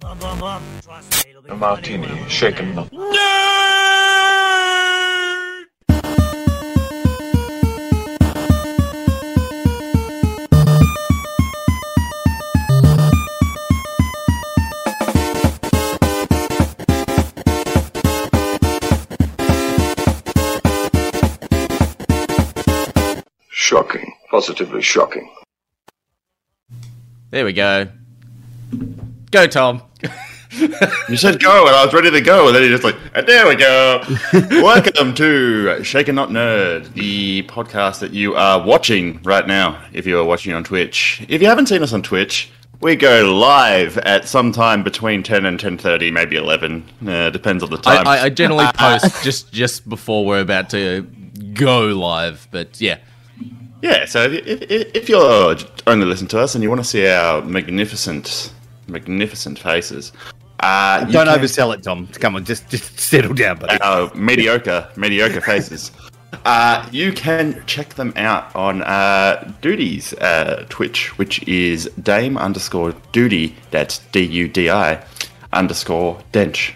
[0.00, 2.88] A martini, shaken not.
[23.50, 24.14] Shocking.
[24.30, 25.30] Positively shocking.
[27.30, 27.88] There we go.
[29.32, 29.82] Go, Tom.
[31.08, 33.26] You said go, and I was ready to go, and then you just like, and
[33.26, 34.04] there we go.
[34.50, 39.82] Welcome to Shaken Not Nerd, the podcast that you are watching right now.
[39.94, 42.50] If you are watching on Twitch, if you haven't seen us on Twitch,
[42.82, 46.84] we go live at some time between ten and ten thirty, maybe eleven.
[47.06, 48.06] Uh, depends on the I, time.
[48.06, 51.06] I, I generally post just just before we're about to
[51.54, 52.98] go live, but yeah.
[53.80, 55.56] Yeah, so if, if, if you're
[55.86, 58.52] only listening to us and you want to see our magnificent,
[58.88, 60.12] magnificent faces,
[60.60, 62.06] uh, Don't can- oversell it, Tom.
[62.08, 63.80] Come on, just just settle down, buddy.
[63.80, 65.90] our mediocre, mediocre faces.
[66.44, 72.94] Uh, you can check them out on uh, Duty's uh, Twitch, which is Dame underscore
[73.12, 73.54] Duty.
[73.70, 75.04] That's D U D I
[75.52, 76.72] underscore Dench.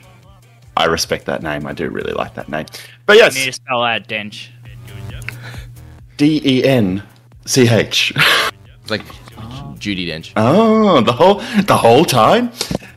[0.76, 1.66] I respect that name.
[1.66, 2.66] I do really like that name.
[3.06, 4.48] But You need to yes, spell out Dench.
[6.18, 7.02] D E N
[7.46, 8.12] C H.
[8.88, 8.90] It's
[9.36, 10.32] like Judi Dench.
[10.36, 12.50] Oh, the whole the whole time.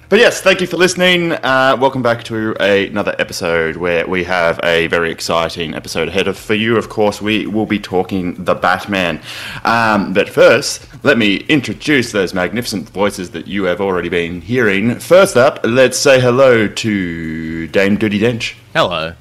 [0.10, 1.34] But yes, thank you for listening.
[1.34, 6.28] Uh, welcome back to a, another episode where we have a very exciting episode ahead
[6.28, 6.78] of for you.
[6.78, 9.22] Of course, we will be talking the Batman.
[9.64, 14.98] Um, but first, let me introduce those magnificent voices that you have already been hearing.
[14.98, 18.56] First up, let's say hello to Dame Duty Dench.
[18.74, 19.14] Hello.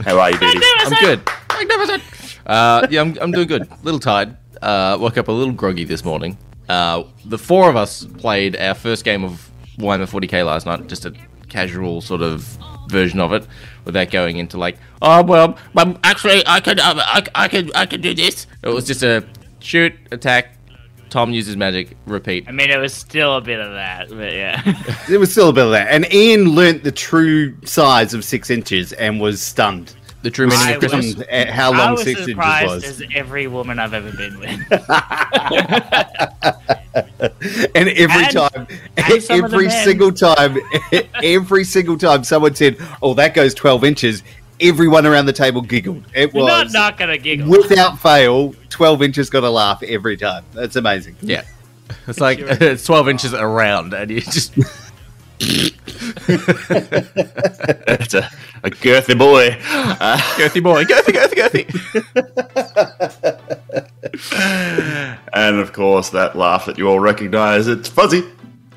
[0.00, 0.58] How are you, Duty?
[0.80, 1.30] I'm good.
[1.52, 2.02] Magnificent.
[2.44, 3.70] Uh, yeah, I'm, I'm doing good.
[3.70, 4.36] A little tired.
[4.62, 6.36] Uh, woke up a little groggy this morning.
[6.68, 11.04] Uh, the four of us played our first game of Warhammer 40k last night, just
[11.06, 11.14] a
[11.48, 13.46] casual sort of version of it,
[13.84, 17.86] without going into like, oh well, um, actually I could, um, I, I could, I
[17.86, 18.46] could do this.
[18.62, 19.24] It was just a
[19.60, 20.54] shoot, attack.
[21.10, 22.44] Tom uses magic, repeat.
[22.48, 24.62] I mean, it was still a bit of that, but yeah.
[25.10, 25.88] it was still a bit of that.
[25.88, 29.94] And Ian learnt the true size of six inches and was stunned.
[30.22, 31.10] The true meaning I of Christmas.
[31.12, 32.84] Stunned eh, at how I long was six inches surprised was.
[32.84, 34.60] as every woman I've ever been with.
[37.74, 40.58] And every And- time, and some of the every single time,
[41.22, 44.22] every single time someone said, "Oh, that goes twelve inches,"
[44.60, 46.04] everyone around the table giggled.
[46.14, 47.48] It You're not was not gonna giggle.
[47.48, 50.44] without fail, twelve inches got a laugh every time.
[50.52, 51.16] That's amazing.
[51.20, 51.42] Yeah.
[52.06, 54.52] It's like it's 12 inches around, and you just.
[57.88, 58.30] It's a,
[58.62, 59.56] a girthy boy.
[59.70, 61.64] Uh, girthy boy, girthy, girthy, girthy.
[65.32, 67.66] and of course, that laugh that you all recognise.
[67.68, 68.24] It's Fuzzy.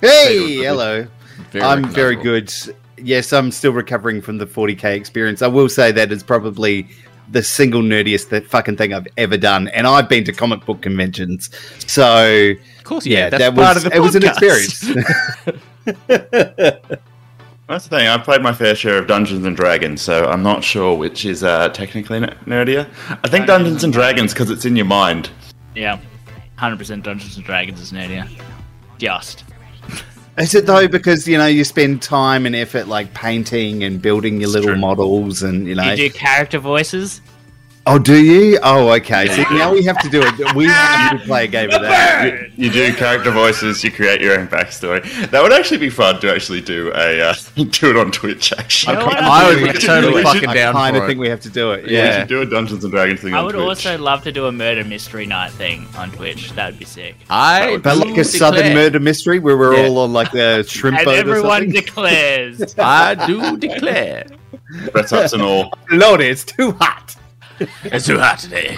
[0.01, 1.07] Hey, hello.
[1.51, 2.53] Very I'm very good.
[2.97, 5.41] Yes, I'm still recovering from the 40k experience.
[5.41, 6.87] I will say that is probably
[7.29, 10.81] the single nerdiest that fucking thing I've ever done, and I've been to comic book
[10.81, 11.49] conventions,
[11.87, 13.29] so Of course, yeah, yeah.
[13.29, 15.61] That's that part was of the it was an experience.
[17.71, 18.07] That's the thing.
[18.07, 21.43] I've played my fair share of Dungeons and Dragons, so I'm not sure which is
[21.43, 22.85] uh, technically n- nerdier.
[23.23, 25.29] I think Dungeons and Dragons because it's in your mind.
[25.73, 25.99] Yeah,
[26.57, 28.29] hundred percent Dungeons and Dragons is nerdier.
[28.97, 29.45] Just.
[30.37, 30.87] is it though?
[30.87, 34.77] Because you know you spend time and effort like painting and building your little true.
[34.77, 35.83] models, and you know.
[35.91, 37.21] You do character voices.
[37.87, 38.59] Oh, do you?
[38.63, 39.27] Oh, okay.
[39.27, 40.55] So now we have to do it.
[40.55, 42.25] We have to play a game of that.
[42.57, 43.83] You, you do character voices.
[43.83, 45.01] You create your own backstory.
[45.31, 48.53] That would actually be fun to actually do a uh, do it on Twitch.
[48.53, 49.17] Actually, You know what?
[49.17, 51.19] I would We be should- totally we fucking should- I down kind of for think
[51.19, 51.85] we have to do it.
[51.85, 52.19] We Yeah.
[52.19, 53.65] should do a Dungeons and Dragons thing I on would Twitch.
[53.85, 56.51] also love to do a murder mystery night thing on Twitch.
[56.53, 57.15] That would be sick.
[57.29, 59.87] I But like do a southern declare- murder mystery where we're Yeah.
[59.87, 61.71] all on like a shrimp And boat or everyone something.
[61.71, 62.75] declares.
[62.79, 64.27] I do declare.
[64.91, 65.73] Press ups and all.
[65.89, 67.15] Lord, it's too hot.
[67.85, 68.77] It's too hot today.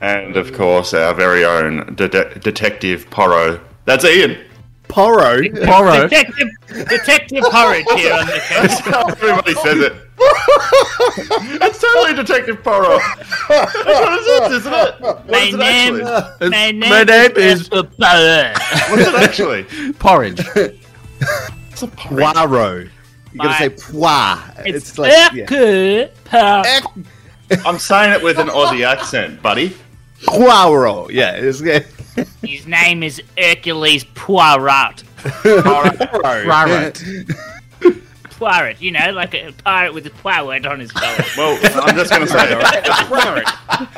[0.00, 3.60] And of course, our very own de- de- detective Porro.
[3.86, 4.38] That's Ian.
[4.88, 5.42] Porro.
[5.64, 6.02] Porro.
[6.08, 8.80] Detective, Detective Porridge here on the case.
[8.86, 9.92] Everybody says it.
[11.62, 12.98] it's totally Detective Porro.
[13.48, 15.00] That's what it is, isn't it?
[15.00, 16.50] What My is it name, actually?
[16.50, 17.88] my name, My name is Porridge.
[17.96, 19.92] What is it actually?
[19.94, 20.40] Porridge.
[21.70, 22.34] It's a porridge.
[22.36, 22.88] Poirot.
[23.36, 24.42] You gotta say poir.
[24.64, 25.44] It's, It's like yeah.
[26.26, 27.04] Hercule
[27.66, 29.76] I'm saying it with an Aussie accent, buddy.
[30.26, 31.12] Poirot.
[31.12, 31.32] Yeah.
[31.32, 31.80] It's, yeah.
[32.42, 35.04] His name is Hercules Poirot.
[35.42, 36.00] Poirot.
[36.46, 37.02] Right.
[38.38, 41.24] pirate, you know, like a pirate with a pirate on his collar.
[41.36, 42.48] Well, I'm just going to say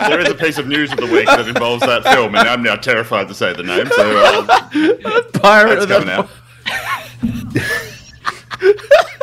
[0.08, 2.64] there is a piece of news of the week that involves that film, and I'm
[2.64, 3.86] now terrified to say the name.
[3.86, 6.28] So uh, Pirate of coming the out.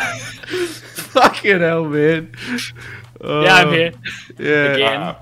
[1.12, 2.32] fucking hell, man.
[3.22, 3.92] yeah, I'm here
[4.38, 4.64] Yeah.
[4.74, 5.02] again.
[5.02, 5.16] Uh,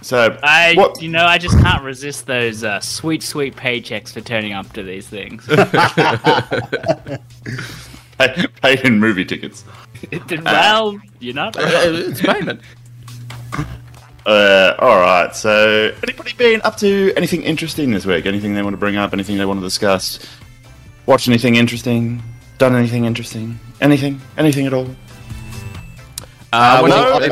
[0.00, 1.00] so I, what?
[1.00, 4.82] you know, I just can't resist those uh, sweet, sweet paychecks for turning up to
[4.82, 5.46] these things.
[8.18, 9.64] Pay, paid in movie tickets.
[10.44, 11.54] well, you're not.
[11.58, 12.60] it's payment.
[14.26, 15.34] Uh, all right.
[15.34, 18.26] So, anybody been up to anything interesting this week?
[18.26, 19.12] Anything they want to bring up?
[19.12, 20.18] Anything they want to discuss?
[21.06, 22.22] Watch anything interesting?
[22.58, 23.58] Done anything interesting?
[23.80, 24.20] Anything?
[24.36, 24.88] Anything at all?
[26.52, 27.24] Uh, when well,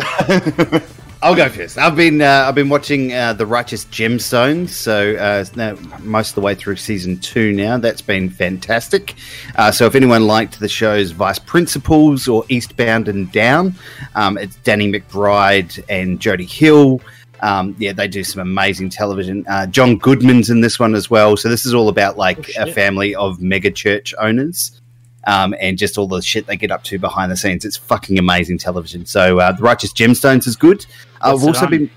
[0.72, 0.80] you-
[1.22, 1.76] I'll go first.
[1.76, 6.34] I've been uh, I've been watching uh, the Righteous Gemstones, so uh, now most of
[6.36, 7.76] the way through season two now.
[7.76, 9.14] That's been fantastic.
[9.56, 13.74] Uh, so if anyone liked the shows Vice Principals or Eastbound and Down,
[14.14, 17.02] um, it's Danny McBride and Jody Hill.
[17.40, 19.44] Um, yeah, they do some amazing television.
[19.46, 21.36] Uh, John Goodman's in this one as well.
[21.36, 24.79] So this is all about like a family of mega church owners
[25.24, 27.64] um, and just all the shit they get up to behind the scenes.
[27.64, 29.06] It's fucking amazing television.
[29.06, 30.86] So uh, the Righteous Gemstones is good.
[31.20, 31.70] Uh, What's I've also on?
[31.70, 31.90] been.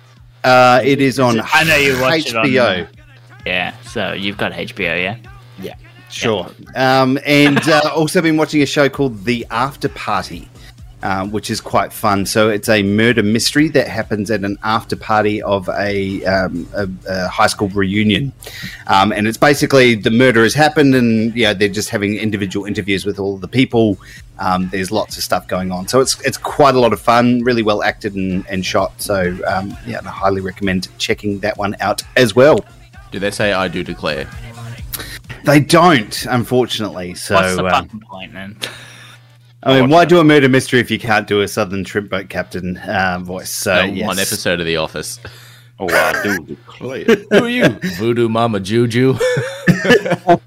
[0.44, 1.40] Uh, it is on.
[1.54, 2.84] I know you watch it on, HBO.
[2.86, 2.88] uh,
[3.46, 5.18] Yeah, so you've got HBO, yeah?
[5.62, 5.76] Yeah,
[6.10, 6.50] sure.
[6.76, 10.50] Um, and uh, also been watching a show called The After Party,
[11.04, 12.26] um, which is quite fun.
[12.26, 16.88] So it's a murder mystery that happens at an after party of a, um, a,
[17.08, 18.32] a high school reunion.
[18.88, 23.06] Um, and it's basically the murder has happened, and yeah, they're just having individual interviews
[23.06, 23.98] with all the people.
[24.40, 27.44] Um, there's lots of stuff going on, so it's it's quite a lot of fun,
[27.44, 29.00] really well acted and, and shot.
[29.00, 32.66] So um, yeah, I highly recommend checking that one out as well.
[33.12, 34.28] Do they say I do declare?
[35.44, 37.14] They don't, unfortunately.
[37.16, 38.58] So What's the um, fucking point, then?
[39.66, 42.30] I mean, why do a murder mystery if you can't do a Southern shrimp boat
[42.30, 43.50] captain uh, voice?
[43.50, 44.08] So Uh, yes.
[44.08, 45.20] One episode of The Office.
[45.80, 47.04] Oh, I do declare.
[47.06, 47.70] Who are you?
[47.98, 49.16] Voodoo Mama Juju.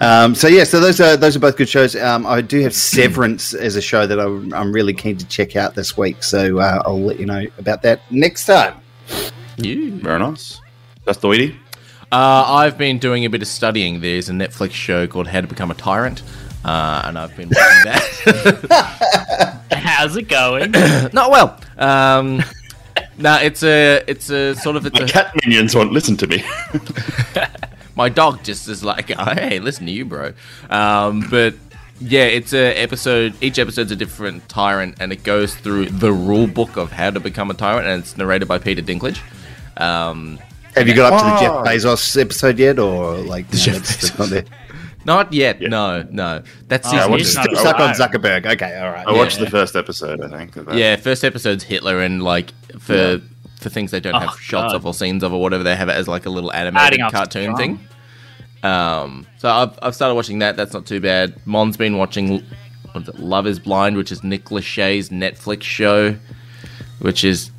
[0.00, 1.96] Um, so yeah, so those are those are both good shows.
[1.96, 5.56] Um, I do have Severance as a show that I'm, I'm really keen to check
[5.56, 6.22] out this week.
[6.22, 8.74] So uh, I'll let you know about that next time.
[9.56, 9.92] you.
[9.98, 10.60] Very nice.
[11.04, 11.56] That's the weedy.
[12.12, 14.00] Uh, I've been doing a bit of studying.
[14.00, 16.22] There's a Netflix show called How to Become a Tyrant.
[16.66, 19.62] Uh, and I've been watching that.
[19.72, 20.72] How's it going?
[21.12, 21.60] Not well.
[21.78, 22.42] Um,
[23.18, 26.26] no, it's a, it's a sort of, it's My a, cat minions won't listen to
[26.26, 26.44] me.
[27.96, 30.32] my dog just is like, oh, hey, listen to you, bro.
[30.68, 31.54] Um, but
[32.00, 33.34] yeah, it's a episode.
[33.40, 37.20] Each episode's a different tyrant, and it goes through the rule book of how to
[37.20, 39.20] become a tyrant, and it's narrated by Peter Dinklage.
[39.80, 40.40] Um,
[40.74, 41.64] Have you got up to the Oh.
[41.64, 44.46] Jeff Bezos episode yet, or like no, Jeff that's, that's Bezos.
[45.06, 45.54] Not there?
[45.54, 45.60] not yet.
[45.60, 46.42] No, no.
[46.68, 47.56] That's Oh, season what's he's two.
[47.56, 47.94] Stuck on.
[47.94, 48.46] Zuckerberg.
[48.54, 49.06] Okay, all right.
[49.06, 50.56] I watched the first episode, I think.
[50.56, 50.74] of.
[50.74, 53.20] Yeah, first episode's Hitler, and like for
[53.60, 54.76] for things they don't Oh, have shots God.
[54.76, 57.00] of or scenes of or whatever, they have it as like a little Adding animated
[57.12, 57.80] cartoon thing.
[58.62, 60.56] Um, so I've I've started watching that.
[60.56, 61.34] That's not too bad.
[61.46, 62.42] Mon's been watching
[62.92, 66.16] what's it, Love Is Blind, which is Nick Lachey's Netflix show,
[67.00, 67.50] which is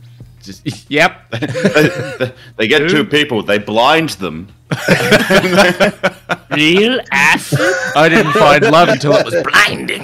[0.42, 1.30] just yep.
[1.32, 4.48] they, they get two people, they blind them.
[6.52, 7.60] Real acid?
[7.96, 10.02] I didn't find love until it was blinding.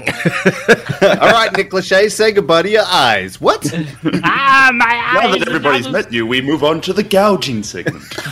[1.01, 3.39] all right, Nick Lachey, say goodbye to your eyes.
[3.41, 3.65] What?
[4.23, 5.23] ah, my eyes!
[5.23, 8.03] Now that everybody's met you, we move on to the gouging segment.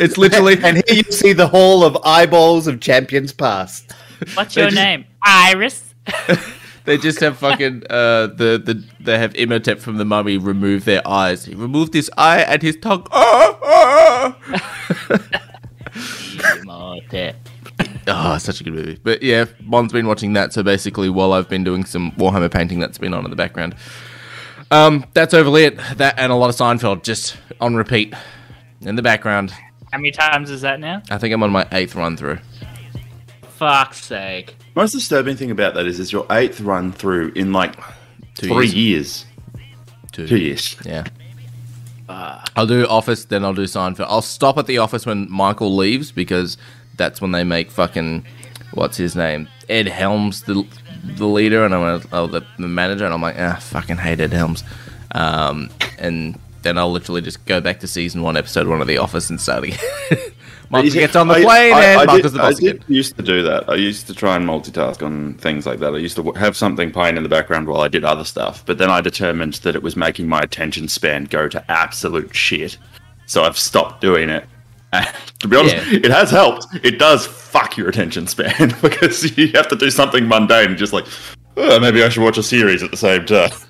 [0.00, 3.92] it's literally and here you see the hall of eyeballs of champions past.
[4.34, 5.04] What's your just- name?
[5.22, 5.94] Iris.
[6.84, 11.00] They just have fucking uh the the they have Imhotep from the Mummy remove their
[11.08, 11.46] eyes.
[11.46, 13.06] He removed his eye and his tongue.
[13.10, 13.83] Ah, ah.
[16.62, 17.36] Imhotep.
[18.06, 18.98] Oh, such a good movie.
[19.02, 20.52] But yeah, Mon's been watching that.
[20.52, 23.74] So basically, while I've been doing some Warhammer painting, that's been on in the background.
[24.70, 25.78] Um, that's overly it.
[25.96, 28.14] That and a lot of Seinfeld just on repeat
[28.80, 29.52] in the background.
[29.92, 31.02] How many times is that now?
[31.10, 32.38] I think I'm on my eighth run through.
[33.56, 34.56] Fuck's sake.
[34.74, 37.76] Most disturbing thing about that is, is your eighth run through in like
[38.34, 38.74] Two three years.
[38.74, 39.26] years.
[40.10, 40.26] Two.
[40.26, 40.76] Two years.
[40.84, 41.04] Yeah.
[42.08, 44.06] I'll do Office, then I'll do Seinfeld.
[44.08, 46.56] I'll stop at the Office when Michael leaves because
[46.96, 48.24] that's when they make fucking
[48.72, 50.66] what's his name Ed Helms the
[51.04, 54.32] the leader, and I'm oh the, the manager, and I'm like ah fucking hate Ed
[54.32, 54.64] Helms,
[55.12, 58.98] um, and then I'll literally just go back to season one, episode one of The
[58.98, 59.78] Office, and start again.
[60.82, 62.84] See, gets on the I- plane, I, and I did, the boss I again.
[62.88, 63.68] used to do that.
[63.68, 65.94] I used to try and multitask on things like that.
[65.94, 68.78] I used to have something playing in the background while I did other stuff, but
[68.78, 72.78] then I determined that it was making my attention span go to absolute shit.
[73.26, 74.44] So I've stopped doing it.
[74.94, 75.08] And
[75.40, 75.98] to be honest, Yeah.
[76.04, 76.66] it has helped.
[76.84, 81.04] It does fuck your attention span because you have to do something mundane just like,
[81.56, 83.50] oh, maybe I should watch a series at the same time.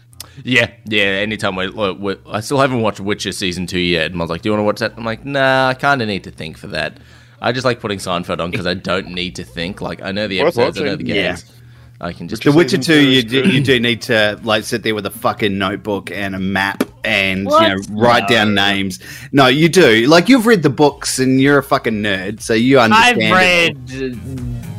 [0.43, 1.03] Yeah, yeah.
[1.03, 4.11] Anytime we, look, we, I still haven't watched Witcher season two yet.
[4.11, 6.03] And I was like, "Do you want to watch that?" I'm like, "Nah, I kind
[6.03, 6.99] of need to think for that."
[7.41, 9.81] I just like putting Seinfeld on because I don't need to think.
[9.81, 11.07] Like I know the Worth episodes, I know the watching.
[11.15, 11.53] games.
[12.01, 12.43] I can just.
[12.43, 15.11] The Witcher Two, two you do, you do need to like sit there with a
[15.11, 17.63] fucking notebook and a map and What?
[17.63, 18.99] you know write down names.
[19.31, 20.07] No, you do.
[20.07, 23.23] Like you've read the books and you're a fucking nerd, so you understand.
[23.23, 24.13] I've it all.
[24.13, 24.74] read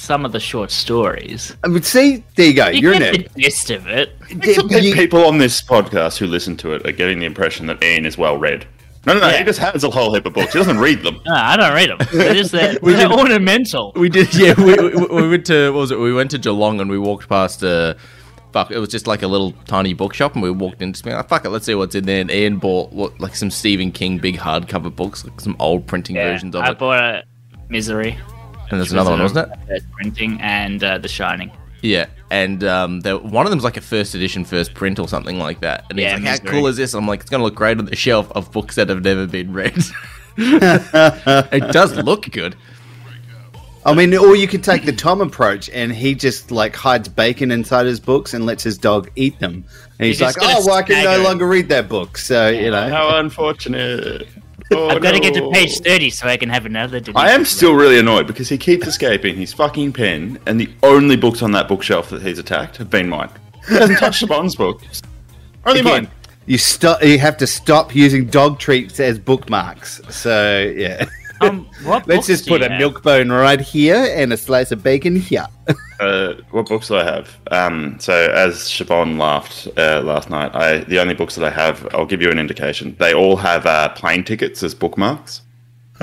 [0.00, 1.54] some of the short stories.
[1.62, 2.68] I would see, there you go.
[2.68, 3.32] You You're a get nerd.
[3.34, 4.12] the gist of it.
[4.54, 7.82] Some You- people on this podcast who listen to it are getting the impression that
[7.84, 8.66] Ian is well read.
[9.06, 9.28] No, no, no.
[9.30, 10.52] He just has a whole heap of books.
[10.52, 11.20] He doesn't read them.
[11.26, 11.98] No, I don't read them.
[12.12, 13.92] They're just they're, We they're did- ornamental.
[13.96, 14.54] We did, yeah.
[14.58, 15.98] We, we, we went to what was it?
[15.98, 17.96] We went to Geelong and we walked past a.
[18.52, 18.72] Fuck!
[18.72, 20.92] It was just like a little tiny bookshop, and we walked in.
[20.92, 23.36] Just being like, "Fuck it, let's see what's in there." And Ian bought what, like
[23.36, 26.70] some Stephen King big hardcover books, like some old printing Yeah, versions of I it.
[26.70, 27.22] I bought a
[27.68, 28.18] Misery.
[28.70, 29.84] And there's another one, was, wasn't it?
[29.92, 31.50] printing and uh, The Shining.
[31.82, 35.38] Yeah, and um, there, one of them's like a first edition, first print or something
[35.38, 35.86] like that.
[35.90, 37.86] And Yeah, he's like, "How cool is this?" I'm like, "It's gonna look great on
[37.86, 39.82] the shelf of books that have never been read."
[40.36, 42.54] it does look good.
[43.84, 47.50] I mean, or you could take the Tom approach, and he just like hides bacon
[47.50, 49.64] inside his books and lets his dog eat them.
[49.98, 52.70] And he's, He's like, "Oh, well, I can no longer read that book." So you
[52.70, 54.28] know, How unfortunate.
[54.72, 55.50] Oh, I've got to get to no.
[55.50, 57.16] page 30 so I can have another delete.
[57.16, 61.16] I am still really annoyed because he keeps escaping his fucking pen, and the only
[61.16, 63.30] books on that bookshelf that he's attacked have been mine.
[63.68, 65.02] He hasn't touched Siobhan's books.
[65.66, 66.10] Only again, mine.
[66.46, 67.02] you stop.
[67.02, 70.00] You have to stop using dog treats as bookmarks.
[70.08, 71.04] So yeah,
[71.40, 72.78] Um, what let's just put a have?
[72.78, 75.46] milk bone right here and a slice of bacon here.
[76.00, 77.36] Uh, what books do I have?
[77.50, 81.86] Um, so as Siobhan laughed uh, last night, I the only books that I have,
[81.94, 82.96] I'll give you an indication.
[82.98, 85.42] They all have uh, plane tickets as bookmarks.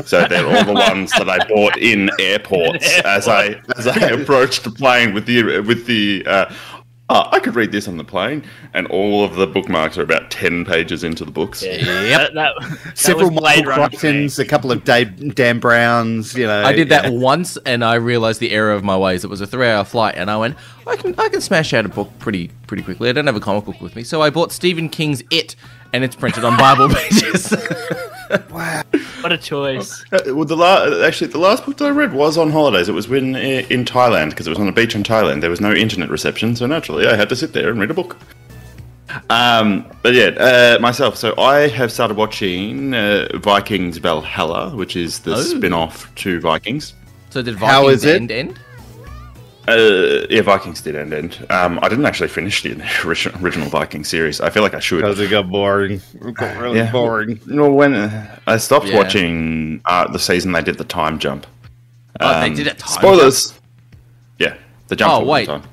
[0.06, 4.64] So they're all the ones that I bought in airports as I as I approached
[4.64, 6.24] the plane with the with the.
[6.26, 6.54] Uh,
[7.10, 10.30] oh, I could read this on the plane, and all of the bookmarks are about
[10.30, 11.64] ten pages into the books.
[11.64, 11.82] Yep.
[11.82, 13.98] That, that, that Several Blade Michael Runner for me.
[13.98, 16.36] Crichtons, a couple of Dave, Dan Browns.
[16.36, 17.20] You know, I did that yeah.
[17.20, 19.24] once, and I realized the error of my ways.
[19.24, 21.90] It was a three-hour flight, and I went, I can, I can smash out a
[21.90, 23.10] book pretty, pretty quickly.
[23.10, 25.56] I don't have a comic book with me, so I bought Stephen King's It,
[25.94, 27.54] and it's printed on Bible pages.
[29.22, 30.04] What a choice.
[30.12, 32.88] Uh, well, the la- actually the last book that I read was on holidays.
[32.90, 35.42] It was when in Thailand because it was on a beach in Thailand.
[35.42, 37.94] There was no internet reception, so naturally I had to sit there and read a
[37.94, 38.18] book.
[39.30, 41.16] Um, but yeah, uh, myself.
[41.16, 45.42] So I have started watching uh, Vikings Valhalla, which is the Oh.
[45.42, 46.94] spin-off to Vikings.
[47.30, 48.16] so did How Vikings is it?
[48.18, 48.60] end end?
[49.68, 51.46] Uh, yeah, Vikings did end end.
[51.50, 54.40] Um, I didn't actually finish the original, original Viking series.
[54.40, 55.02] I feel like I should.
[55.02, 56.02] because it got boring.
[56.26, 56.92] It got really Yeah.
[56.92, 57.40] boring.
[57.46, 58.98] You know, when uh, I stopped Yeah.
[58.98, 61.46] watching uh, the season they did the time jump.
[62.22, 62.78] Oh, they Um, did it.
[62.78, 63.54] Time Spoilers.
[64.40, 64.56] Yeah,
[64.88, 65.12] the jump.
[65.12, 65.46] Oh, all the wait.
[65.48, 65.64] time.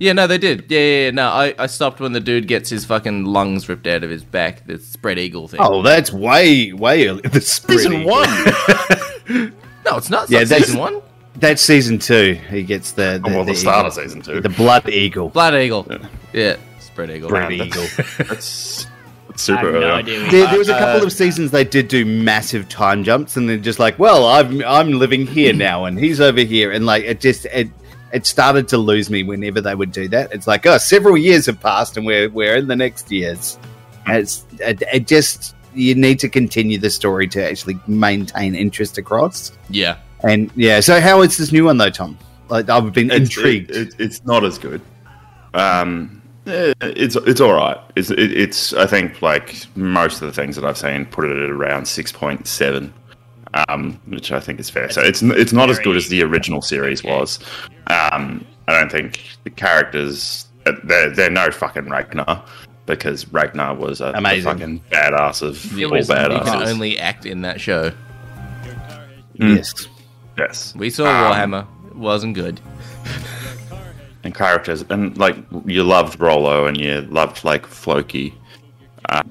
[0.00, 0.66] Yeah, no, they did.
[0.68, 1.10] Yeah, yeah, yeah.
[1.10, 4.22] No, I, I stopped when the dude gets his fucking lungs ripped out of his
[4.22, 4.64] back.
[4.66, 5.58] The spread eagle thing.
[5.62, 7.22] Oh, that's way, way early.
[7.22, 8.28] The Season spread one.
[9.84, 10.24] no, it's not.
[10.24, 11.02] It's Yeah, not season one.
[11.38, 12.34] That's season two.
[12.50, 13.86] He gets the the, Oh, well, the, the start eagle.
[13.88, 14.40] of season two.
[14.40, 15.28] the blood eagle.
[15.28, 15.86] Blood eagle.
[16.32, 17.28] Yeah, spread eagle.
[17.30, 17.86] Blood Man, eagle.
[17.96, 18.86] That's, that's
[19.30, 19.80] I super have early.
[19.80, 20.30] no idea.
[20.30, 23.48] There, there was a couple Uh, of seasons they did do massive time jumps, and
[23.48, 27.04] they're just like, "Well, I'm I'm living here now, and he's over here," and like
[27.04, 27.68] it just it
[28.12, 30.32] it started to lose me whenever they would do that.
[30.32, 33.58] It's like, oh, several years have passed, and we're we're in the next years.
[34.08, 39.52] It's it, it just you need to continue the story to actually maintain interest across.
[39.70, 39.98] Yeah.
[40.24, 42.18] And yeah, so how is this new one though, Tom?
[42.48, 43.70] Like I've been It's, intrigued.
[43.70, 44.80] it- it- it's not as good.
[45.54, 47.76] Um, eh, it's it's all right.
[47.96, 51.36] It's it, it's I think like most of the things that I've seen put it
[51.36, 52.92] at around six point seven,
[53.68, 54.90] um, which I think is fair.
[54.90, 57.38] So it's it's not as good as the original series was.
[57.88, 62.42] Um, I don't think the characters uh, they're they're no fucking Ragnar
[62.86, 64.42] because Ragnar was a, a Amazing.
[64.52, 67.92] fucking badass of It all was- You can only act in that show.
[69.34, 69.86] yes.
[70.38, 71.66] Yes, We saw Um, Warhammer.
[71.90, 72.60] It wasn't good.
[74.24, 78.34] and characters, and like you loved Rollo and you loved like Floki.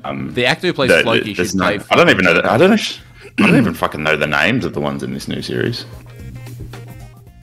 [0.04, 1.80] Um, The actor who plays there- Floki there's should no- play.
[1.92, 2.34] I don't even know.
[2.34, 2.70] The, I don't.
[2.72, 2.78] know-
[3.40, 5.86] I don't even fucking know the names of the ones in this new series.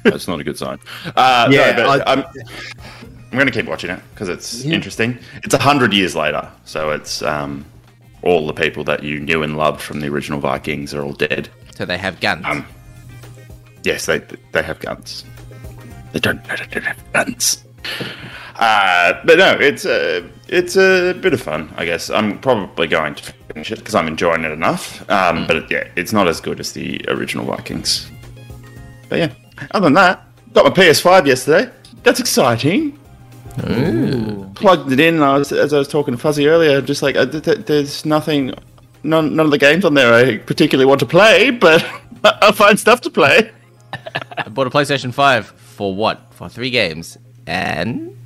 [0.03, 0.79] That's not a good sign.
[1.17, 2.25] Uh, Yeah, no, but I- I'm.
[3.31, 5.19] I'm going to keep watching it because it's interesting.
[5.43, 7.65] It's a hundred years later, so it's um,
[8.23, 11.49] all the people that you knew and loved from the original Vikings are all dead.
[11.77, 12.45] So they have guns.
[12.47, 12.65] Um,
[13.85, 14.19] Yes, they
[14.53, 15.25] they have guns.
[16.13, 16.43] They don't.
[16.45, 17.65] They don't have guns.
[18.57, 21.73] Uh, but no, it's a it's a bit of fun.
[21.77, 25.09] I guess I'm probably going to finish it because I'm enjoying it enough.
[25.11, 28.11] Um, But it, yeah, it's not as good as the original Vikings.
[29.09, 29.33] But yeah,
[29.73, 30.25] other than that,
[30.55, 31.71] got my PS5 yesterday.
[32.05, 32.99] That's exciting.
[33.69, 34.51] Ooh.
[34.55, 37.17] Plugged it in, and I was, as I was talking to Fuzzy earlier, just like
[37.17, 38.53] uh, th- th- there's nothing,
[39.03, 41.85] none, none of the games on there I particularly want to play, but
[42.25, 43.51] I'll find stuff to play.
[44.15, 46.33] I bought a PlayStation 5 for what?
[46.35, 47.19] For three games.
[47.47, 48.17] And.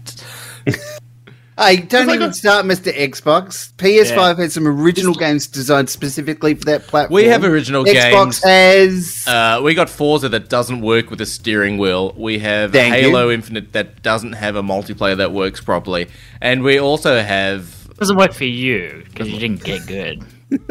[1.58, 2.92] Hey, don't even a- start, Mr.
[2.94, 3.72] Xbox.
[3.74, 7.16] PS5 has some original games designed specifically for that platform.
[7.16, 8.44] We have original Xbox games.
[8.44, 9.24] has.
[9.26, 12.14] Uh, we got Forza that doesn't work with a steering wheel.
[12.16, 13.32] We have Thank Halo you.
[13.32, 16.06] Infinite that doesn't have a multiplayer that works properly.
[16.40, 20.24] And we also have doesn't work for you because you didn't get good.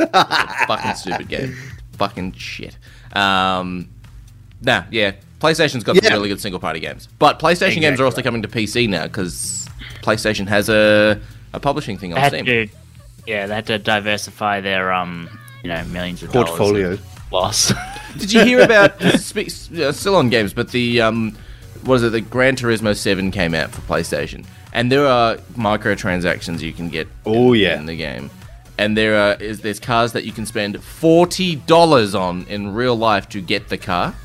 [0.68, 1.54] fucking stupid game.
[1.98, 2.78] Fucking shit.
[3.12, 3.90] Um,
[4.62, 5.14] nah, yeah.
[5.40, 6.04] PlayStation's got Yeah.
[6.04, 7.08] some really good single party games.
[7.20, 9.68] But PlayStation games are also coming to PC now because
[10.02, 11.20] PlayStation has a,
[11.54, 12.46] a publishing thing on Steam.
[12.46, 12.68] to,
[13.28, 15.30] yeah, they had to diversify their um,
[15.64, 16.98] you know, millions of dollars Portfolio.
[17.32, 17.72] loss.
[18.18, 21.38] Did you hear about spe- uh, still on games, but the um,
[21.84, 22.12] what is it?
[22.14, 27.08] The Gran Turismo Seven came out for PlayStation, and there are microtransactions you can get.
[27.26, 27.78] Oh, in, yeah.
[27.78, 28.32] in the game,
[28.80, 32.96] and there are is there's cars that you can spend forty dollars on in real
[32.98, 34.16] life to get the car.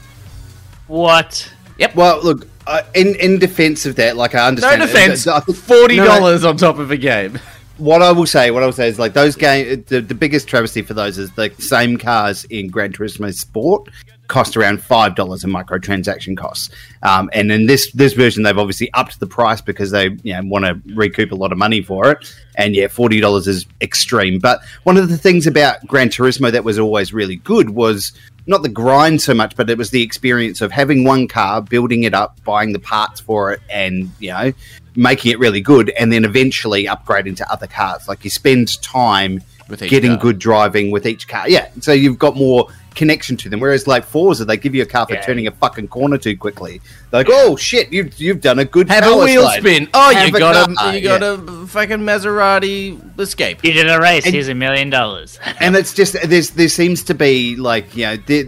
[0.86, 1.52] What?
[1.78, 1.94] Yep.
[1.96, 4.82] Well, look, uh, in in defense of that, like I understand.
[4.82, 5.24] it, defense,
[5.60, 6.08] forty No, no.
[6.08, 7.38] dollars on top of a game.
[7.78, 9.84] what I will say, what I will say is like those game.
[9.88, 13.88] The, the biggest travesty for those is the same cars in Gran Turismo Sport
[14.28, 16.70] cost around five dollars in microtransaction costs.
[17.02, 20.42] Um, and in this this version, they've obviously upped the price because they you know
[20.44, 22.34] want to recoup a lot of money for it.
[22.56, 24.38] And yeah, forty dollars is extreme.
[24.38, 28.12] But one of the things about Gran Turismo that was always really good was
[28.46, 32.02] not the grind so much, but it was the experience of having one car, building
[32.04, 34.52] it up, buying the parts for it, and you know,
[34.96, 38.08] making it really good, and then eventually upgrading to other cars.
[38.08, 40.20] Like you spend time With getting car.
[40.20, 41.48] good driving with each car.
[41.48, 43.60] Yeah, so you've got more connection to them.
[43.60, 45.20] Whereas like Forza, they give you a car for Yeah.
[45.22, 46.80] turning a fucking corner too quickly.
[47.10, 49.60] They're like, oh shit, you've you've done a good Have a wheel slide.
[49.60, 49.88] spin.
[49.94, 51.36] Oh, Have you a got a car, you got yeah.
[51.62, 53.64] a fucking Maserati Escape.
[53.64, 54.24] You did a race.
[54.24, 55.38] And- Here's a million dollars.
[55.60, 58.44] and it's just there's there seems to be like you know there,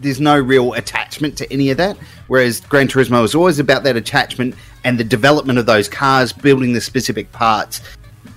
[0.00, 1.96] there's no real attachment to any of that
[2.28, 6.72] whereas Gran Turismo is always about that attachment and the development of those cars building
[6.72, 7.82] the specific parts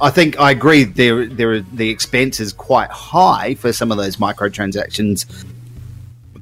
[0.01, 4.17] I think I agree there there the expense is quite high for some of those
[4.17, 5.25] microtransactions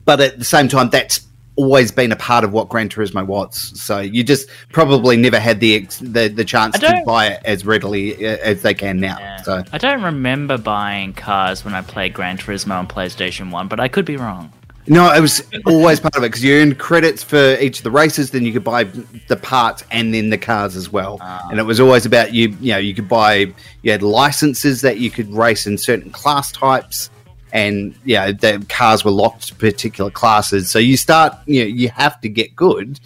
[0.06, 1.22] but at the same time that's
[1.58, 5.60] always been a part of what Gran Turismo was so you just probably never had
[5.60, 9.42] the the, the chance to buy it as readily uh, as they can now Yeah.
[9.44, 13.80] so I don't remember buying cars when I played Gran Turismo on PlayStation One, but
[13.80, 14.52] I could be wrong.
[14.92, 17.92] No, it was always part of it because you earned credits for each of the
[17.92, 18.32] races.
[18.32, 18.84] Then you could buy
[19.30, 21.18] the parts and then the cars as well.
[21.50, 22.50] and it was always about you.
[22.60, 23.54] You know, you could buy.
[23.84, 27.10] You had licenses that you could race in certain class types,
[27.54, 30.70] and yeah, the cars were locked to particular classes.
[30.70, 31.38] So you start.
[31.46, 33.00] You know, you have to get good,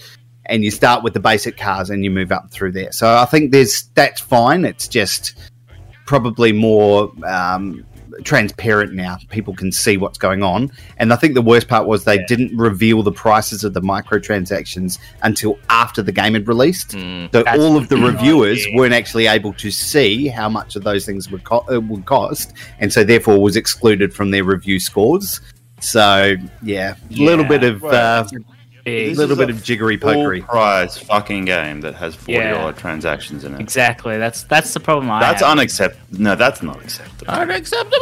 [0.48, 2.94] and you start with the basic cars and you move up through there.
[2.94, 4.66] So I think there's that's fine.
[4.66, 5.36] It's just
[6.08, 7.86] probably more um,
[8.24, 9.18] transparent now.
[9.30, 10.72] People can see what's going on.
[10.98, 15.00] And I think the worst part was they didn't reveal the prices of the microtransactions
[15.24, 16.92] until after the game had released.
[16.92, 21.30] So all of the reviewers weren't actually able to see how much of those things
[21.30, 25.42] would, co- uh, would cost, and so therefore was excluded from their review scores.
[25.82, 28.26] So yeah, a little bit of uh,
[28.86, 29.10] Big.
[29.10, 30.46] This little is bit a of jiggery Full pokery.
[30.46, 32.72] price fucking game that has forty dollar Yeah.
[32.74, 33.60] transactions in it.
[33.60, 34.18] Exactly.
[34.18, 36.06] That's that's the problem I That's unacceptable.
[36.22, 37.34] No, that's not acceptable.
[37.34, 37.98] Unacceptable.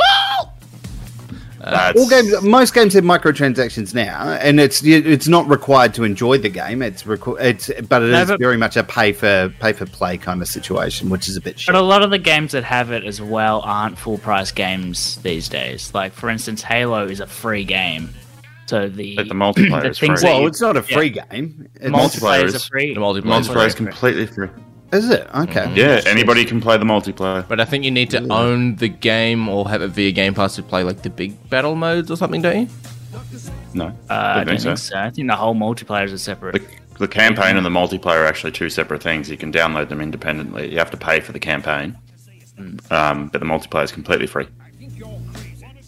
[1.66, 6.38] That's, All games, most games have microtransactions now, and it's it's not required to enjoy
[6.38, 6.82] the game.
[6.82, 9.86] It's requ- it's but it No, is but- very much a pay for pay for
[9.86, 11.72] play kind of situation, which is a bit shit.
[11.74, 15.20] But a lot of the games that have it as well aren't full price games
[15.24, 15.92] these days.
[15.94, 18.10] Like for instance, Halo is a free game,
[18.66, 20.30] so the But the multiplayer the is things free.
[20.30, 20.96] well, it's not a yeah.
[20.98, 21.68] free game.
[21.76, 22.94] It's, Multiplayer multiplayer is- is free.
[22.94, 23.24] The multiplayer.
[23.42, 24.50] multiplayer is completely free.
[24.92, 25.72] is it okay?
[25.76, 27.48] Yeah, anybody can play the multiplayer.
[27.48, 30.56] But I think you need to own the game or have it via Game Pass
[30.56, 32.68] to play like the big battle modes or something, don't you?
[33.74, 34.98] No, Uh, I don't don't think so.
[34.98, 36.54] I think the whole multiplayer is a separate.
[36.54, 36.66] The,
[37.00, 39.30] the campaign and the multiplayer are actually two separate things.
[39.30, 40.72] You can download them independently.
[40.72, 41.98] You have to pay for the campaign,
[42.92, 44.48] um, but the multiplayer is completely free.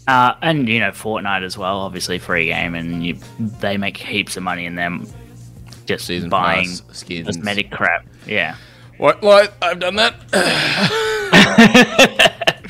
[0.08, 4.38] Uh, and you know, Fortnite as well, obviously free game, and you, they make heaps
[4.38, 5.08] of money in them
[5.86, 7.28] just Season buying pass, skins.
[7.28, 8.06] cosmetic crap.
[8.28, 8.56] Yeah.
[8.98, 9.22] What?
[9.22, 9.54] What?
[9.62, 10.16] I've done that.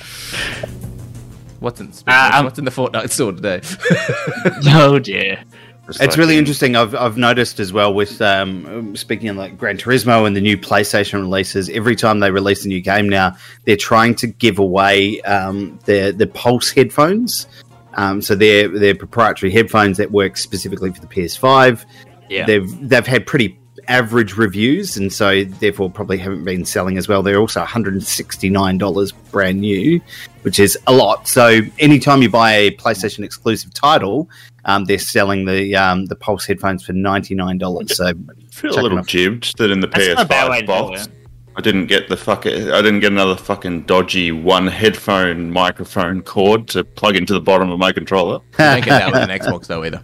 [1.59, 3.61] what's in Uh, um, What's in the Fortnite store today?
[4.73, 5.43] oh dear.
[5.87, 6.75] It's really interesting.
[6.75, 10.57] I've, I've noticed as well with um, speaking of like Gran Turismo and the new
[10.57, 11.69] PlayStation releases.
[11.69, 16.11] Every time they release a new game now, they're trying to give away um, their
[16.11, 17.47] the Pulse headphones.
[17.93, 21.85] Um, so they're they're proprietary headphones that work specifically for the PS5.
[22.29, 22.45] Yeah.
[22.45, 27.21] They've they've had pretty average reviews, and so therefore probably haven't been selling as well.
[27.21, 30.01] They're also one hundred and sixty nine dollars brand new,
[30.41, 31.27] which is a lot.
[31.27, 34.29] So anytime you buy a PlayStation exclusive title,
[34.65, 37.95] um, they're selling the um, the Pulse headphones for ninety nine dollars.
[37.95, 38.13] So I
[38.51, 41.09] feel a little them jibbed that in the That's not a bad way PS5 box.
[41.57, 42.45] I didn't get the fuck.
[42.45, 47.71] I didn't get another fucking dodgy one headphone microphone cord to plug into the bottom
[47.71, 48.39] of my controller.
[48.51, 50.01] You don't get that with an Xbox though either.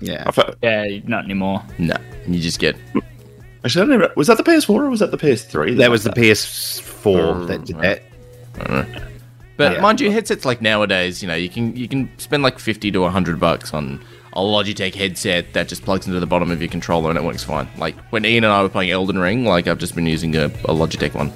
[0.00, 1.64] yeah, I Yeah, not anymore.
[1.78, 1.96] No,
[2.28, 2.76] you just get
[3.64, 5.76] Actually, I don't even, was that the PS4 or was that the PS3?
[5.78, 8.02] that was the PS4 that did that.
[9.58, 9.80] But Yeah.
[9.80, 13.04] mind you, headsets like nowadays, you know, you can you can spend like fifty to
[13.08, 14.00] hundred bucks on
[14.34, 17.42] a Logitech headset that just plugs into the bottom of your controller and it works
[17.44, 17.68] fine.
[17.76, 20.44] Like when Ian and I were playing Elden Ring, like I've just been using a,
[20.46, 21.32] a Logitech one.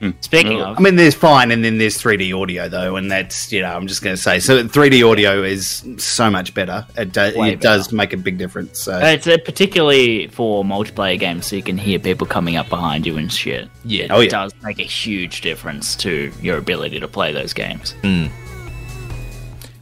[0.00, 0.10] Hmm.
[0.20, 3.62] Speaking of, I mean, there's fine, and then there's 3D audio though, and that's you
[3.62, 6.86] know I'm just going to say so 3D audio is so much better.
[6.96, 8.78] It, do, Way it does make a big difference.
[8.78, 12.68] So uh, it's uh, particularly for multiplayer games, so you can hear people coming up
[12.68, 13.68] behind you and shit.
[13.84, 14.04] Yeah.
[14.04, 14.30] it Oh, yeah.
[14.30, 17.92] does make a huge difference to your ability to play those games.
[18.02, 18.26] Hmm.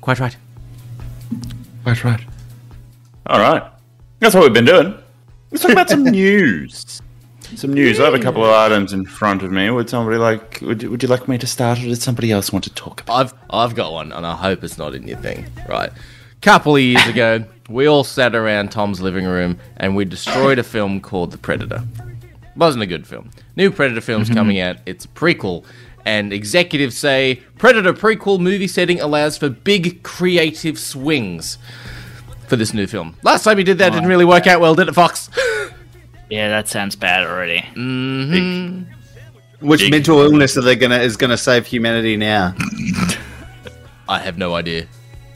[0.01, 0.37] Quite right.
[1.83, 2.21] Quite right.
[3.27, 3.63] All right.
[4.21, 4.95] That's what we've been doing.
[5.51, 7.03] Let's talk about some news.
[7.55, 8.01] Some news.
[8.01, 9.71] I have a couple of items in front of me.
[9.71, 10.61] Would somebody like?
[10.63, 13.03] Would you, would you like me to start, or did somebody else want to talk
[13.03, 13.15] about?
[13.15, 15.47] I've I've got one, and I hope it's not in your thing.
[15.69, 15.93] Right.
[16.43, 20.63] Couple of years ago, we all sat around Tom's living room and we destroyed a
[20.63, 21.83] film called The Predator.
[22.57, 23.31] Wasn't a good film.
[23.57, 24.37] New Predator film's mm-hmm.
[24.37, 24.77] coming out.
[24.87, 25.65] It's a prequel,
[26.05, 31.59] and executives say Predator prequel movie setting allows for big creative swings
[32.49, 33.17] for this new film.
[33.23, 35.31] Last time you did that didn't really work out well, did it, Fox?
[36.29, 37.61] Yeah, that sounds bad already.
[39.61, 42.55] which Big- mental illness are they gonna is gonna save humanity now?
[44.09, 44.87] I have no idea.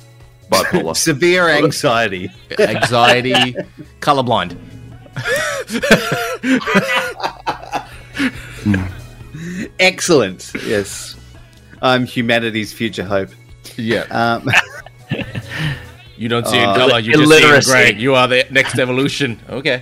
[0.50, 0.96] Bipolar.
[0.96, 2.28] Severe anxiety.
[2.58, 3.54] Anxiety,
[4.00, 4.56] colorblind.
[9.78, 10.52] Excellent.
[10.66, 11.16] Yes,
[11.82, 13.30] I'm humanity's future hope.
[13.76, 14.02] Yeah.
[14.10, 14.48] Um,
[16.16, 17.70] You don't see in Uh, color, you just see in illiteracy.
[17.70, 17.94] gray.
[17.94, 19.40] You are the next evolution.
[19.48, 19.80] Okay.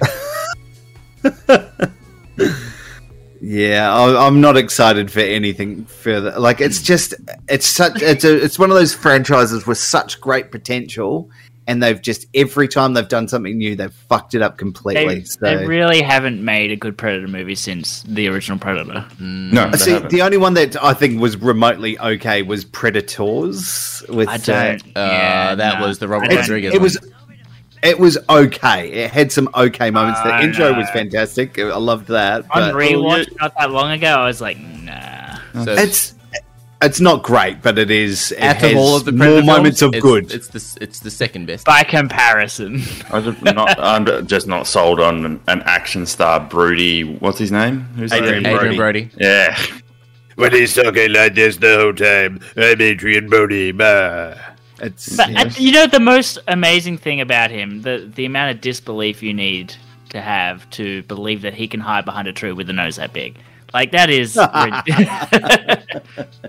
[3.40, 6.38] Yeah, I- I'm not excited for anything further.
[6.38, 7.14] Like it's just,
[7.48, 11.30] it's such, it's a, it's one of those franchises with such great potential,
[11.68, 15.20] and they've just every time they've done something new, they've fucked it up completely.
[15.20, 19.06] They, so, they really haven't made a good Predator movie since the original Predator.
[19.20, 20.10] Mm, no, uh, they see, haven't.
[20.10, 24.02] the only one that I think was remotely okay was Predators.
[24.08, 24.82] With I don't.
[24.82, 25.86] Uh, yeah, uh, that no.
[25.86, 26.74] was the Robert Rodriguez.
[26.74, 26.98] it was,
[27.82, 28.90] it was okay.
[28.90, 30.20] It had some okay moments.
[30.22, 30.78] The I intro know.
[30.78, 31.58] was fantastic.
[31.58, 32.42] I loved that.
[32.50, 35.38] On But rewatch not that long ago, I was like, nah.
[35.64, 36.14] So, it's,
[36.80, 38.32] it's not great, but it is.
[38.32, 40.24] It out has of all of the more Predator moments films, of good.
[40.32, 41.66] It's, it's the it's the second best.
[41.66, 47.02] By comparison, I just not, I'm just not sold on an, an action star broody.
[47.02, 47.80] What's his name?
[47.96, 48.12] Who's?
[48.12, 48.76] Adrien Adrien Brody.
[48.76, 49.10] Brody.
[49.18, 49.60] Yeah.
[50.36, 53.72] When he's talking like this the whole time, I'm Adrien Brody.
[53.72, 54.36] Bah.
[54.80, 55.42] It's but yeah.
[55.42, 59.34] uh, you know the most amazing thing about him, the the amount of disbelief you
[59.34, 59.74] need
[60.10, 63.12] to have to believe that he can hide behind a tree with a nose that
[63.12, 63.36] big.
[63.74, 64.36] Like that is.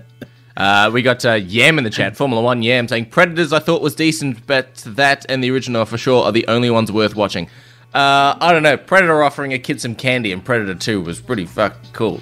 [0.56, 3.80] Uh, we got uh, Yam in the chat, Formula One Yam, saying Predators I thought
[3.80, 7.46] was decent, but that and the original for sure are the only ones worth watching.
[7.94, 8.76] Uh, I don't know.
[8.76, 12.20] Predator offering a kid some candy and Predator 2 was pretty fucking cool.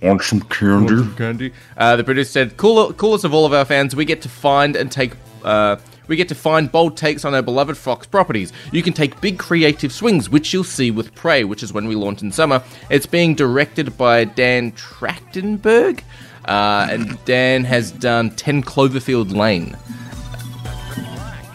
[0.00, 1.06] Want some candy?
[1.16, 1.52] Candy.
[1.76, 4.74] Uh, the producer said, cool, "Coolest of all of our fans, we get to find
[4.74, 5.12] and take."
[5.46, 5.76] Uh,
[6.08, 8.52] we get to find bold takes on our beloved Fox properties.
[8.72, 11.94] You can take big creative swings, which you'll see with Prey, which is when we
[11.94, 12.62] launch in summer.
[12.90, 16.00] It's being directed by Dan Trachtenberg,
[16.46, 19.76] uh, and Dan has done 10 Cloverfield Lane,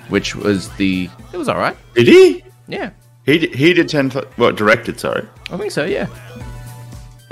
[0.09, 1.09] which was the.
[1.33, 1.77] It was alright.
[1.95, 2.43] Did he?
[2.67, 2.91] Yeah,
[3.25, 4.09] He did, he did ten.
[4.09, 4.99] fo- What directed?
[4.99, 5.25] Sorry.
[5.51, 6.07] I think so, yeah.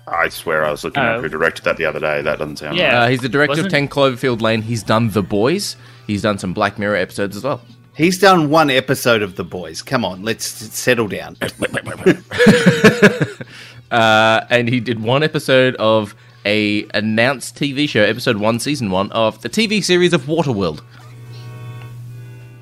[0.08, 1.15] I swear I was looking Oh.
[1.17, 2.22] at who directed that the other day.
[2.22, 2.98] That doesn't sound Yeah.
[2.98, 3.06] right.
[3.06, 4.63] Uh, he's the director of Wasn't- 10 Cloverfield Lane.
[4.63, 5.76] He's done The Boys.
[6.10, 7.62] He's done some Black Mirror episodes as well.
[7.95, 9.84] He's done one episode of The Boys.
[9.84, 11.38] Come on, let's settle down.
[13.91, 16.15] uh, and he did one episode of
[16.48, 20.82] a announced TV show, episode one, season one of the TV series of Waterworld.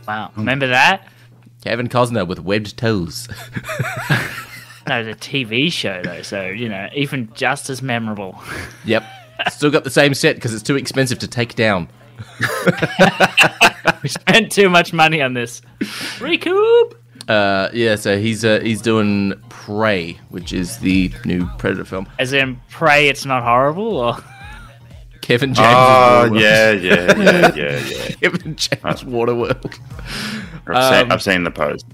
[0.05, 1.07] wow, remember that?
[1.63, 3.29] Kevin Costner with webbed toes.
[4.89, 8.41] No, the TV show though, so you know, even just as memorable.
[8.85, 9.05] yep,
[9.49, 11.87] still got the same set because it's too expensive to take down.
[14.03, 15.61] We spent too much money on this.
[16.19, 16.95] Recoup.
[17.27, 22.07] Uh, yeah, so he's uh, he's doing Prey, which is the new Predator film.
[22.19, 24.17] As in, pray it's not horrible, or
[25.21, 25.67] Kevin James.
[25.69, 28.07] Oh, yeah, yeah, yeah, yeah, yeah.
[28.21, 29.77] Kevin James Waterworld.
[30.67, 31.85] I've, seen, Um, I've seen the post.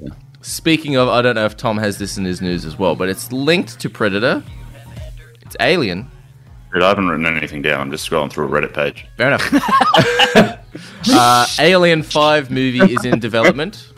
[0.42, 3.08] Speaking of, I don't know if Tom has this in his news as well, but
[3.10, 4.44] it's linked to Predator.
[5.42, 6.12] It's Alien.
[6.74, 7.82] Dude, I haven't written anything down.
[7.82, 9.06] I'm just scrolling through a Reddit page.
[9.16, 10.58] Fair enough.
[11.10, 13.94] uh, Alien 5 movie is in development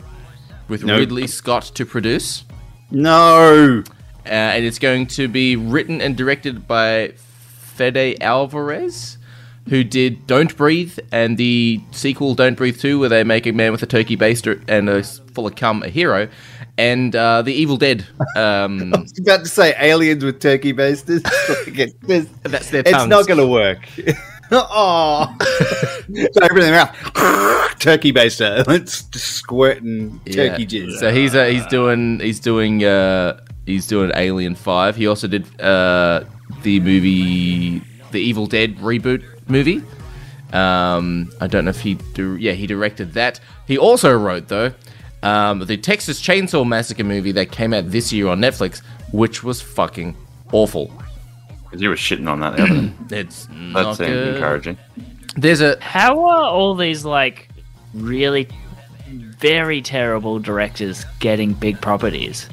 [0.68, 0.98] with Nope.
[0.98, 2.44] Ridley Scott to produce.
[2.90, 3.82] No.
[4.26, 9.16] Uh, and it's going to be written and directed by Fede Alvarez,
[9.70, 13.72] who did Don't Breathe and the sequel Don't Breathe 2, where they make a man
[13.72, 16.28] with a turkey baster and a full of cum a hero,
[16.78, 18.06] and uh, The Evil Dead.
[18.36, 21.22] Um, I was about to say aliens with turkey basters.
[22.42, 23.78] That's their it's not going to work.
[24.52, 27.78] oh, so open their mouth.
[27.78, 28.64] turkey baster.
[28.68, 30.48] It's just squirting Yeah.
[30.50, 30.98] turkey jizz.
[30.98, 34.96] So he's uh, he's doing he's doing uh, he's doing Alien Five.
[34.96, 36.24] He also did uh,
[36.62, 37.80] the movie
[38.12, 39.82] The Evil Dead reboot movie.
[40.52, 42.36] Um, I don't know if he do.
[42.36, 43.40] Yeah, he directed that.
[43.66, 44.72] He also wrote though
[45.26, 49.60] um, the Texas Chainsaw Massacre movie that came out this year on Netflix, which was
[49.60, 50.16] fucking
[50.52, 50.92] awful.
[51.64, 52.92] Because you were shitting on that the other.
[53.10, 54.34] It's That not seemed good.
[54.36, 54.78] encouraging.
[55.36, 57.48] There's a how are all these like
[57.92, 58.48] really
[59.10, 62.48] very terrible directors getting big properties?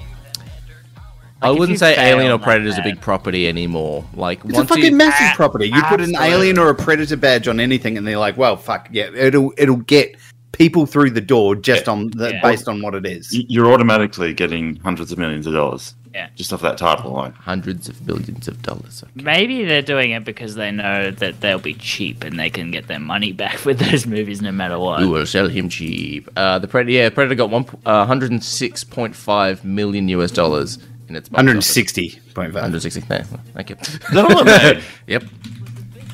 [1.41, 3.47] I Like, if wouldn't say fail Alien or like Predator is a that- big property
[3.47, 4.05] anymore.
[4.15, 5.67] Like It's a once fucking you, massive property.
[5.67, 6.27] You put an absolutely.
[6.27, 9.75] alien or a predator badge on anything, and they're like, "Well, fuck yeah, it'll it'll
[9.77, 10.15] get
[10.54, 12.42] people through the door just on the, Yeah.
[12.42, 15.94] based on what it is." You're automatically getting hundreds of millions of dollars.
[16.13, 16.28] Yeah.
[16.36, 17.34] Just off that title line.
[17.34, 19.04] hundreds of billions of dollars.
[19.16, 22.86] Maybe they're doing it because they know that they'll be cheap and they can get
[22.88, 25.00] their money back with those movies no matter what.
[25.00, 26.30] We will sell him cheap.
[26.38, 30.78] Uh, the Predator, yeah, Predator got one uh, 106.5 million US dollars
[31.10, 31.68] in its box One hundred office.
[31.74, 32.62] sixty point five.
[32.62, 33.02] 160.
[33.02, 33.76] Thank you.
[33.82, 34.84] Is that all it made?
[35.08, 35.24] yep.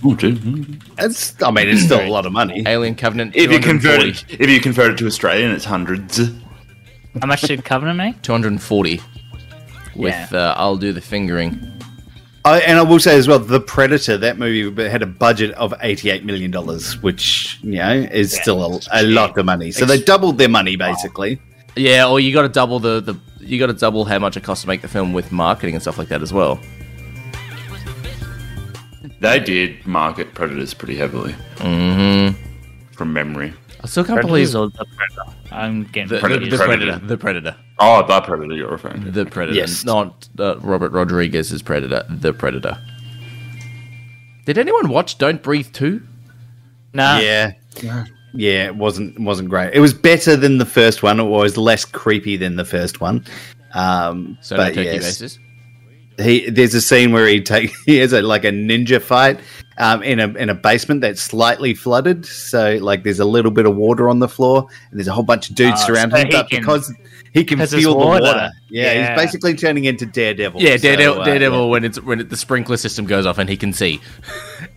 [0.06, 0.82] Ooh, dude.
[0.98, 1.42] It's.
[1.42, 2.64] I mean, it's still a lot of money.
[2.66, 3.36] Alien Covenant.
[3.36, 6.20] If you convert it, if you convert it to Australian, it's hundreds.
[7.22, 8.22] How much did Covenant make?
[8.22, 9.02] 240.
[9.96, 10.28] With Yeah.
[10.32, 11.60] uh, I'll do the fingering.
[12.46, 15.74] I, and I will say as well, The Predator, that movie had a budget of
[15.74, 16.54] $88 million,
[17.02, 19.72] which, you know, is still a, a lot of money.
[19.72, 21.42] So they doubled their money, basically.
[21.76, 24.44] Yeah, or you got to double the, the you got to double how much it
[24.44, 26.60] costs to make the film with marketing and stuff like that as well.
[29.20, 31.34] They did market Predators pretty heavily.
[31.58, 32.42] Mm-hmm.
[32.92, 33.54] From memory.
[33.82, 35.38] I still can't Predators believe or the Predator?
[35.52, 36.86] I'm getting the, Predator- the, the Predator.
[36.86, 37.08] predator.
[37.08, 37.56] The predator.
[37.80, 39.12] Oh, the Predator you're referring to.
[39.12, 39.56] The predator.
[39.58, 39.86] Yes.
[39.86, 42.06] Not uh, Robert Rodriguez's predator.
[42.10, 42.78] The predator.
[44.46, 46.02] Did anyone watch Don't Breathe 2?
[46.94, 47.20] No.
[47.20, 47.54] Yeah.
[48.34, 49.74] Yeah, it wasn't wasn't great.
[49.74, 51.20] It was better than the first one.
[51.20, 53.26] It was less creepy than the first one.
[53.74, 55.40] Um, So no but turkey yes, bases.
[56.20, 59.40] He there's a scene where he take he has a, like a ninja fight
[59.78, 62.26] um, in a in a basement that's slightly flooded.
[62.26, 65.24] So like there's a little bit of water on the floor, and there's a whole
[65.24, 66.28] bunch of dudes Ah, surrounding so him.
[66.28, 66.94] he But can- because
[67.32, 68.24] he can because it's feel the water.
[68.24, 69.10] water, yeah, Yeah.
[69.16, 70.60] he's basically turning into Daredevil.
[70.62, 71.66] Yeah, So, Daredevil, uh, Daredevil yeah.
[71.72, 74.02] when it's when it, the sprinkler system goes off and he can see.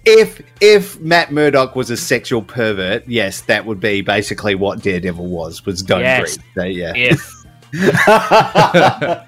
[0.05, 5.27] If if Matt Murdock was a sexual pervert, yes, that would be basically what Daredevil
[5.27, 5.65] was.
[5.65, 6.37] Was don't Yes.
[6.37, 6.47] breathe.
[6.55, 6.93] So, yeah.
[6.95, 7.33] If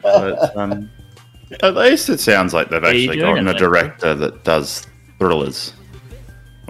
[0.03, 0.90] But, um,
[1.62, 4.87] at least it sounds like they've Are actually doing gotten a director that does
[5.18, 5.72] thrillers.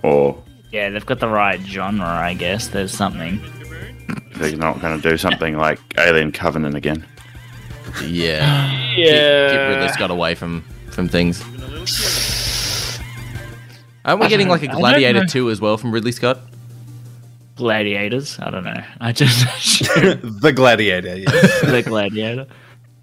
[0.02, 2.68] Or yeah, they've got the right genre, I guess.
[2.68, 3.40] There's something.
[4.37, 7.06] they're not going to do something like Alien Covenant again.
[8.04, 9.50] Yeah, Yeah.
[9.50, 11.42] Keep Ridley Scott away from from things.
[14.04, 15.26] Aren't we getting like a Gladiator know.
[15.26, 16.40] 2 as well from Ridley Scott?
[17.56, 18.38] Gladiators.
[18.40, 18.82] I don't know.
[19.00, 21.16] I just the Gladiator.
[21.16, 21.30] Yeah.
[21.70, 22.46] the Gladiator.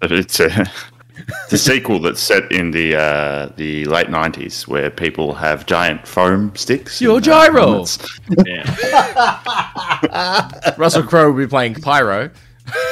[0.00, 0.70] But it's a,
[1.16, 6.06] it's a sequel that's set in the uh, the late nineties, where people have giant
[6.06, 7.00] foam sticks.
[7.00, 7.66] Your gyro!
[7.66, 8.20] helmets.
[8.46, 8.64] Yeah.
[10.78, 12.30] Russell Crowe will be playing Pyro.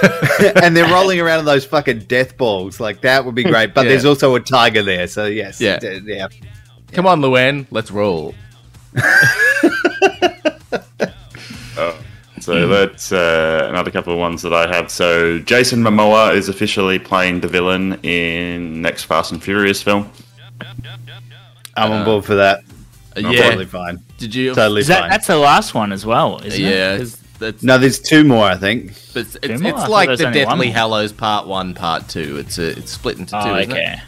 [0.63, 2.81] and they're rolling around in those fucking death balls.
[2.81, 3.73] Like that would be great.
[3.73, 3.91] But Yeah.
[3.91, 5.07] there's also a tiger there.
[5.07, 5.61] So yes.
[5.61, 5.79] Yeah.
[5.79, 6.29] D- yeah.
[6.93, 8.35] Come on, Luann, let's roll.
[12.41, 14.91] So that's uh, another couple of ones that I have.
[14.91, 20.11] So Jason Momoa is officially playing the villain in next Fast and Furious film.
[21.77, 22.59] I'm on board for that.
[23.17, 23.43] Uh, I'm yeah.
[23.43, 24.01] Totally fine.
[24.19, 24.55] Did you?
[24.55, 25.11] Totally that, fine.
[25.11, 26.99] that's the last one as well, isn't Yeah, it?
[26.99, 28.93] 'cause that's, No, there's two more, I think.
[29.15, 30.71] but it's, it's, it's like the only one Deathly.
[30.71, 32.37] Hallows Part One, Part Two.
[32.39, 33.39] It's a, it's split into two.
[33.39, 33.99] Oh, isn't it?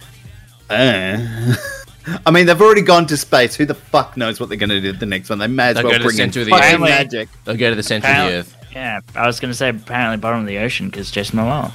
[0.70, 1.54] okay.
[2.26, 3.54] I mean, they've already gone to space.
[3.54, 5.38] Who the fuck knows what they're going to do with the next one?
[5.38, 6.80] They may as They'll well go the bring in the fucking earth.
[6.80, 7.28] magic.
[7.44, 8.56] They'll go to the center of the earth.
[8.72, 11.72] Yeah, I was going to say apparently bottom of the ocean because Jason Momoa.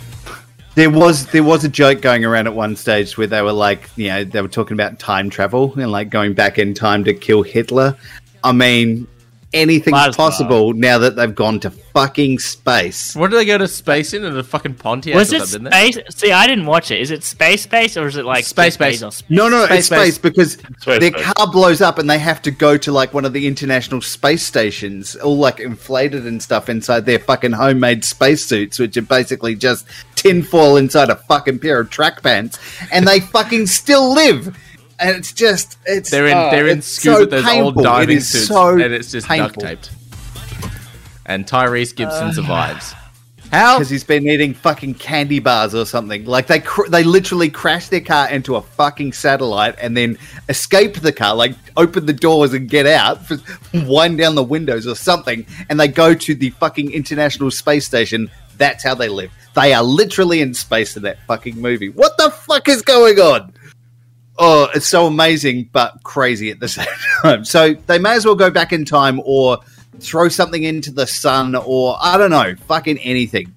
[0.75, 3.89] There was there was a joke going around at one stage where they were like,
[3.95, 7.13] you know, they were talking about time travel and like going back in time to
[7.13, 7.95] kill Hitler.
[8.43, 9.07] I mean,
[9.53, 13.15] anything's Might as possible now that they've gone to fucking space.
[13.15, 14.23] What do they go to space in?
[14.23, 15.71] In a fucking Pontiac Was or it something?
[15.71, 16.15] didn't space?
[16.15, 16.99] See, I didn't watch it.
[17.01, 19.23] Is it space space or is it like Space Jeff Space.
[19.29, 20.17] No, no, Space it's space base.
[20.17, 21.23] because Space their base.
[21.23, 24.43] car blows up and they have to go to like one of the international space
[24.43, 29.88] stations, all like inflated and stuff inside their fucking homemade spacesuits, which are basically just
[30.15, 32.60] tinfoil inside a fucking pair of track pants,
[32.91, 34.55] and they fucking still live.
[34.99, 37.65] And it's just, it's They're in oh, they're in it's scuba so those painful.
[37.67, 39.91] old diving suits, so and it's just duct taped.
[41.25, 42.93] And Tyrese Gibson Uh, survives.
[43.51, 43.77] How?
[43.77, 46.25] because he's been eating fucking candy bars or something.
[46.25, 50.17] Like they cr- they literally crash their car into a fucking satellite and then
[50.49, 53.19] escape the car, like open the doors and get out,
[53.73, 58.29] wind down the windows or something, and they go to the fucking International Space Station.
[58.57, 59.31] That's how they live.
[59.55, 61.88] They are literally in space in that fucking movie.
[61.89, 63.53] What the fuck is going on?
[64.39, 66.86] Oh, it's so amazing but crazy at the same
[67.23, 67.45] time.
[67.45, 69.60] So they may as well go back in time or
[70.00, 73.54] throw something into the sun or I don't know, fucking anything.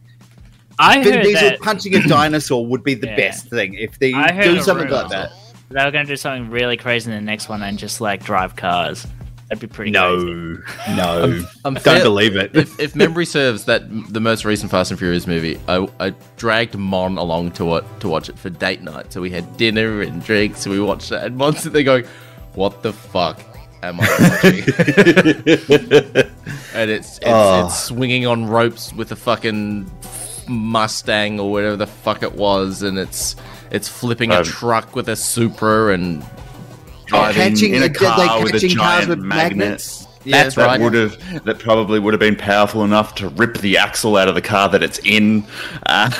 [0.79, 3.17] I Vin heard Diesel that punching a dinosaur would be the Yeah.
[3.17, 5.33] best thing if they do something like that.
[5.69, 8.25] they were going to do something really crazy in the next one and just like
[8.25, 9.07] drive cars.
[9.51, 10.97] That'd be pretty No, crazy.
[10.97, 12.55] no, I'm don't fair- believe it.
[12.55, 13.83] if, if memory serves, that
[14.13, 18.09] the most recent Fast and Furious movie, I, I dragged Mon along to what to
[18.09, 19.13] watch it for date night.
[19.13, 20.65] So we had dinner and drinks.
[20.67, 22.05] And we watched it, and Mon's sitting there going,
[22.55, 23.43] "What the fuck
[23.83, 24.61] am I watching?"
[26.75, 27.67] and it's it's, Oh.
[27.67, 29.91] it's swinging on ropes with a fucking
[30.49, 33.37] Mustang or whatever the fuck it was, and it's
[33.71, 36.25] it's flipping a Um, truck with a Supra and
[37.11, 39.59] Driving catching in a they car with a catching cars giant with magnet.
[39.59, 40.07] magnets.
[40.25, 40.81] Yeah, That's that right.
[40.81, 44.35] would have that probably would have been powerful enough to rip the axle out of
[44.35, 45.45] the car that it's in.
[45.87, 46.11] Uh,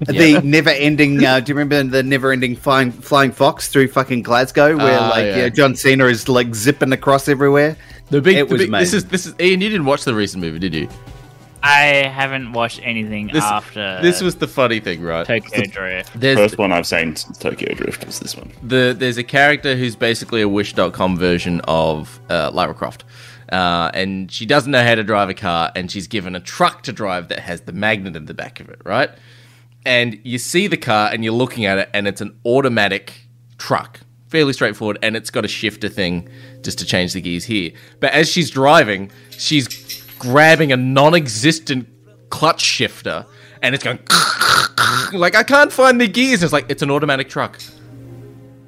[0.00, 1.24] The never-ending.
[1.24, 5.24] Uh, do you remember the never-ending flying flying fox through fucking Glasgow, where Ah, like
[5.24, 5.36] yeah.
[5.36, 7.78] yeah, John Cena is like zipping across everywhere?
[8.10, 8.36] the big.
[8.36, 9.62] It the was big- this is this is Ian.
[9.62, 10.86] You didn't watch the recent movie, did you?
[11.66, 15.26] I haven't watched anything This after this was the funny thing, right?
[15.26, 16.18] Tokyo Drift.
[16.18, 18.52] There's first one I've seen since Tokyo Drift was this one.
[18.62, 23.04] the there's a character who's basically a Wish.com version of uh, Lara Croft,
[23.50, 26.82] uh, and she doesn't know how to drive a car, and she's given a truck
[26.84, 29.10] to drive that has the magnet in the back of it, right?
[29.84, 33.12] And you see the car, and you're looking at it, and it's an automatic
[33.58, 36.28] truck, fairly straightforward, and it's got a shifter thing
[36.62, 37.70] just to change the gears here.
[38.00, 39.68] But as she's driving, she's
[40.18, 41.88] grabbing a non-existent
[42.30, 43.26] clutch shifter,
[43.62, 43.98] and it's going.
[45.12, 46.42] Like I can't find the gears.
[46.42, 47.58] It's like it's an automatic truck.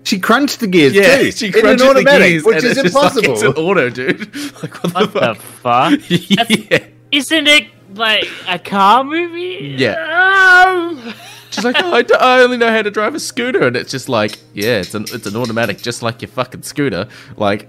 [0.04, 1.32] She crunched the gears Yeah, too.
[1.32, 3.32] she in an crunches the automatic, gears, which is it's just like, impossible.
[3.34, 4.34] it's an auto, dude.
[4.62, 6.00] Like what, What the the fuck?
[6.00, 6.00] fuck?
[6.70, 6.84] yeah.
[7.12, 9.74] Isn't it like a car movie?
[9.78, 9.96] Yeah.
[9.98, 11.14] Oh.
[11.50, 13.90] She's like, oh, I, d- I only know how to drive a scooter, and it's
[13.90, 17.08] just like, yeah, it's an it's an automatic, just like your fucking scooter.
[17.36, 17.68] Like,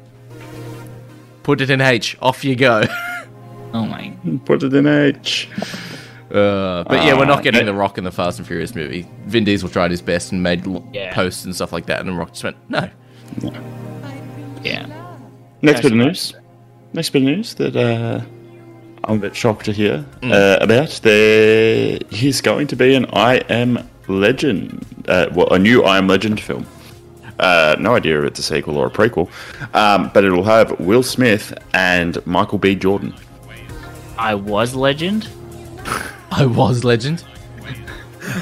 [1.43, 2.83] put it in H, off you go.
[3.73, 4.13] Oh my.
[4.45, 5.47] Put it in H.
[6.31, 7.65] Uh, but yeah, we're not getting yeah.
[7.65, 9.07] the Rock in the Fast and Furious movie.
[9.25, 11.13] Vin Diesel tried his best and made l- Yeah.
[11.13, 12.89] posts and stuff like that, and the Rock just went, no.
[14.63, 14.85] Yeah.
[15.61, 16.33] Next bit of news.
[16.93, 18.21] Next bit of news that uh,
[19.05, 20.31] I'm a bit shocked to hear Mm.
[20.33, 20.89] uh, about.
[21.03, 26.07] There is going to be an I Am Legend, uh, well, a new I Am
[26.07, 26.65] Legend film.
[27.39, 29.29] Uh, no idea if it's a sequel or a prequel,
[29.73, 32.75] um, but it'll have Will Smith and Michael B.
[32.75, 33.13] Jordan.
[34.19, 35.29] I was Legend.
[36.31, 37.23] I was Legend.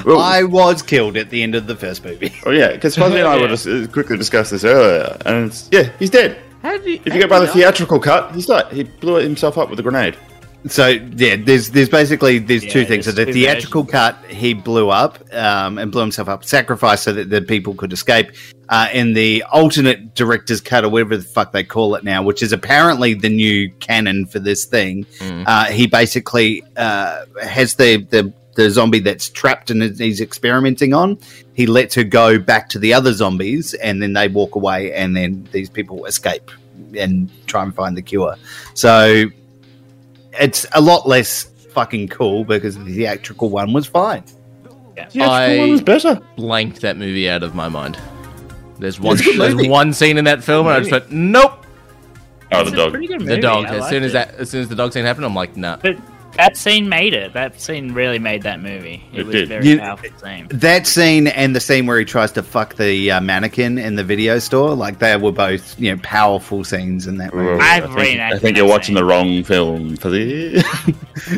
[0.04, 2.32] Well, I was killed at the end of the first movie.
[2.44, 3.42] oh yeah, because Fuzzy and I Yeah.
[3.42, 6.36] were just uh, quickly discussed this earlier, and it's, yeah, he's dead.
[6.62, 8.72] How did he, If you go by the theatrical cut, he's dead.
[8.72, 10.16] He blew himself up with a grenade.
[10.66, 13.04] So yeah, there's there's basically there's two things.
[13.04, 17.30] So the theatrical cut, he blew up um, and blew himself up, sacrificed so that
[17.30, 18.32] the people could escape.
[18.68, 22.42] Uh, in the alternate director's cut, or whatever the fuck they call it now, which
[22.42, 25.06] is apparently the new canon for this thing,
[25.46, 31.16] uh, he basically uh, has the, the the zombie that's trapped and he's experimenting on.
[31.54, 35.16] He lets her go back to the other zombies, and then they walk away, and
[35.16, 36.50] then these people escape
[36.98, 38.34] and try and find the cure.
[38.74, 39.26] So
[40.38, 44.24] it's a lot less fucking cool because the theatrical one was fine.
[45.12, 46.20] Yeah, I- one was better.
[46.36, 47.96] blanked that movie out of my mind.
[48.78, 49.68] There's one It's a good there's movie.
[49.68, 51.64] one scene in that film, and I just went, nope.
[52.52, 52.90] Oh, the a dog.
[52.92, 53.66] pretty good The dog.
[53.66, 54.14] I As liked soon as it.
[54.14, 55.76] that, as soon as the dog scene happened, I'm like, nah.
[55.76, 55.98] But
[56.36, 57.32] That scene made it.
[57.32, 59.02] That scene really made that movie.
[59.12, 59.48] It, It was did.
[59.48, 60.46] very You- powerful scene.
[60.50, 64.04] That scene and the scene where he tries to fuck the uh, mannequin in the
[64.04, 67.60] video store, like they were both, you know, powerful scenes in that movie.
[67.60, 68.94] I've I think, reenacted I think you're watching scene.
[68.94, 70.62] the wrong film for the.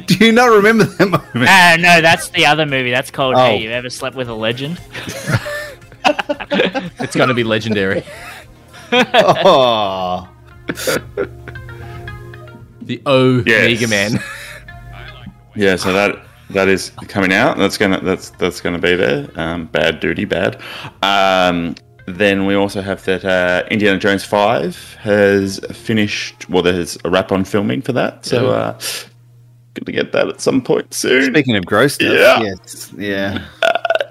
[0.06, 1.34] Do you not remember that moment?
[1.34, 2.90] No, no, that's the other movie.
[2.90, 3.38] That's called Oh.
[3.46, 4.78] Hey, You Ever Slept with a Legend?
[7.01, 8.03] It's going to be legendary.
[8.92, 10.28] oh,
[12.82, 13.80] The O Yes.
[13.80, 14.22] Mega Man.
[15.55, 16.16] yeah, so that
[16.51, 17.57] that is coming out.
[17.57, 19.28] That's gonna that's that's gonna be there.
[19.36, 20.61] Um, bad duty, bad.
[21.03, 21.76] Um,
[22.07, 26.48] then we also have that uh, Indiana Jones Five has finished.
[26.51, 28.72] Well, there's a wrap on filming for that, so uh,
[29.74, 31.32] gonna get that at some point soon.
[31.32, 32.40] speaking of gross stuff, Yeah.
[32.42, 33.46] yes, yeah.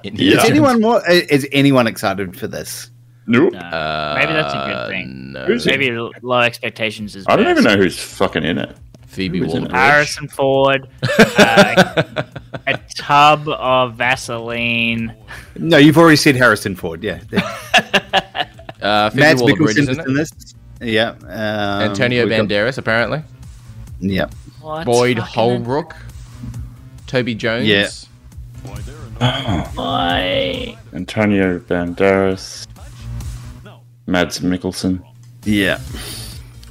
[0.04, 0.38] Yeah.
[0.38, 1.02] Is anyone more?
[1.10, 2.89] Is anyone excited for this?
[3.28, 3.54] Nope.
[3.54, 3.60] No.
[3.60, 5.32] Uh, Maybe that's a good thing.
[5.34, 5.45] No.
[5.45, 5.72] Who's it?
[5.72, 5.91] Maybe
[6.22, 7.60] low expectations is I don't best.
[7.60, 8.76] even know who's fucking in it.
[9.08, 9.66] Phoebe Waller.
[9.66, 9.72] it?
[9.72, 10.88] Harrison Ford,
[11.20, 12.04] uh,
[12.68, 15.16] a tub of Vaseline.
[15.58, 17.04] No, you've already said Harrison Ford.
[17.04, 17.20] Yeah,
[18.82, 20.32] Uh, Phoebe Mads Waller-Bridge is Mikkelsen in is in this.
[20.82, 23.24] Yeah, um, Antonio we've got- Banderas, apparently.
[24.00, 24.30] Yeah,
[24.62, 24.86] What?
[24.86, 25.95] Boyd Fucking- Holbrook.
[27.08, 27.68] Toby Jones.
[27.68, 27.89] Yeah.
[29.20, 30.78] Why?
[30.93, 32.67] Antonio Banderas,
[34.07, 35.03] Mads Mikkelsen.
[35.45, 35.80] yeah.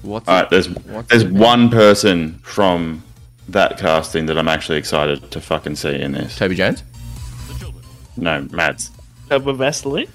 [0.02, 0.40] What's All it?
[0.42, 3.02] right, there's What's there's one person from
[3.48, 6.36] that casting that I'm actually excited to fucking see in this.
[6.38, 6.82] Toby Jones?
[8.16, 8.90] No, Mads.
[9.28, 10.08] Tub of Vaseline?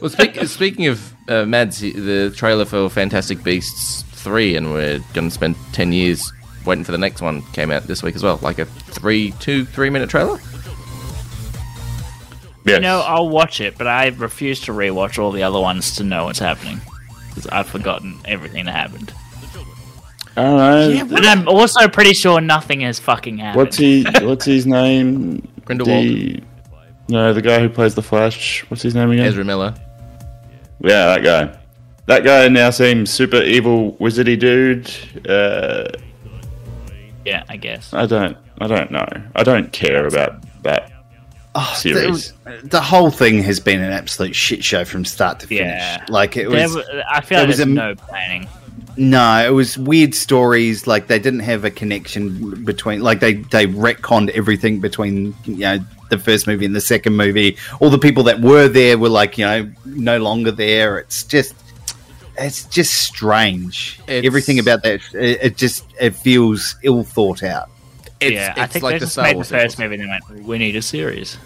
[0.00, 5.28] Well, speak, speaking of uh, Mads, the trailer for Fantastic Beasts 3, and we're going
[5.28, 6.32] to spend 10 years
[6.66, 8.38] waiting for the next one, came out this week as well.
[8.42, 10.38] Like a three, two, three minute trailer?
[12.70, 12.76] Yes.
[12.76, 16.04] You know, I'll watch it, but I refuse to rewatch all the other ones to
[16.04, 16.80] know what's happening.
[17.28, 19.12] Because I've forgotten everything that happened.
[20.36, 21.16] I don't know.
[21.16, 23.56] And I'm also pretty sure nothing has fucking happened.
[23.56, 24.04] What's he?
[24.22, 25.46] What's his name?
[25.64, 26.04] Grindelwald.
[26.04, 26.42] The-
[27.08, 28.64] no, the guy who plays the Flash.
[28.70, 29.26] What's his name again?
[29.26, 29.74] Ezra Miller.
[30.80, 31.58] Yeah, that guy.
[32.06, 34.88] That guy now seems super evil, wizardy dude.
[35.28, 35.88] Uh,
[37.24, 37.92] Yeah, I guess.
[37.92, 38.36] I don't.
[38.60, 39.06] I don't know.
[39.34, 40.92] I don't care about that
[41.54, 42.32] Oh, series.
[42.44, 45.64] The, the whole thing has been an absolute shit show from start to finish.
[45.66, 46.04] Yeah.
[46.08, 46.76] Like it There was.
[46.76, 48.48] w- I feel there like was a- no planning.
[48.96, 50.86] No, it was weird stories.
[50.86, 53.00] Like they didn't have a connection between.
[53.00, 55.78] Like they they retconned everything between you know
[56.10, 57.56] the first movie and the second movie.
[57.80, 60.98] All the people that were there were like you know no longer there.
[60.98, 61.54] It's just
[62.38, 64.00] it's just strange.
[64.06, 67.70] It's- Everything about that it, it just it feels ill thought out.
[68.20, 69.94] It's, yeah, it's I think like they the just Star made Wars the first movie
[69.94, 71.38] and they went, we need a series.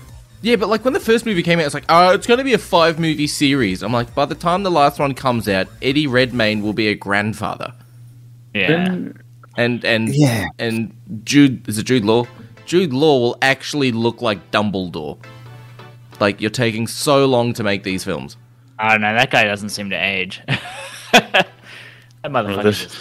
[0.42, 2.44] Yeah, but like when the first movie came out, it's like, oh, it's going to
[2.44, 3.82] be a five movie series.
[3.82, 6.94] I'm like, by the time the last one comes out, Eddie Redmayne will be a
[6.94, 7.72] grandfather.
[8.52, 8.98] Yeah.
[9.56, 10.46] And, and, Yeah.
[10.58, 10.94] and
[11.24, 12.26] Jude, is it Jude Law?
[12.66, 15.18] Jude Law will actually look like Dumbledore.
[16.20, 18.36] Like, you're taking so long to make these films.
[18.78, 19.14] I don't know.
[19.14, 20.42] That guy doesn't seem to age.
[22.24, 22.62] that motherfucker.
[22.64, 22.96] This- just-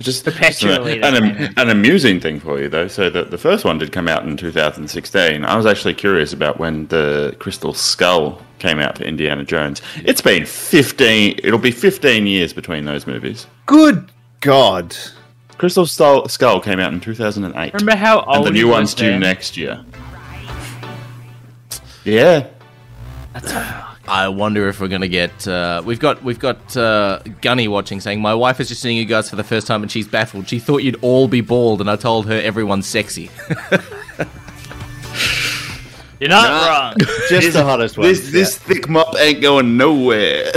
[0.00, 2.88] Just Perpetually just an, the an, an amusing thing for you, though.
[2.88, 5.44] So the, the first one did come out in 2016.
[5.44, 9.82] I was actually curious about when the Crystal Skull came out for Indiana Jones.
[10.02, 11.40] It's been 15.
[11.44, 13.46] It'll be 15 years between those movies.
[13.66, 14.96] Good God.
[15.58, 19.18] Crystal Skull, Skull came out in 2008, Remember how old and the new one's due
[19.18, 19.84] next year.
[22.04, 22.46] Yeah,
[24.10, 25.46] I wonder if we're gonna get.
[25.46, 29.04] Uh, we've got we've got uh, Gunny watching, saying my wife is just seeing you
[29.04, 30.48] guys for the first time and she's baffled.
[30.48, 33.30] She thought you'd all be bald, and I told her everyone's sexy.
[36.18, 36.96] You're not wrong.
[37.30, 38.08] Just the hottest one.
[38.08, 40.52] this this thick mop ain't going nowhere.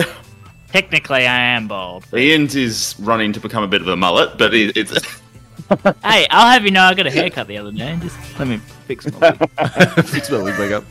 [0.74, 2.06] Technically, I am bald.
[2.14, 4.92] Ian's is running to become a bit of a mullet, but it, it's
[6.04, 7.98] Hey, I'll have you know I got a haircut the other day.
[8.02, 9.50] Just let me fix my wig.
[10.06, 10.84] Fix my wig back up.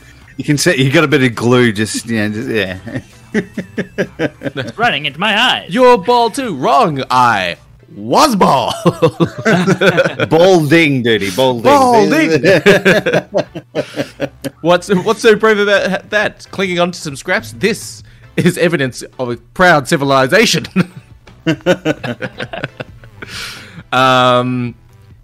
[0.43, 1.71] You can see you got a bit of glue.
[1.71, 3.01] Just yeah, just, yeah.
[3.33, 5.73] It's running into my eyes.
[5.73, 6.57] You're bald too.
[6.57, 7.01] Wrong.
[7.11, 7.59] I
[7.95, 8.75] was bald.
[10.29, 11.63] Balding, duty, balding.
[11.63, 12.43] Balding.
[14.63, 16.49] what's what's so brave about that?
[16.51, 17.53] Clinging onto some scraps.
[17.53, 18.03] This
[18.37, 20.67] is evidence of a proud civilization.
[23.93, 24.75] um,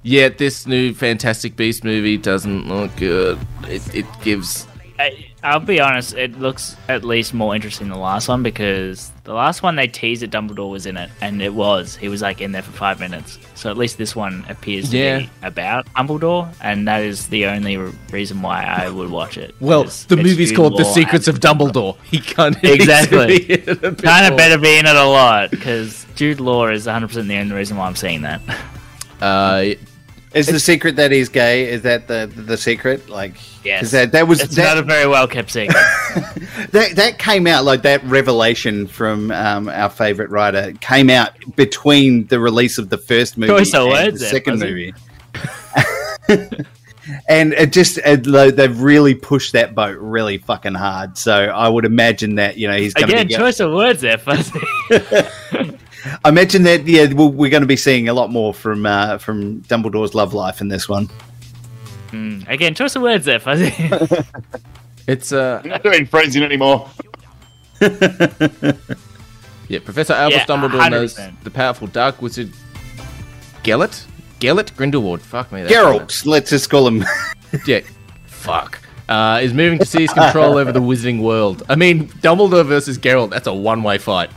[0.04, 3.36] yeah, this new Fantastic Beast movie doesn't look good.
[3.64, 4.68] It, it gives
[4.98, 9.12] I, I'll be honest, it looks at least more interesting than the last one because
[9.22, 11.94] the last one they teased that Dumbledore was in it, and it was.
[11.96, 13.38] He was like in there for five minutes.
[13.54, 15.18] So at least this one appears to Yeah.
[15.20, 19.54] be about Dumbledore, and that is the only re- reason why I would watch it.
[19.60, 21.96] well, the movie's called The Secrets of Dumbledore.
[22.02, 23.38] He can't Exactly.
[23.58, 27.54] Kind of better be in it a lot because Jude Law is 100% the only
[27.54, 28.40] reason why I'm seeing that.
[29.20, 29.64] Uh,
[30.38, 31.68] Is the secret that he's gay?
[31.70, 33.08] Is that the the secret?
[33.08, 33.34] Like,
[33.64, 33.80] Yes.
[33.80, 35.76] 'cause that that was It's that, not a very well kept secret.
[36.70, 42.26] that that came out like that revelation from um, our favorite writer came out between
[42.28, 44.94] the release of the first movie Choice and the there, second movie.
[47.28, 51.16] and it just it, like, they've really pushed that boat really fucking hard.
[51.18, 53.34] So I would imagine that you know he's going to Again, be.
[53.34, 54.60] choice of words there, Fuzzy.
[56.24, 59.18] I imagine that yeah, we'll, we're going to be seeing a lot more from uh,
[59.18, 61.08] from Dumbledore's love life in this one.
[62.48, 63.72] Again, choice of words there, Fuzzy.
[65.08, 66.86] It's uh We're not doing phrasing anymore.
[67.80, 71.44] yeah, Professor Albus Yeah, Dumbledore knows 100%.
[71.44, 72.52] the powerful dark wizard
[73.62, 74.04] Gellert?
[74.38, 75.22] Gellert Grindelwald.
[75.22, 75.62] Fuck me.
[75.62, 77.04] that's Geralt, let's just call him.
[77.66, 77.80] Yeah.
[78.26, 78.80] Fuck.
[79.08, 81.62] Uh, is moving to seize control over the wizarding world.
[81.70, 84.28] I mean, Dumbledore versus Geralt, that's a one way fight.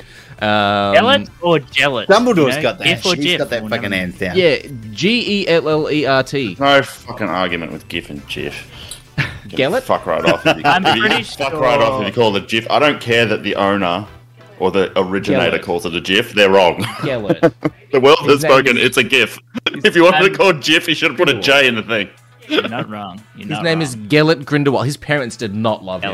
[0.41, 2.07] Um, Gellet or Gellet?
[2.07, 2.83] Dumbledore's You know, got that.
[2.85, 4.35] Gif or He's Jif, got that fucking never- hands down.
[4.37, 4.57] Yeah,
[4.91, 6.57] G E L L E R T.
[6.59, 8.67] No fucking argument with GIF and GIF.
[9.49, 9.83] Gellert?
[9.83, 10.45] Fuck right off.
[10.45, 12.65] If you, I'm if you- pretty Fuck right off if you call it a GIF.
[12.71, 14.07] I don't care that the owner
[14.59, 15.61] or the originator Gellert.
[15.63, 16.33] calls it a GIF.
[16.33, 16.83] They're wrong.
[17.03, 17.39] Gellert.
[17.91, 18.77] the world has spoken.
[18.77, 19.37] It's a GIF.
[19.83, 21.75] If you wanted to Um, call it GIF, you should have put a J in
[21.75, 22.09] the thing.
[22.47, 23.21] You're not wrong.
[23.35, 23.83] You're His not name wrong.
[23.83, 24.85] is Gellert Grindelwald.
[24.85, 26.13] His parents did not love him.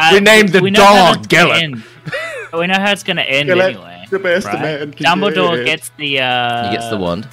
[0.00, 1.84] Uh, We named the know how dog it's gonna end.
[2.52, 4.06] We know how it's going to end Gellet, anyway.
[4.10, 4.60] the best right?
[4.60, 5.66] man can Dumbledore get.
[5.66, 7.28] gets the uh, He gets the wand.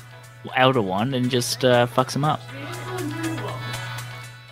[0.56, 2.40] Elder Wand and just uh, fucks him up.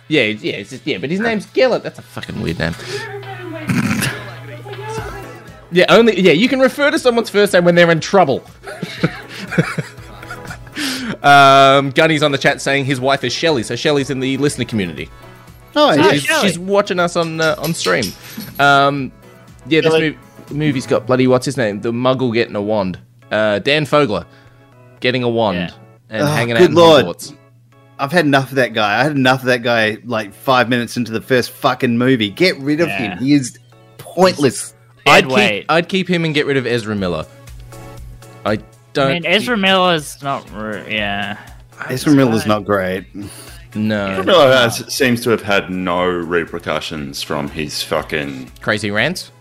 [0.08, 1.82] Yeah, yeah, it's just, yeah, but his name's Gellert.
[1.82, 2.74] That's a fucking weird name.
[5.72, 8.38] yeah, only yeah, you can refer to someone's first name when they're in trouble.
[11.22, 14.64] um, Gunny's on the chat saying his wife is Shelly, so Shelly's in the listener
[14.64, 15.10] community.
[15.76, 16.12] Oh, yeah.
[16.12, 18.04] she's, she's watching us on uh, on stream.
[18.58, 19.12] Um,
[19.66, 20.12] yeah, this Shelley.
[20.48, 21.80] mov- movie's got bloody what's his name?
[21.80, 22.98] The Muggle getting a wand.
[23.30, 24.24] Uh, Dan Fogler
[25.00, 25.70] getting a wand Yeah.
[26.10, 27.04] and Oh, hanging out good in lord.
[27.06, 27.36] Hogwarts.
[27.98, 29.00] I've had enough of that guy.
[29.00, 32.30] I had enough of that guy like five minutes into the first fucking movie.
[32.30, 33.14] Get rid of Yeah.
[33.16, 33.18] him.
[33.18, 33.58] He is
[33.98, 34.74] pointless.
[35.06, 35.70] I'd Dead keep.
[35.70, 37.26] I'd keep him and get rid of Ezra Miller.
[38.44, 38.58] I
[38.92, 39.10] don't.
[39.10, 40.48] I mean, Ezra Miller's not.
[40.52, 41.38] re- Yeah.
[41.88, 43.04] Ezra Miller's not great.
[43.74, 44.22] No.
[44.22, 49.32] Miller has, seems to have had no repercussions from his fucking Crazy rants.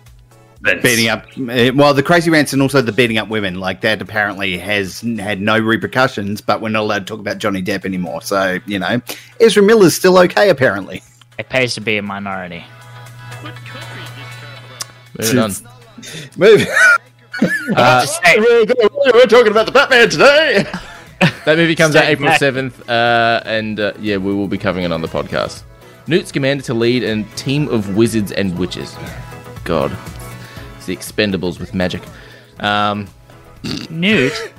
[0.82, 4.02] Beating up, uh, well, the crazy rants and also the beating up women, like that
[4.02, 8.24] apparently has had no repercussions, but we're not allowed to talk about Johnny Depp anymore.
[8.24, 9.00] So, you know,
[9.40, 11.04] Ezra Miller's still okay, apparently.
[11.38, 12.66] It pays to be a minority.
[15.20, 15.52] Moving on.
[16.38, 16.68] Move.
[17.76, 18.66] Uh, Just We're,
[19.14, 20.66] we're talking about the Batman today.
[21.46, 24.92] that movie comes out April 7th, uh, and uh, yeah, we will be covering it
[24.92, 25.64] on the podcast.
[26.08, 28.96] Newt's commanded to lead a team of wizards and witches.
[29.64, 29.98] God.
[30.78, 32.04] It's the expendables with magic.
[32.60, 33.08] Um,
[33.90, 34.54] Newt.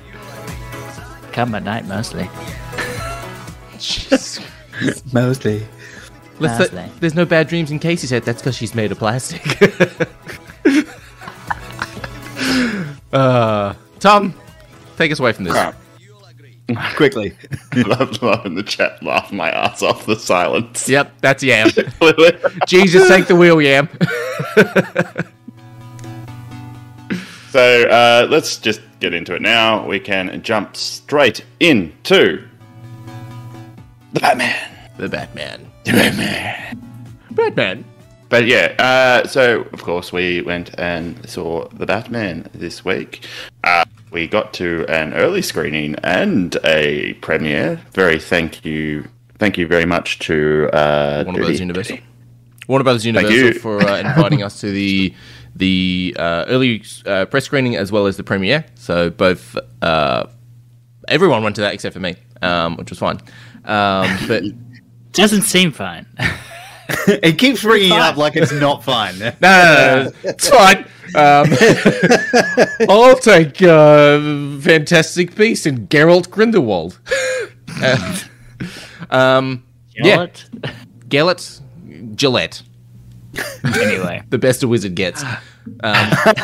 [1.33, 2.29] Come at night mostly.
[5.12, 5.67] Mostly.
[6.41, 6.91] let's Mostly.
[7.01, 8.25] there's no bad dreams in Casey's head.
[8.25, 9.43] That's because she's made of plastic.
[13.12, 14.35] uh, Tom,
[14.97, 15.55] take us away from this.
[16.97, 17.33] Quickly.
[17.77, 20.89] love, love in the chat, laugh my ass off the silence.
[20.89, 21.71] Yep, that's Yam.
[22.67, 23.89] Jesus, take the wheel, Yam.
[27.51, 29.87] so uh, let's just get into it now.
[29.87, 32.45] We can jump straight into
[34.12, 34.71] the Batman.
[34.97, 35.71] the Batman.
[35.85, 36.83] The Batman.
[37.31, 37.85] Batman.
[38.29, 43.25] But yeah, uh, so of course we went and saw the Batman this week.
[43.62, 43.85] Uh,
[44.17, 47.79] we got to an early screening and a premiere.
[47.93, 49.07] Very thank you,
[49.37, 51.99] thank you very much to uh, Warner Brothers Dirty- Universal.
[52.67, 53.12] Warner Brothers you.
[53.12, 55.14] Universal for uh, inviting us to the
[55.55, 58.64] the uh, early uh, press screening as well as the premiere.
[58.75, 60.25] So both uh,
[61.09, 63.19] everyone went to that except for me, um, which was fine.
[63.67, 64.45] Um, but
[65.12, 66.07] Doesn't seem fine.
[66.89, 68.01] it keeps ringing fine.
[68.01, 69.19] up like it's not fine.
[69.19, 70.87] no, no, no, no, it's fine.
[71.14, 71.46] Um,
[72.88, 76.98] I'll take uh, Fantastic Beast and Geralt Grindelwald.
[77.80, 78.18] Uh,
[79.11, 80.26] um, Yeah.
[80.26, 80.44] Gillett?
[81.09, 81.61] Gellert,
[82.16, 82.62] Gillette,
[83.76, 84.22] Anyway.
[84.30, 85.22] the best a wizard gets.
[85.82, 85.97] Um,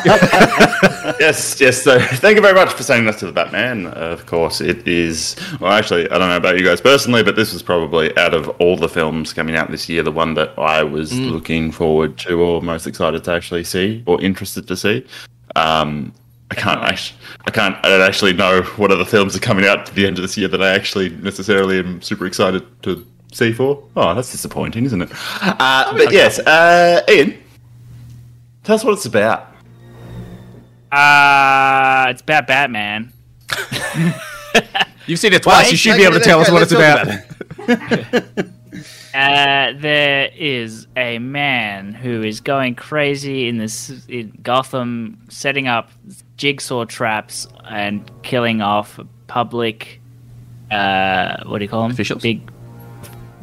[1.19, 1.81] Yes, yes.
[1.81, 3.87] So thank you very much for sending us to the Batman.
[3.87, 5.35] Of course, it is.
[5.61, 8.49] Well, actually, I don't know about you guys personally, but this was probably out of
[8.59, 12.41] all the films coming out this year, the one that I was looking forward to
[12.41, 15.05] or most excited to actually see or interested to see.
[15.55, 16.13] Um,
[16.51, 19.85] I can't actually, I can't, I don't actually know what other films are coming out
[19.85, 23.51] to the end of this year that I actually necessarily am super excited to see
[23.51, 23.83] for.
[23.95, 25.11] Oh, that's disappointing, isn't it?
[25.41, 27.37] Uh, but yes, uh, Ian,
[28.63, 29.47] tell us what it's about.
[30.91, 33.11] Uh, it's about Batman.
[35.07, 35.63] You've seen it twice.
[35.63, 37.03] Well, you should be able to tell us what it's let's
[37.57, 38.45] talk about.
[39.13, 45.91] Uh, there is a man who is going crazy in this in Gotham, setting up
[46.37, 50.01] jigsaw traps and killing off public.
[50.71, 51.91] Uh, what do you call them?
[51.91, 52.23] Officials?
[52.23, 52.49] Big,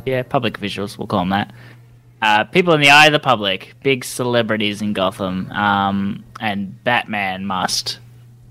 [0.07, 0.98] yeah, public officials.
[0.98, 1.53] We'll call them that.
[2.22, 7.46] Uh, people in the eye of the public, big celebrities in Gotham, um, and Batman
[7.46, 7.98] must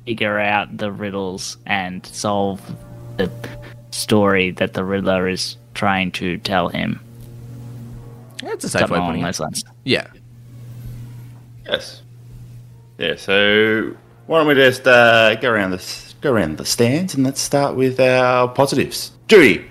[0.06, 2.62] figure out the riddles and solve
[3.18, 3.30] the
[3.92, 7.00] story that the Riddler is trying to tell him.
[8.42, 9.44] That's a safe way Something of along putting those it.
[9.44, 9.64] lines.
[9.84, 10.08] Yeah.
[11.66, 12.02] Yes.
[12.98, 13.16] Yeah.
[13.18, 13.96] So
[14.26, 17.76] why don't we just uh, go around this, go around the stands, and let's start
[17.76, 19.12] with our positives.
[19.28, 19.66] Dewey,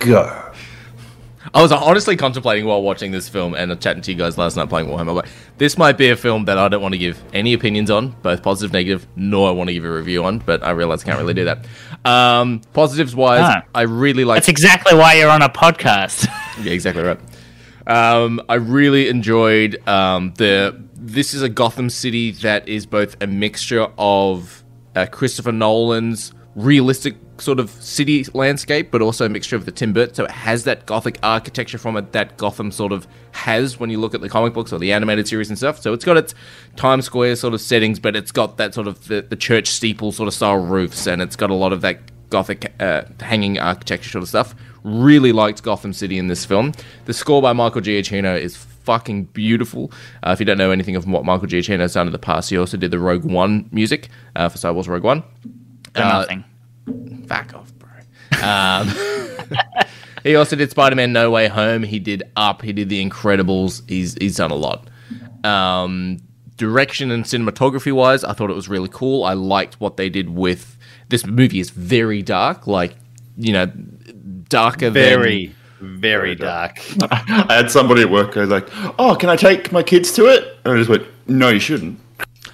[0.00, 0.47] go.
[1.54, 4.68] I was honestly contemplating while watching this film and chatting to you guys last night
[4.68, 5.14] playing Warhammer.
[5.14, 8.10] Like, this might be a film that I don't want to give any opinions on,
[8.22, 10.38] both positive, negative, nor I want to give a review on.
[10.38, 11.66] But I realize I can't really do that.
[12.04, 13.62] Um, positives wise, Ah.
[13.74, 14.36] I really like.
[14.36, 16.28] That's exactly why you're on a podcast.
[16.60, 17.20] Yeah, exactly right.
[17.86, 20.82] Um, I really enjoyed um, the.
[20.94, 24.64] This is a Gotham City that is both a mixture of
[24.96, 29.92] uh, Christopher Nolan's realistic sort of city landscape, but also a mixture of the Tim
[29.92, 30.14] Burton.
[30.14, 33.98] So it has that Gothic architecture from it that Gotham sort of has when you
[33.98, 35.80] look at the comic books or the animated series and stuff.
[35.80, 36.34] So it's got its
[36.76, 40.12] Times Square sort of settings, but it's got that sort of the, the church steeple
[40.12, 44.10] sort of style roofs, and it's got a lot of that Gothic uh, hanging architecture
[44.10, 44.54] sort of stuff.
[44.84, 46.72] Really liked Gotham City in this film.
[47.06, 49.90] The score by Michael Giacchino is fucking beautiful.
[50.22, 52.50] Uh, if you don't know anything of what Michael Giacchino has done in the past,
[52.50, 55.22] he also did the Rogue One music uh, for Star Wars Rogue One.
[55.94, 56.44] Uh, nothing.
[57.26, 57.88] Back off, bro.
[58.42, 58.88] Um,
[60.22, 61.82] he also did Spider Man No Way Home.
[61.82, 62.62] He did Up.
[62.62, 63.88] He did The Incredibles.
[63.88, 64.88] He's he's done a lot.
[65.44, 66.18] Um,
[66.56, 69.24] direction and cinematography wise, I thought it was really cool.
[69.24, 70.76] I liked what they did with
[71.08, 71.60] this movie.
[71.60, 72.96] is very dark, like
[73.36, 73.66] you know,
[74.48, 76.78] darker Very, very dark.
[77.10, 78.68] I had somebody at work go like,
[78.98, 81.98] "Oh, can I take my kids to it?" And I just went, "No, you shouldn't."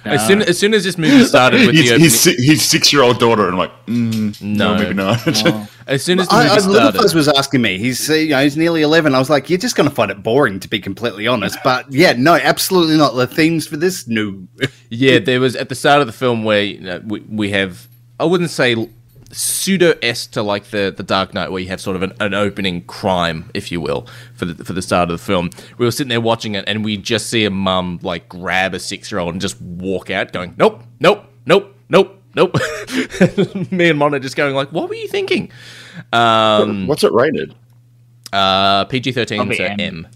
[0.05, 2.45] Than, as soon as soon as this movie started with his, the opening, his, si-
[2.45, 4.73] his six-year-old daughter, and I'm like, mm, No.
[4.75, 5.27] no, maybe not.
[5.87, 7.77] as soon as the movie I, Little started, Fuzz was asking me.
[7.77, 9.13] He's you know he's nearly eleven.
[9.15, 11.57] I was like, you're just going to find it boring, to be completely honest.
[11.63, 13.15] But yeah, no, absolutely not.
[13.15, 14.47] The themes for this, no.
[14.89, 17.87] Yeah, there was at the start of the film where you know, we, we have
[18.19, 18.75] I wouldn't say
[19.35, 22.33] pseudo s to like the the Dark Knight where you have sort of an, an
[22.33, 25.49] opening crime, if you will, for the for the start of the film.
[25.77, 28.79] We were sitting there watching it and we just see a mum like grab a
[28.79, 32.21] six year old and just walk out, going nope, nope, nope, nope.
[32.37, 32.53] Nope.
[33.71, 35.49] Me and Mon are just going like, "What were you thinking?"
[36.11, 37.55] Um, What's it rated?
[38.33, 39.79] uh, PG thirteen, Probably so M.
[39.79, 40.07] M.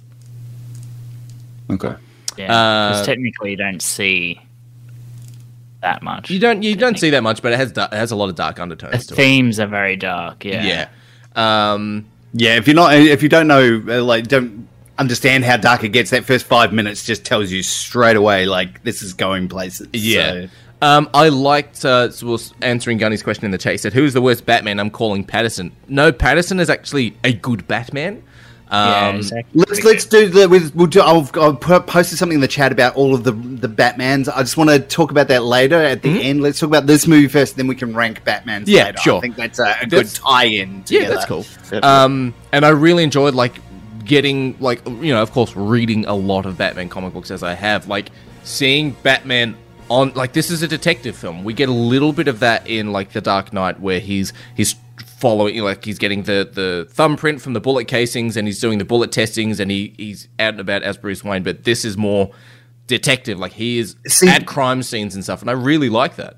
[1.72, 1.96] okay.
[2.38, 4.42] Yeah, because uh, technically you don't see
[5.82, 6.30] that much.
[6.30, 8.30] You don't you don't see that much, but it has da- it has a lot
[8.30, 9.24] of dark undertones the to it.
[9.24, 10.44] themes are very dark.
[10.46, 10.88] Yeah.
[11.36, 11.74] Yeah.
[11.74, 14.68] Um, Yeah, if you're not, if you don't know, uh, like, don't
[15.00, 18.84] understand how dark it gets, that first five minutes just tells you straight away, like,
[18.84, 19.88] this is going places.
[19.94, 20.32] Yeah.
[20.32, 20.50] So-
[20.82, 23.74] Um, I liked uh, was answering Gunny's question in the chat.
[23.74, 25.72] He said, "Who's the worst Batman?" I'm calling Pattinson.
[25.90, 28.24] No, Pattinson is actually a good Batman.
[28.72, 29.64] Yeah, Um, exactly.
[29.68, 31.02] Let's let's do the with we'll do.
[31.02, 34.30] I've, I've po- posted something in the chat about all of the the Batmans.
[34.34, 36.42] I just want to talk about that later at the end.
[36.42, 38.62] Let's talk about this movie first, then we can rank Batmans.
[38.62, 38.70] Mm-hmm.
[38.70, 38.98] Yeah, later.
[39.00, 39.18] sure.
[39.18, 40.84] I think that's a, a good tie-in.
[40.88, 41.46] yeah, that's cool.
[41.82, 43.56] Um, and I really enjoyed like
[44.06, 47.54] getting like you know, of course, reading a lot of Batman comic books as I
[47.54, 48.10] have, like
[48.44, 49.58] seeing Batman
[49.90, 51.44] on like this is a detective film.
[51.44, 54.76] We get a little bit of that in like The Dark Knight, where he's he's
[55.20, 58.86] following like he's getting the the thumbprint from the bullet casings and he's doing the
[58.86, 61.44] bullet testings and he he's out and about as Bruce Wayne.
[61.44, 62.32] But this is more
[62.88, 66.36] detective, like he is See- at crime scenes and stuff, and I really like that.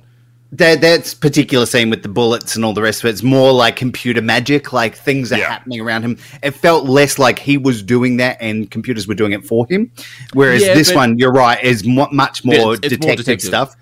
[0.53, 3.53] that that particular scene with the bullets and all the rest of it, it's more
[3.53, 5.47] like computer magic like things are Yeah.
[5.49, 9.31] happening around him it felt less like he was doing that and computers were doing
[9.31, 9.89] it for him
[10.33, 13.47] whereas Yeah, this one you're right is mu much more, It's- it's more detective, detective.
[13.47, 13.75] stuff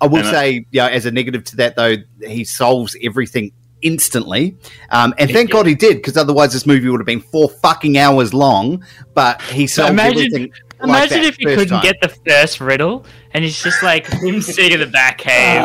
[0.00, 3.52] i will And I- say yeah as a negative to that though he solves everything
[3.82, 4.56] instantly
[4.90, 7.96] um, and thank god he did because otherwise this movie would have been four fucking
[7.98, 10.52] hours long but he solved imagine- everything
[10.82, 11.82] like Imagine that if he couldn't time.
[11.82, 13.04] get the first riddle,
[13.34, 15.60] and it's just like him sitting in the Batcave.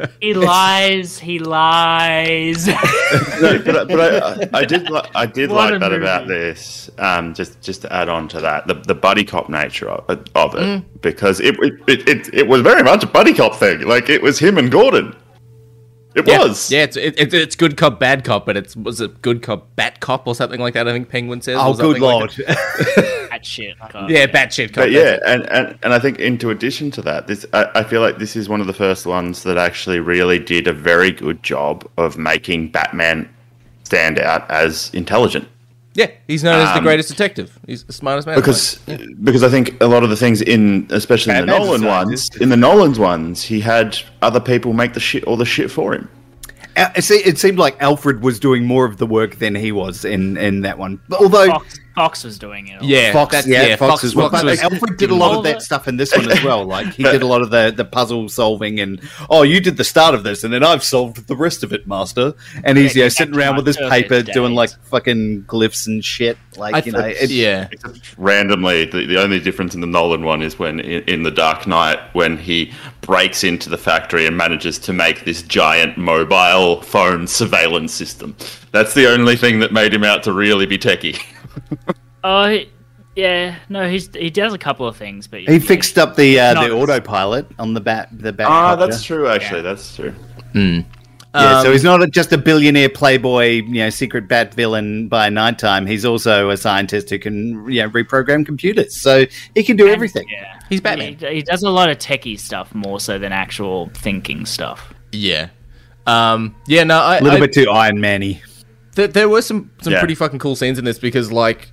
[0.00, 1.18] like, he lies.
[1.18, 2.66] He lies.
[2.68, 2.74] no,
[3.62, 4.00] but, but
[4.54, 6.02] I, I did li- I did What like that movie.
[6.02, 6.90] about this.
[6.96, 10.54] Um, just just to add on to that, the, the buddy cop nature of, of
[10.54, 10.84] it, Mm.
[11.02, 13.82] because it it, it it it was very much a buddy cop thing.
[13.82, 15.14] Like it was him and Gordon.
[16.14, 16.70] It Yeah, was.
[16.70, 16.82] yeah.
[16.84, 20.00] It's it, it, it's good cop, bad cop, but it's was it good cop, bat
[20.00, 20.86] cop or something like that?
[20.88, 21.56] I think Penguin says.
[21.58, 23.28] oh or something good like lord that.
[23.32, 23.78] batshit.
[23.78, 24.68] cop, Yeah, batshit.
[24.74, 27.84] cop, But yeah, and, and, and I think into addition to that, this I, I
[27.84, 31.10] feel like this is one of the first ones that actually really did a very
[31.12, 33.28] good job of making Batman
[33.84, 35.48] stand out as intelligent.
[35.94, 37.58] Yeah, he's known as the Um, greatest detective.
[37.66, 38.36] He's the smartest man.
[38.36, 38.76] Because
[39.22, 42.06] because I think a lot of the things in especially in the Batman's a Nolan
[42.06, 45.70] ones, in the Nolan's ones, he had other people make the shit all the shit
[45.70, 46.08] for him.
[46.76, 50.04] Uh, it it seemed like Alfred was doing more of the work than he was
[50.06, 50.98] in, in that one.
[51.08, 52.82] But although Fox, Fox was doing it.
[52.82, 54.30] yeah, Fox, that's- yeah, Fox, as well.
[54.30, 56.42] Fox But was- Alfred did a lot of that the- stuff in this one as
[56.42, 56.64] well.
[56.64, 59.84] Like he did a lot of the, the puzzle solving and oh, you did the
[59.84, 62.34] start of this, and then I've solved the rest of it, master.
[62.64, 66.38] And he's you know sitting around with his paper doing like fucking glyphs and shit.
[66.56, 67.68] Like I you know, th- it, yeah,
[68.18, 71.66] randomly the, the only difference in the nolan one is when in, in the dark
[71.66, 77.26] knight when he breaks into the factory and manages to make this giant mobile phone
[77.26, 78.36] surveillance system
[78.70, 81.18] that's the only thing that made him out to really be techie
[82.24, 82.70] Oh, he-
[83.16, 83.56] yeah.
[83.68, 86.70] No, he's he does a couple of things, but he fixed up the uh, the
[86.72, 88.46] autopilot on the bat the bat.
[88.48, 88.86] ah copter.
[88.86, 90.14] that's true actually that's true
[90.54, 90.82] Yeah,
[91.34, 95.86] Um, so he's not just a billionaire playboy, you know, secret bat villain by nighttime.
[95.86, 99.00] He's also a scientist who can, you know, reprogram computers.
[99.02, 99.24] So
[99.54, 100.26] he can do everything.
[100.28, 101.16] Yeah, He's Batman.
[101.18, 104.92] He, he does a lot of techie stuff more so than actual thinking stuff.
[105.10, 105.48] yeah,
[106.06, 106.84] um, yeah.
[106.84, 108.40] No, I, A little I- bit too Iron Man-y.
[108.94, 109.98] There, there were some some Yeah.
[110.00, 111.72] pretty fucking cool scenes in this because like,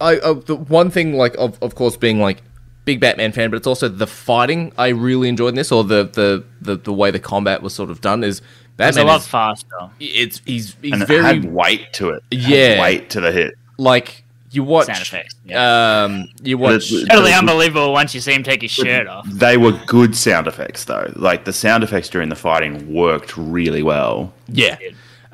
[0.00, 2.42] I uh, the one thing like of of course being like
[2.84, 6.04] big Batman fan, but it's also the fighting I really enjoyed in this, or the
[6.04, 8.40] the the, the way the combat was sort of done is
[8.76, 8.88] Batman.
[8.88, 9.76] It's a lot is, faster.
[10.00, 12.80] it's he's he's and it very had weight to it It had Yeah.
[12.82, 16.04] weight to the hit like you watch Sound effects, yeah.
[16.04, 19.26] um you watch But- Totally unbelievable once you see him take his shirt off.
[19.28, 23.82] they were good sound effects though like the sound effects during the fighting worked really
[23.82, 24.76] well Yeah.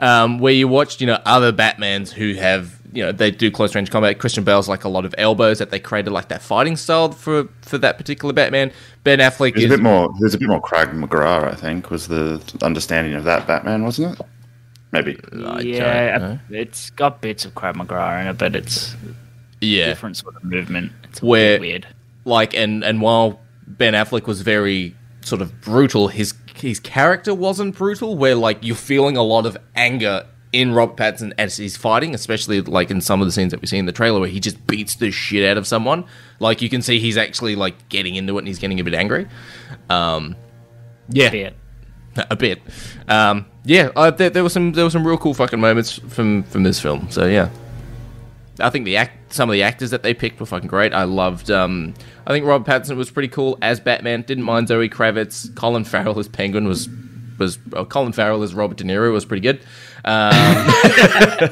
[0.00, 3.74] Um, where you watched, you know, other Batmans who have, you know, they do close
[3.74, 4.18] range combat.
[4.18, 7.48] Christian Bale's like a lot of elbows that they created like that fighting style for
[7.60, 8.72] for that particular Batman.
[9.04, 11.90] Ben Affleck there's is a bit more there's a bit more Krav Maga I think
[11.90, 14.26] was the understanding of that Batman wasn't it
[14.92, 18.96] maybe I yeah, it's got bits of Krav Maga in it, but it's
[19.60, 20.92] yeah, different sort of movement.
[21.04, 21.86] It's a Where- bit weird.
[22.24, 27.76] like and and while Ben Affleck was very sort of brutal, his his character wasn't
[27.76, 28.16] brutal.
[28.16, 32.60] Where like you're feeling a lot of anger in Robert Pattinson as he's fighting, especially
[32.60, 34.66] like in some of the scenes that we see in the trailer where he just
[34.66, 36.04] beats the shit out of someone.
[36.40, 38.94] Like you can see he's actually like getting into it and he's getting a bit
[38.94, 39.28] angry.
[39.88, 40.36] Um,
[41.08, 41.56] yeah, Bit.
[42.30, 42.60] a bit.
[43.08, 46.42] Um, yeah, uh, there, there were some there were some real cool fucking moments from
[46.44, 47.10] from this film.
[47.10, 47.50] So yeah,
[48.60, 50.92] I think the act some of the actors that they picked were fucking great.
[50.92, 51.50] I loved.
[51.50, 51.94] Um,
[52.26, 54.22] I think Rob Pattinson was pretty cool as Batman.
[54.22, 55.54] Didn't mind Zoe Kravitz.
[55.54, 56.88] Colin Farrell as Penguin was
[57.38, 59.60] was uh, Colin Farrell as Robert De Niro was pretty good.
[60.04, 60.70] Um,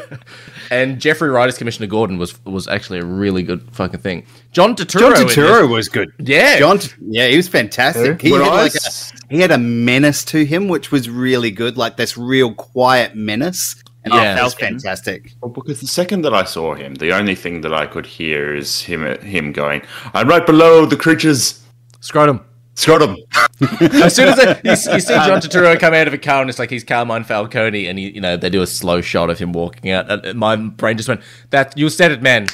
[0.71, 4.27] and Jeffrey Wright as Commissioner Gordon was was actually a really good fucking thing.
[4.53, 5.01] John Turturro.
[5.01, 6.13] John in this- Turturro was good.
[6.19, 6.59] Yeah.
[6.59, 6.79] John.
[7.01, 8.21] Yeah, he was fantastic.
[8.21, 11.51] He When had like a, s- he had a menace to him, which was really
[11.51, 11.77] good.
[11.77, 13.75] Like this real quiet menace.
[14.13, 14.35] And Yeah.
[14.35, 15.33] that was fantastic.
[15.41, 18.55] Well, because the second that I saw him, the only thing that I could hear
[18.55, 19.83] is him him going,
[20.15, 21.61] "I'm right below the creatures."
[22.01, 22.41] Scrotum.
[22.75, 23.17] Scrotum.
[23.81, 26.49] As soon as I, you, you see John Turturro come out of a car and
[26.49, 29.39] it's like he's Carmine Falcone, and he, you know they do a slow shot of
[29.39, 32.47] him walking out, and my brain just went, "That you said it, man.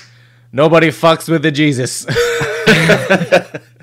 [0.53, 2.07] Nobody fucks with the Jesus."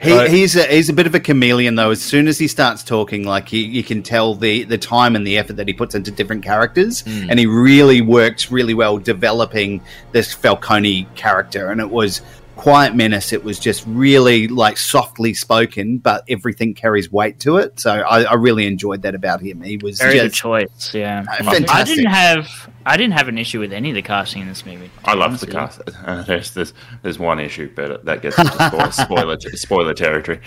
[0.00, 1.90] He, he's a, he's a bit of a chameleon though.
[1.90, 5.26] As soon as he starts talking, like he, you can tell the the time and
[5.26, 7.28] the effort that he puts into different characters, hmm.
[7.28, 9.82] and he really works really well developing
[10.12, 11.70] this Falcone character.
[11.70, 12.22] And it was
[12.60, 13.32] quiet menace.
[13.32, 17.80] It was just really like softly spoken, but everything carries weight to it.
[17.80, 19.62] So I, I really enjoyed that about him.
[19.62, 20.92] He was Very good choice.
[20.92, 24.42] Yeah, Uh, I didn't have I didn't have an issue with any of the casting
[24.42, 24.90] in this movie.
[25.06, 25.80] I love the cast.
[26.04, 30.40] Uh, there's, there's there's one issue, but that gets into spoiler spoiler, spoiler territory.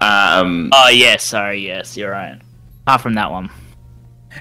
[0.00, 2.40] Um, Oh yes, sorry, yes, you're right.
[2.86, 3.50] Apart from that one,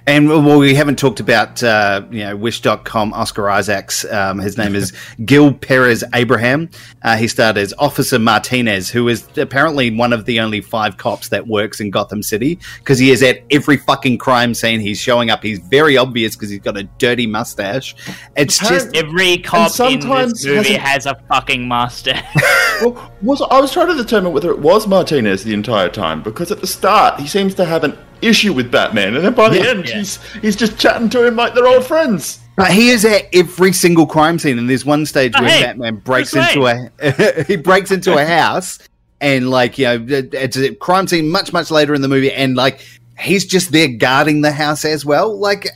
[0.06, 4.06] And well, we haven't talked about uh, you know Wish.com Oscar Isaacs.
[4.06, 4.94] Um, his name is
[5.26, 6.70] Gil Perez Abraham.
[7.02, 11.30] Uh, he starred as Officer Martinez, who is apparently one of the only five cops
[11.30, 14.80] that works in Gotham City because he is at every fucking crime scene.
[14.80, 15.44] He's showing up.
[15.44, 17.96] He's very obvious because he's got a dirty mustache.
[18.36, 22.26] It's just every cop in sometimes this movie hasn't- has a fucking mustache.
[22.82, 26.52] well, was I was trying to determine whether it was Martinez the entire time because
[26.52, 29.57] at the start he seems to have an issue with Batman, and then by the
[29.57, 29.70] Yeah.
[29.70, 29.97] end Yeah.
[29.97, 32.39] he's he's just chatting to him like they're old friends.
[32.57, 35.63] But he is at every single crime scene, and there's one stage Oh, where hey,
[35.63, 38.80] Batman breaks Bruce into a he breaks into a house,
[39.22, 42.32] and like you know, it- it's a crime scene much much later in the movie,
[42.32, 42.82] and like
[43.17, 45.38] he's just there guarding the house as well.
[45.39, 45.67] Like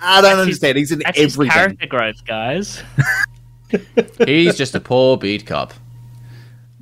[0.00, 0.78] I don't That's his- understand.
[0.78, 1.52] he's in That's his everything.
[1.52, 2.82] character growth, guys.
[4.26, 5.72] He's just a poor beat cop.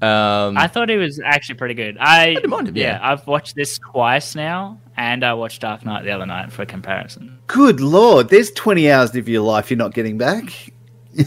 [0.00, 1.98] Um, I thought he was actually pretty good.
[1.98, 2.98] I, didn't mind him, yeah.
[3.02, 6.66] I've watched this twice now, and I watched Dark Knight the other night for a
[6.66, 7.38] comparison.
[7.46, 10.72] Good lord, there's 20 hours of your life you're not getting back.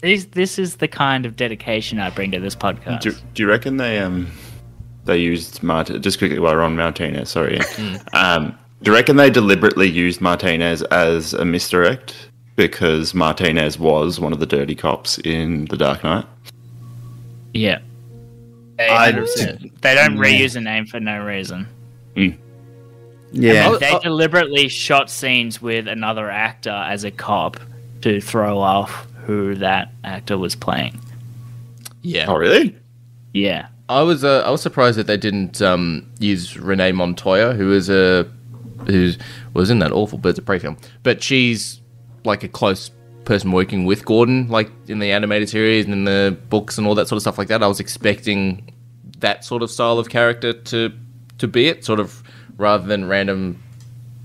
[0.00, 3.00] This, this is the kind of dedication I bring to this podcast.
[3.00, 4.28] Do, do you reckon they um
[5.06, 7.30] they used Mart just quickly while we're on Martinez?
[7.30, 7.58] Sorry,
[8.12, 14.32] um, do you reckon they deliberately used Martinez as a misdirect because Martinez was one
[14.32, 16.26] of the dirty cops in The Dark Knight?
[17.52, 17.80] yeah.
[18.76, 21.66] They, I- they don't reuse a name for no reason.
[23.32, 23.68] Yeah.
[23.70, 24.00] Oh, They oh.
[24.00, 27.58] deliberately shot scenes with another actor as a cop
[28.02, 30.98] to throw off who that actor was playing.
[32.02, 32.26] yeah.
[32.28, 32.76] Oh, really?
[33.34, 33.68] Yeah.
[33.90, 37.88] I was uh, I was surprised that they didn't um, use Renee Montoya, who is
[37.88, 38.28] a
[38.86, 39.12] who
[39.54, 41.80] was in that awful Birds of Prey film, but she's
[42.24, 42.90] like a close
[43.24, 46.94] person working with Gordon, like in the animated series and in the books and all
[46.96, 47.62] that sort of stuff like that.
[47.62, 48.70] I was expecting
[49.20, 50.92] that sort of style of character to
[51.38, 52.22] to be it, sort of
[52.58, 53.62] rather than random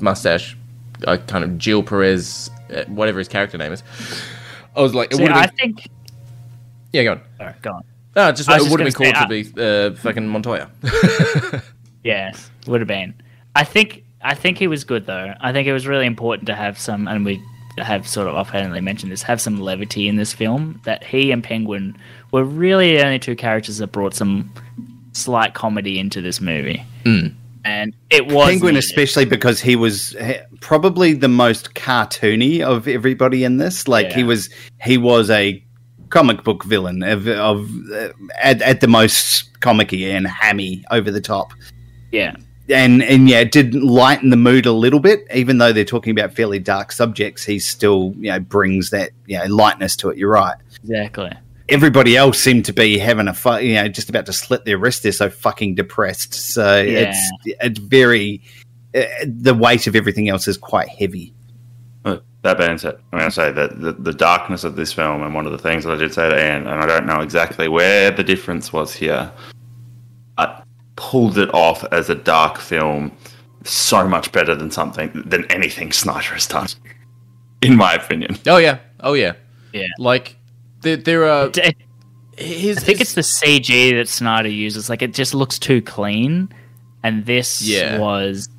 [0.02, 0.58] mustache,
[1.08, 3.84] uh, kind of Gil Perez, uh, whatever his character name is.
[4.76, 5.88] I was like, it would I been, think.
[6.92, 7.22] yeah, go on.
[7.38, 7.84] Sorry, go on.
[8.16, 10.70] No, just it would have been cool gonna to be uh, fucking Montoya.
[12.04, 12.34] Yeah,
[12.68, 13.14] would have been.
[13.56, 14.04] I think.
[14.22, 15.34] I think he was good though.
[15.42, 17.42] I think it was really important to have some, and we
[17.78, 20.82] have sort of offhandedly mentioned this, have some levity in this film.
[20.84, 21.98] That he and Penguin
[22.32, 24.52] were really the only two characters that brought some
[25.14, 26.84] slight comedy into this movie.
[27.66, 28.86] And it was Penguin, needed.
[28.90, 30.16] especially because he was
[30.60, 33.88] probably the most cartoony of everybody in this.
[33.88, 34.50] Like he was,
[34.82, 35.64] he was a
[36.10, 38.10] comic book villain of, of uh,
[38.40, 41.54] at, at the most comicky and hammy over the top.
[42.12, 42.36] Yeah,
[42.70, 46.12] And and yeah, it did lighten the mood a little bit, even though they're talking
[46.12, 47.44] about fairly dark subjects.
[47.44, 50.18] He still you know brings that you know lightness to it.
[50.18, 50.58] You're right.
[50.84, 51.32] exactly.
[51.70, 54.78] Everybody else seemed to be having a fu- you know just about to slit their
[54.78, 55.04] wrist.
[55.04, 56.34] They're so fucking depressed.
[56.34, 58.42] So it's it's very
[58.96, 61.34] uh, the weight of everything else is quite heavy.
[62.44, 65.34] That being said, I'm going to say that the, the darkness of this film, and
[65.34, 67.70] one of the things that I did say to Anne, and I don't know exactly
[67.70, 69.32] where the difference was here,
[70.38, 70.62] I
[70.98, 73.16] pulled it off as a dark film
[73.64, 76.68] so much better than something than anything Snyder has done,
[77.62, 78.38] in my opinion.
[78.46, 79.34] Oh yeah, oh yeah,
[79.72, 79.88] Yeah.
[79.98, 80.36] Like
[80.84, 81.74] there, there are I
[82.38, 82.80] his.
[82.84, 84.90] think his- it's the CG that Snyder uses.
[84.90, 86.50] Like it just looks too clean,
[87.04, 87.98] and this Yeah.
[88.00, 88.50] was,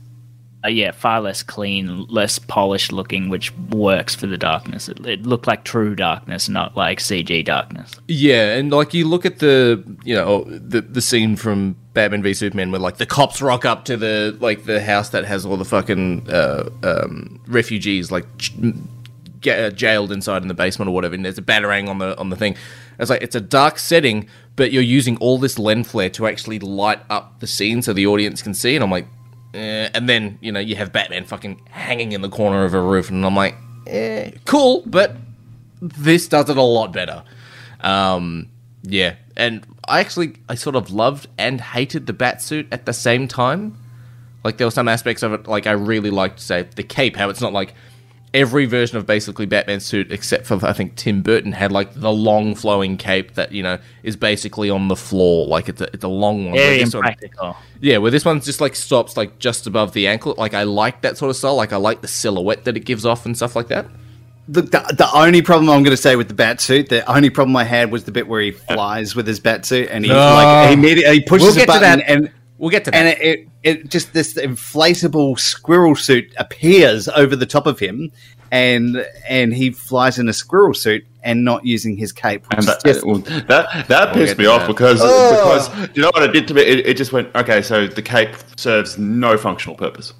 [0.64, 4.88] uh, yeah, far less clean, less polished looking, which works for the darkness.
[4.88, 7.92] It, it looked like true darkness, not like CG darkness.
[8.08, 12.34] yeah, and like you look at the you know the the scene from Batman v
[12.34, 15.56] Superman where like the cops rock up to the like the house that has all
[15.56, 18.52] the fucking uh, um, refugees like ch-
[19.44, 22.18] get uh, jailed inside in the basement or whatever, and there's a batarang on the
[22.18, 22.56] on the thing.
[22.98, 26.58] It's like it's a dark setting, but you're using all this lens flare to actually
[26.58, 28.74] light up the scene so the audience can see.
[28.74, 29.06] And I'm like,
[29.52, 29.90] eh.
[29.94, 33.10] and then you know you have Batman fucking hanging in the corner of a roof,
[33.10, 33.54] and I'm like,
[33.86, 35.14] eh, cool, but
[35.80, 37.22] this does it a lot better.
[37.80, 38.48] Um,
[38.82, 42.92] yeah, and I actually I sort of loved and hated the bat suit at the
[42.92, 43.78] same time.
[44.42, 47.30] Like there were some aspects of it like I really liked, say the cape, how
[47.30, 47.74] it's not like
[48.34, 52.12] every version of basically Batman's suit except for I think Tim Burton had like the
[52.12, 56.04] long flowing cape that you know is basically on the floor, like it's a it's
[56.04, 56.54] a long one.
[56.56, 57.56] Very this one- impractical.
[57.80, 60.34] yeah, where this one's just like stops like just above the ankle.
[60.36, 61.54] Like I like that sort of style.
[61.56, 63.86] Like I like the silhouette that it gives off and stuff like that.
[64.46, 67.30] The, the, the only problem I'm going to say with the bat suit, the only
[67.30, 70.10] problem I had was the bit where he flies with his bat suit and he
[70.10, 70.16] No.
[70.18, 72.10] like he, immediately he pushes We'll a get to button that.
[72.10, 72.96] and We'll get to that.
[72.96, 78.12] and it, it it just this inflatable squirrel suit appears over the top of him
[78.52, 82.44] and and he flies in a squirrel suit and not using his cape.
[82.52, 84.68] And that, just- well, that that We'll pissed me off that.
[84.68, 85.66] because Oh.
[85.66, 86.62] because you know what it did to me?
[86.62, 87.60] It, it just went okay.
[87.62, 90.12] So the cape serves no functional purpose.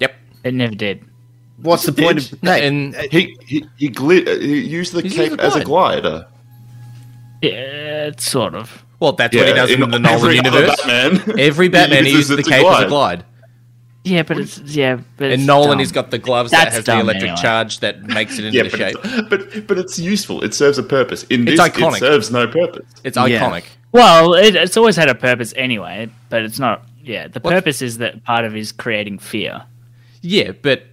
[0.00, 0.14] yep.
[0.42, 1.04] It never did.
[1.58, 2.64] what's the point of the cape?
[2.64, 5.62] And He he he, gli- uh, he used the He's cape using a as a
[5.64, 6.26] glider.
[7.42, 8.84] Yeah, it's sort of.
[9.00, 10.76] Well, that's what he does in, the Nolan universe.
[10.84, 13.24] Batman, Every Batman he uses the it to cape as a glide.
[14.02, 15.78] Yeah, but it's yeah, but And it's Nolan dumb.
[15.80, 17.42] has got the gloves that That's has the electric anyway.
[17.42, 18.96] charge that makes it into Yeah, the but shape.
[19.02, 20.42] it's, but but it's useful.
[20.42, 21.24] It serves a purpose.
[21.24, 21.96] In It's this, iconic.
[21.96, 22.86] it serves no purpose.
[23.04, 23.40] It's Yeah.
[23.50, 23.64] iconic.
[23.92, 26.82] Well, it, it's always had a purpose anyway, but it's not.
[27.02, 29.64] Yeah, the purpose is that part of is creating fear.
[30.22, 30.84] Yeah, but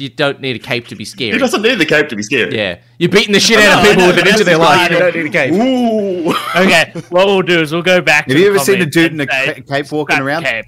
[0.00, 1.38] you don't need a cape to be He scary.
[1.38, 2.56] doesn't need the cape to be scary.
[2.56, 4.58] Yeah, you're beating the shit out of people no, with it that's inch of their
[4.58, 4.90] life.
[4.90, 5.52] You don't need a cape.
[5.52, 6.30] Ooh.
[6.56, 8.26] Okay, what we'll do is we'll go back.
[8.26, 10.64] to Have you the ever seen a dude in a ca- cape walking around?" Cape.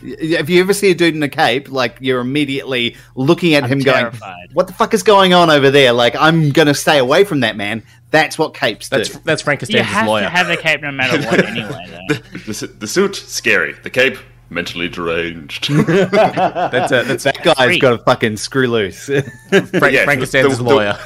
[0.00, 3.70] If you ever see a dude in a cape, like you're immediately looking at I'm
[3.70, 4.20] him terrified.
[4.20, 7.40] going, "What the fuck is going on over there?" Like I'm gonna stay away from
[7.40, 7.82] that man.
[8.10, 8.96] That's what capes do.
[8.96, 10.22] That's that's Frank You have lawyer.
[10.22, 11.84] to have a cape no matter what, anyway.
[12.08, 12.14] Though.
[12.46, 13.74] The, su- the suit, scary.
[13.82, 14.16] The cape,
[14.50, 15.68] mentally deranged.
[15.86, 17.82] that's uh, that's that guy's Freak.
[17.82, 19.04] got a fucking screw loose.
[19.50, 20.96] Frank, Yeah, Frank the- the- lawyer.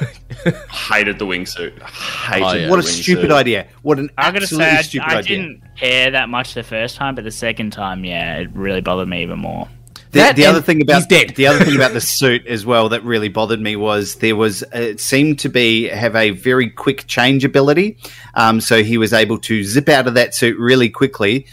[0.70, 1.80] Hated the wingsuit.
[1.82, 2.70] Hated Oh, yeah.
[2.70, 3.34] what a the stupid wingsuit.
[3.34, 3.66] idea!
[3.82, 5.36] What an I gotta absolutely say, I, stupid I idea.
[5.36, 9.08] didn't care that much the first time, but the second time, yeah, it really bothered
[9.08, 9.68] me even more.
[10.10, 11.30] The, the other thing about dead.
[11.36, 14.62] the other thing about the suit as well that really bothered me was there was
[14.74, 17.96] it seemed to be have a very quick change ability.
[18.34, 21.46] Um, so he was able to zip out of that suit really quickly,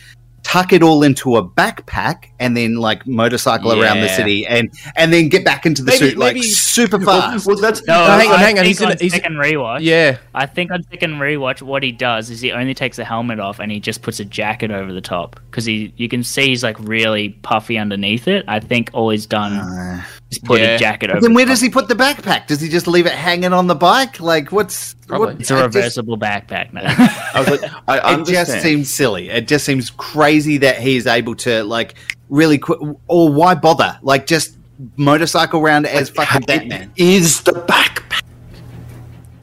[0.43, 5.11] tuck it all into a backpack, and then like motorcycle around the city and and
[5.13, 7.45] then get back into the Maybe- suit like maybe- super Well, fast.
[7.47, 9.79] well, that's No, hang I hang on, think he's in on he's- second rewatch.
[9.81, 13.39] yeah, I think on second rewatch, what he does is he only takes the helmet
[13.39, 16.47] off and he just puts a jacket over the top because he you can see
[16.49, 18.45] he's like really puffy underneath it.
[18.47, 20.75] I think all he's done Uh, is put Yeah.
[20.75, 21.21] a jacket over.
[21.21, 21.53] then where top.
[21.53, 22.47] does he put the backpack?
[22.47, 24.19] Does he just leave it hanging on the bike?
[24.19, 25.27] Like what's Probably.
[25.33, 26.85] what- It's a I just- reversible backpack man.
[27.33, 28.47] I was like, I it understand.
[28.47, 29.29] just seems silly.
[29.29, 31.95] It just seems crazy that he's able to like
[32.29, 32.79] really quick.
[33.07, 33.97] Or why bother?
[34.03, 34.55] Like just
[34.97, 36.91] motorcycle around as fucking Batman.
[36.95, 38.21] Is the backpack?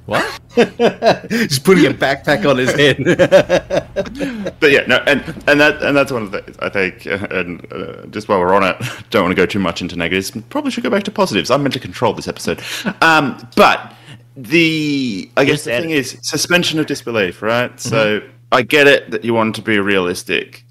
[0.07, 0.41] What?
[0.57, 2.97] just putting a backpack on his head.
[4.61, 7.07] But yeah, no, and and that and that's one of the things I think.
[7.07, 8.77] uh, And uh, just while we're on it,
[9.11, 10.31] don't want to go too much into negatives.
[10.49, 11.51] Probably should go back to positives.
[11.51, 12.63] I'm meant to control this episode,
[13.03, 13.93] um, but
[14.37, 17.79] the I guess the thing is suspension of disbelief, right?
[17.81, 18.21] So
[18.53, 20.65] I get it that you want to be realistic,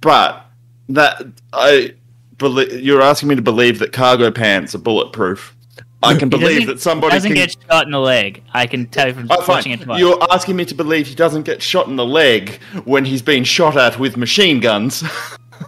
[0.00, 0.44] but
[0.88, 1.22] that
[1.52, 1.94] I
[2.38, 5.54] believe you're asking me to believe that cargo pants are bulletproof.
[6.02, 8.42] I can believe that somebody doesn't can get shot in the leg.
[8.54, 9.86] I can tell you from Oh, watching it fine.
[9.86, 10.00] twice.
[10.00, 13.44] You're asking me to believe he doesn't get shot in the leg when he's been
[13.44, 15.02] shot at with machine guns.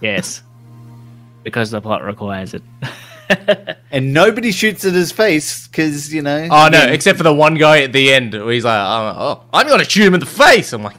[0.01, 0.43] Yes,
[1.43, 2.62] because the plot requires it.
[3.91, 6.49] and nobody shoots at his face because you know.
[6.51, 9.45] Oh no, except for the one guy at the end where he's like, oh, oh,
[9.53, 10.72] I'm gonna shoot him in the face.
[10.72, 10.97] I'm like,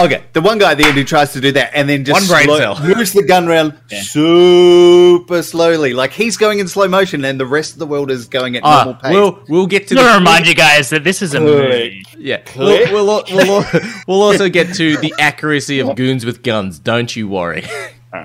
[0.00, 2.28] Okay, the one guy at the end who tries to do that and then just
[2.28, 2.80] One brain cell.
[2.82, 4.00] moves the gun around Yeah.
[4.00, 8.26] super slowly, like he's going in slow motion, and the rest of the world is
[8.26, 9.12] going at normal ah, pace.
[9.12, 12.02] we'll we'll get to I'm gonna the remind you guys that this is a movie.
[12.18, 13.64] Yeah, we'll, we'll, we'll,
[14.08, 16.78] we'll also get to the accuracy of goons with guns.
[16.78, 17.64] Don't you worry.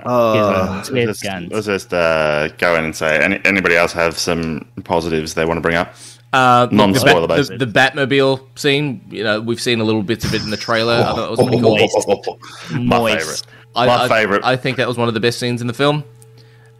[0.05, 0.79] Oh.
[0.79, 1.49] It's with let's, guns.
[1.49, 5.57] let's just uh, go in and say, any, anybody else have some positives they want
[5.57, 5.93] to bring up?
[6.33, 7.59] Uh, Non-spoiler the, Bat- basis.
[7.59, 9.01] the, the Batmobile scene.
[9.09, 10.95] You know, we've seen a little bits of it in the trailer.
[10.95, 12.39] I thought it was pretty cool.
[12.73, 13.19] My Moist.
[13.19, 13.43] favorite.
[13.75, 14.43] My I- favorite.
[14.43, 16.03] I think that was one of the best scenes in the film.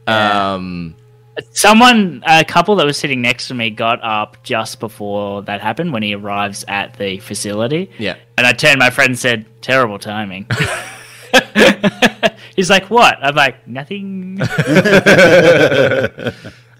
[0.06, 0.96] Um,
[1.52, 5.94] Someone, a couple that was sitting next to me, got up just before that happened
[5.94, 7.92] when he arrives at the facility.
[8.00, 8.16] yeah.
[8.40, 10.48] And I turned my friend and said, "Terrible timing."
[12.56, 14.40] He's like, "What?" I'm like, "Nothing."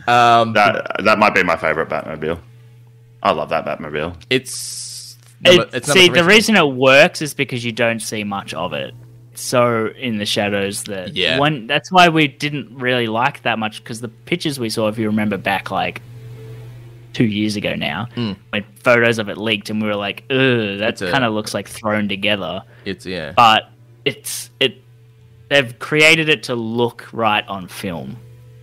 [0.10, 2.40] Um, That, that might be my favorite Batmobile.
[3.24, 4.16] I love that Batmobile.
[4.30, 8.24] it's number, It- it's see, three the reason it works is because you don't see
[8.24, 8.94] much of it.
[9.36, 11.38] So in the shadows that Yeah.
[11.38, 11.68] one.
[11.68, 15.08] That's why we didn't really like that much because the pictures we saw, if you
[15.08, 16.02] remember back like
[17.14, 18.32] two years ago now, Hmm.
[18.50, 21.68] when photos of it leaked, and we were like, "Ugh, that kind of looks like
[21.68, 23.34] thrown together." It's yeah.
[23.36, 23.70] But
[24.06, 24.82] it's it.
[25.50, 28.18] They've created it to look right on film,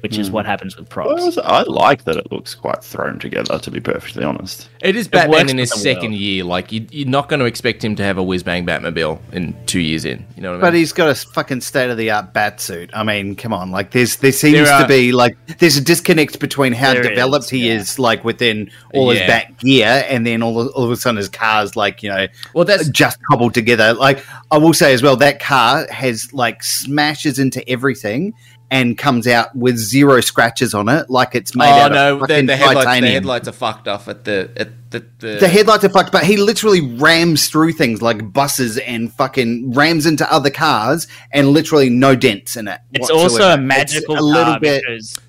[0.05, 0.21] which Hmm.
[0.21, 1.39] is what happens with Well, props.
[1.39, 4.69] I like that it looks quite thrown together, to be perfectly honest.
[4.83, 6.21] It is Batman works in his second world.
[6.21, 6.45] year.
[6.45, 9.57] Like you, you're not going to expect him to have a whiz bang Batmobile in
[9.65, 10.27] two years in.
[10.37, 10.61] You know what I mean?
[10.61, 12.91] But he's got a fucking state of the art bat suit.
[12.93, 16.39] I mean, come on, like there's there seems There to be like there's a disconnect
[16.39, 17.77] between how developed is, he yeah.
[17.77, 21.31] is, like within all his bat gear, and then all, all of a sudden his
[21.31, 23.95] car's like you know Well, that's just cobbled together.
[23.95, 28.35] Like I will say as well, that car has like smashes into everything
[28.75, 32.21] and comes out with zero scratches on it, like it's made oh out no, of
[32.21, 33.01] the, fucking the headlights.
[33.01, 36.25] The headlights are fucked off at the at the the, The headlights are fucked, but
[36.25, 41.89] he literally rams through things like buses and fucking rams into other cars, and literally
[41.89, 42.81] no dents in it.
[42.93, 43.23] It's whatsoever.
[43.23, 44.83] also a It's magical a little car bit.
[44.85, 45.21] because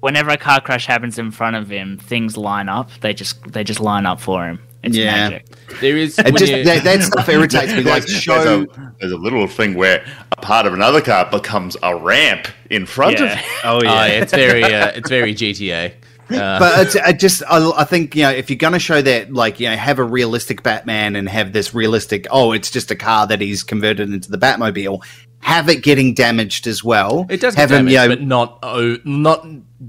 [0.00, 2.88] whenever a car crash happens in front of him, things line up.
[3.02, 4.60] They just they just line up for him.
[4.84, 5.30] It's Yeah.
[5.30, 5.46] magic.
[5.80, 7.82] there is It just you- that, that stuff irritates me.
[7.94, 11.76] Like show, there's, a, there's a little thing where a part of another car becomes
[11.82, 13.42] a ramp in front of Yeah.
[13.64, 15.92] oh Oh, yeah, it's very uh, it's very GTA.
[16.30, 19.02] Uh, but it's, I just I, I think you know if you're going to show
[19.02, 22.90] that like you know have a realistic Batman and have this realistic oh it's just
[22.90, 25.04] a car that he's converted into the Batmobile,
[25.44, 27.26] have it getting damaged as well.
[27.28, 29.46] it does have get him, damaged, you know, but not oh, not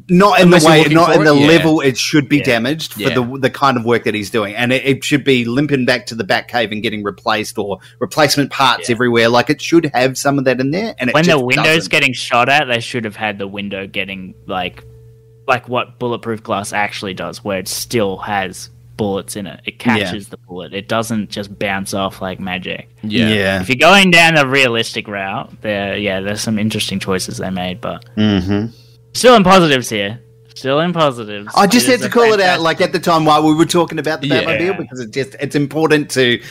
[0.09, 1.47] not in the way, not for in the it, yeah.
[1.47, 2.43] level it should be Yeah.
[2.43, 3.13] damaged for Yeah.
[3.15, 6.07] the the kind of work that he's doing, and it, it should be limping back
[6.07, 8.95] to the Batcave and getting replaced or replacement parts Yeah.
[8.95, 9.29] everywhere.
[9.29, 11.91] Like it should have some of that in there, and it When the window's doesn't.
[11.91, 14.83] getting shot at, they should have had the window getting like
[15.47, 19.59] like what bulletproof glass actually does, where it still has bullets in it.
[19.65, 20.73] It catches the bullet.
[20.73, 22.89] It doesn't just bounce off like magic.
[23.03, 23.61] Yeah.
[23.61, 27.81] If you're going down the realistic route, there, yeah, there's some interesting choices they made,
[27.81, 28.67] but Mm-hmm.
[29.13, 30.21] still in positives here.
[30.55, 31.49] Still in positives.
[31.55, 33.65] I just had to a call it out, like at the time while we were
[33.65, 34.43] talking about the Yeah.
[34.43, 36.41] Batmobile, because it just it's important to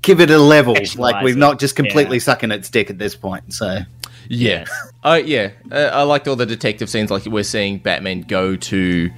[0.00, 0.74] give it a level.
[0.74, 1.38] Contextualise Like we're it.
[1.38, 2.22] not just completely Yeah.
[2.22, 3.52] sucking its dick at this point.
[3.52, 3.80] So
[4.30, 4.64] Yeah.
[5.04, 5.50] Oh yeah.
[5.70, 7.10] Uh, I liked all the detective scenes.
[7.10, 9.10] Like we're seeing Batman go to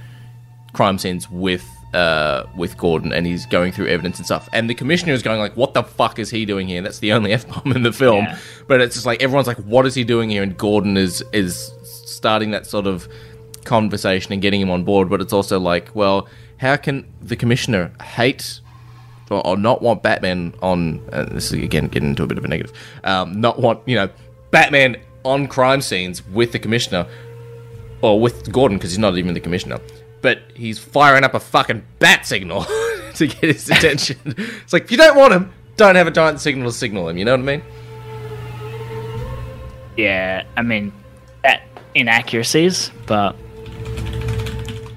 [0.73, 1.63] crime scenes with
[1.93, 4.47] uh with Gordon, and he's going through evidence and stuff.
[4.53, 7.13] And the commissioner is going like, "What the fuck is he doing here?" That's the
[7.13, 8.25] only f bomb in the film.
[8.25, 8.37] Yeah.
[8.67, 11.71] But it's just like everyone's like, "What is he doing here?" And Gordon is is
[11.83, 13.07] starting that sort of
[13.65, 15.09] conversation and getting him on board.
[15.09, 16.27] But it's also like, well,
[16.57, 18.61] how can the commissioner hate
[19.29, 21.01] or, or not want Batman on.
[21.11, 22.73] Uh, this is again getting into a bit of a negative.
[23.03, 24.09] Um, not want you know
[24.51, 27.05] Batman on crime scenes with the commissioner
[28.01, 29.79] or with Gordon because he's not even the commissioner,
[30.21, 32.63] but he's firing up a fucking bat signal
[33.15, 34.17] to get his attention.
[34.25, 37.17] it's like if you don't want him, don't have a giant signal to signal him.
[37.17, 37.63] You know what I mean?
[39.97, 40.93] Yeah, I mean,
[41.43, 41.63] that
[41.95, 43.35] inaccuracies, but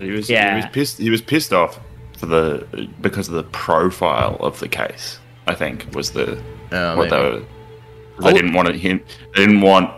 [0.01, 0.51] He was, Yeah.
[0.51, 0.99] he was pissed.
[0.99, 1.81] He was pissed off
[2.19, 5.19] for the because of the profile of the case.
[5.49, 7.43] I think was the Oh, what they were.
[8.21, 9.03] They didn't want it, him.
[9.35, 9.91] They didn't want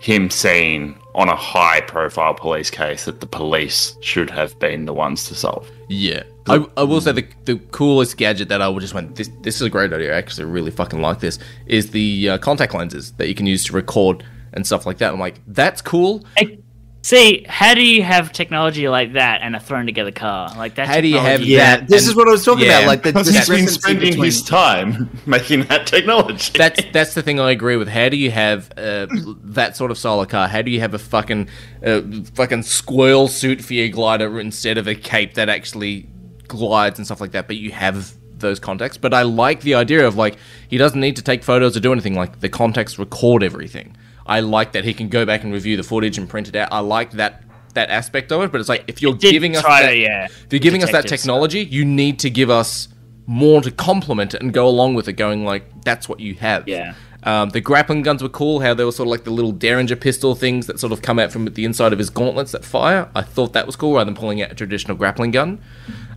[0.00, 5.26] him seen on a high-profile police case that the police should have been the ones
[5.26, 5.68] to solve.
[5.88, 6.22] Yeah.
[6.46, 9.56] I, I will say the, the coolest gadget that I would just went this this
[9.56, 10.14] is a great idea.
[10.14, 11.40] I actually really fucking like this.
[11.66, 15.12] Is the uh, contact lenses that you can use to record and stuff like that.
[15.12, 16.24] I'm like, that's cool.
[16.36, 16.58] Hey,
[17.06, 20.88] see, how do you have technology like that and a thrown together car like that?
[20.88, 22.80] How do you have yeah, that this and- is what I was talking yeah.
[22.80, 22.88] about.
[22.88, 26.52] Like the Because he's been spending between- his time making that technology.
[26.58, 27.88] that's that's the thing I agree with.
[27.88, 29.06] How do you have uh,
[29.44, 30.48] that sort of solar car?
[30.48, 31.48] How do you have a fucking
[31.84, 32.02] uh,
[32.34, 36.08] fucking squirrel suit for your glider instead of a cape that actually
[36.48, 37.46] glides and stuff like that?
[37.46, 38.98] But you have those contacts.
[38.98, 40.36] But I like the idea of like
[40.68, 42.14] he doesn't need to take photos or do anything.
[42.14, 43.96] Like the contacts record everything.
[44.26, 46.68] I like that he can go back and review the footage and print it out.
[46.72, 47.42] I like that
[47.74, 48.52] that aspect of it.
[48.52, 51.06] But it's like if you're giving us that, to, yeah, if you're giving us that
[51.06, 51.18] stuff.
[51.18, 52.88] technology, you need to give us
[53.26, 55.14] more to complement it and go along with it.
[55.14, 56.66] Going like that's what you have.
[56.68, 56.94] Yeah.
[57.22, 58.60] Um, the grappling guns were cool.
[58.60, 61.18] How they were sort of like the little Derringer pistol things that sort of come
[61.18, 63.10] out from the inside of his gauntlets that fire.
[63.14, 65.60] I thought that was cool rather than pulling out a traditional grappling gun.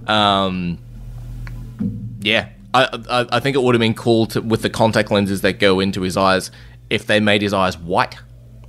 [0.05, 0.77] Um,
[2.21, 5.41] yeah, I, I I think it would have been cool to with the contact lenses
[5.41, 6.51] that go into his eyes
[6.89, 8.15] if they made his eyes white.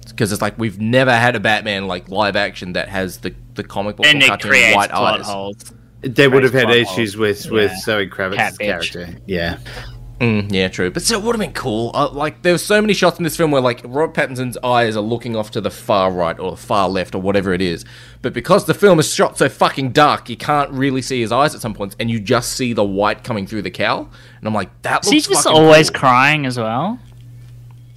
[0.09, 3.63] Because it's like we've never had a Batman like live action that has the, the
[3.63, 5.27] comic book And or cartoon white plot eyes.
[5.27, 5.73] holes.
[6.03, 6.93] They would have had Plot holes.
[6.99, 7.79] issues with with Yeah.
[7.81, 8.59] Zoe Kravitz's Cat bitch.
[8.93, 9.09] character.
[9.27, 9.59] Yeah,
[10.21, 10.91] Mm, yeah, true.
[10.91, 11.93] But still, it would have been cool.
[11.95, 14.95] Uh, like, there were so many shots in this film where, like, Robert Pattinson's eyes
[14.95, 17.87] are looking off to the far right or far left or whatever it is.
[18.21, 21.55] But because the film is shot so fucking dark, you can't really see his eyes
[21.55, 24.11] at some points, and you just see the white coming through the cowl.
[24.41, 26.01] And I'm like, that Is looks he just always cool.
[26.01, 26.99] crying as well?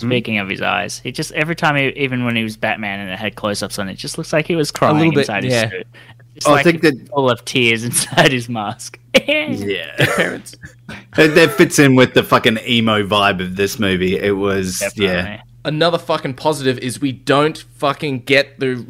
[0.04, 0.10] Hmm?
[0.12, 3.10] Speaking of his eyes, he just every time, he, even when he was Batman and
[3.10, 5.60] it had close-ups on it, just looks like he was crying little bit, inside his
[5.72, 5.88] suit.
[6.36, 9.00] Just I like think that- full of tears inside his mask.
[9.28, 9.96] yeah.
[10.16, 10.56] parents.
[11.16, 14.18] that, that fits in with the fucking emo vibe of this movie.
[14.18, 15.42] It was yeah.
[15.66, 18.84] Another fucking positive is we don't fucking get the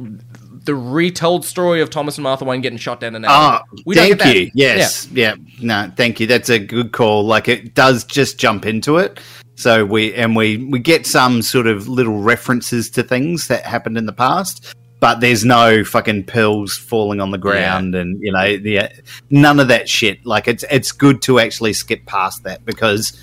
[0.65, 3.83] the retold story of Thomas and Martha Wayne getting shot down in Ah, alley.
[3.85, 4.35] we don't thank get that.
[4.37, 4.51] you.
[4.55, 5.35] Yes, yeah.
[5.61, 6.25] No, thank you.
[6.27, 7.25] That's a good call.
[7.25, 9.19] Like it does just jump into it.
[9.55, 13.97] So we and we we get some sort of little references to things that happened
[13.97, 18.57] in the past, but there's no fucking pills falling on the ground and you know
[18.57, 18.89] the
[19.29, 20.25] none of that shit.
[20.25, 23.13] Like it's it's good to actually skip past that because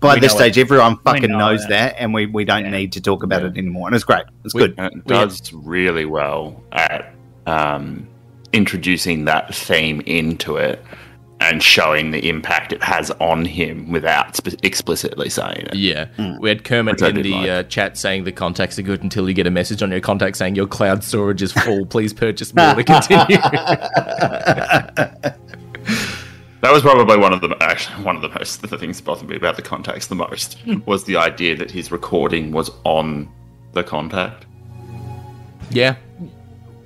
[0.00, 1.68] by We this stage everyone fucking know knows it.
[1.70, 2.70] that and we, we don't Yeah.
[2.72, 3.88] need to talk about it anymore.
[3.88, 4.24] And it's great.
[4.44, 4.74] It's We- good.
[4.78, 7.14] It does really well at
[7.46, 8.06] um,
[8.52, 10.82] introducing that theme into it
[11.48, 15.74] and showing the impact it has on him without spe- explicitly saying it.
[15.74, 16.08] Yeah,
[16.40, 17.48] we had Kermit Which in the like.
[17.50, 20.36] uh, chat saying the contacts are good until you get a message on your contact
[20.36, 21.86] saying your cloud storage is full.
[21.86, 23.38] Please purchase more to continue.
[26.60, 29.28] That was probably one of the actually one of the most the things that bothered
[29.28, 33.28] me about the contacts the most was the idea that his recording was on
[33.74, 34.44] the contact.
[35.70, 35.94] yeah,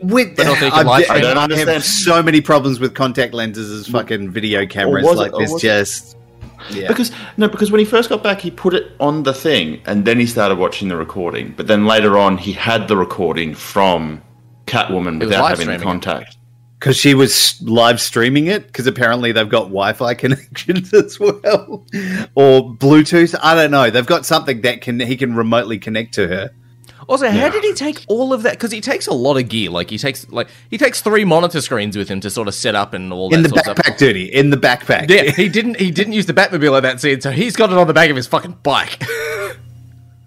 [0.02, 1.68] With, But also you I, can live I, stream it.
[1.68, 3.92] I have so many problems with contact lenses as mm.
[3.92, 5.04] fucking video cameras.
[5.04, 6.16] was it- Like or there's was just
[6.70, 6.88] yeah.
[6.88, 10.04] Because no, because when he first got back, he put it on the thing, and
[10.04, 11.54] then he started watching the recording.
[11.56, 14.22] But then later on, he had the recording from
[14.66, 16.36] Catwoman was without having the contact.
[16.78, 21.86] because she was live streaming it because apparently they've got Wi-Fi connections as well
[22.34, 23.38] or Bluetooth.
[23.42, 23.90] I don't know.
[23.90, 26.50] They've got something that can he can remotely connect to her.
[27.08, 28.52] Also, how did he take all of that?
[28.52, 29.70] Because he takes a lot of gear.
[29.70, 32.74] Like he takes like he takes three monitor screens with him to sort of set
[32.74, 33.98] up and all that In the sort backpack, stuff.
[33.98, 34.24] duty.
[34.26, 35.10] In the backpack.
[35.10, 35.78] Yeah, he didn't.
[35.80, 38.10] He didn't use the Batmobile in that scene, so he's got it on the back
[38.10, 39.02] of his fucking bike.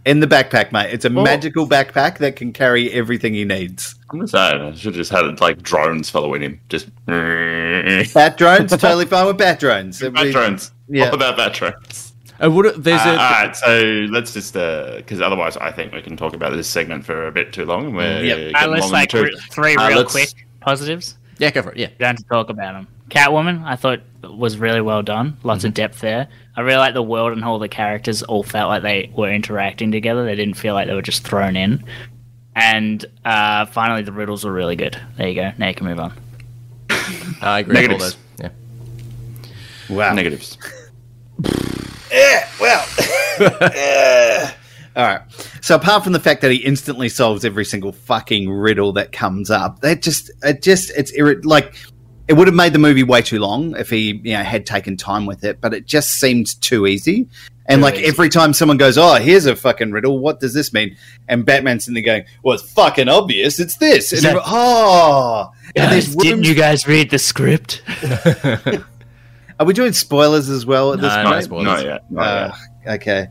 [0.06, 0.93] In the backpack, mate.
[0.93, 3.95] It's a magical backpack that can carry everything he needs.
[4.11, 6.60] I'm just saying, I should have just had like drones following him.
[6.69, 9.97] Just bat Bat drones, totally fine with bat drones.
[9.97, 10.72] drones.
[10.88, 11.06] Yeah.
[11.06, 12.05] What about bat drones?
[12.40, 13.82] And would it, there's Uh, a all right, so
[14.12, 17.53] let's just because otherwise, I think we can talk about this segment for a bit
[17.53, 17.94] too long.
[17.94, 18.38] We're Yep.
[18.38, 20.30] getting Uh, let's long like re- three Uh, real let's- quick
[20.62, 21.18] positives.
[21.38, 21.78] yeah, go for it.
[21.78, 22.88] Yeah, We don't to talk about them.
[23.10, 25.38] Catwoman, I thought was really well done.
[25.44, 26.28] Lots of depth there.
[26.57, 29.91] I really like the world and how the characters all felt like they were interacting
[29.91, 30.26] together.
[30.26, 31.84] They didn't feel like they were just thrown in.
[32.56, 34.98] And uh, finally, the riddles were really good.
[35.18, 35.52] There you go.
[35.57, 36.14] Now you can move on.
[37.41, 37.88] I agree.
[37.88, 38.18] with
[39.91, 40.57] all Negatives.
[42.10, 42.19] those.
[42.19, 42.49] Yeah.
[42.60, 42.88] well,
[43.40, 44.53] negatives.
[44.95, 45.22] All right.
[45.61, 49.52] So apart from the fact that he instantly solves every single fucking riddle that comes
[49.52, 51.76] up, that just it just it's irri- like
[52.27, 54.95] it would have made the movie way too long if he you know had taken
[54.95, 57.27] time with it, but it just seemed too easy.
[57.68, 58.06] And like easy.
[58.06, 60.19] every time someone goes, "Oh, here's a fucking riddle.
[60.19, 60.95] What does this mean?"
[61.27, 63.60] and Batman's in there going, "Well, it's fucking obvious.
[63.60, 67.82] It's this." And that- oh, and Guys, there's didn't rooms- you guys read the script?
[69.60, 71.44] Are we doing spoilers as well at this No, no point?
[71.45, 71.65] spoilers.
[71.65, 72.11] Not yet.
[72.11, 72.52] Not Uh,
[72.86, 72.94] yet.
[73.02, 73.27] okay.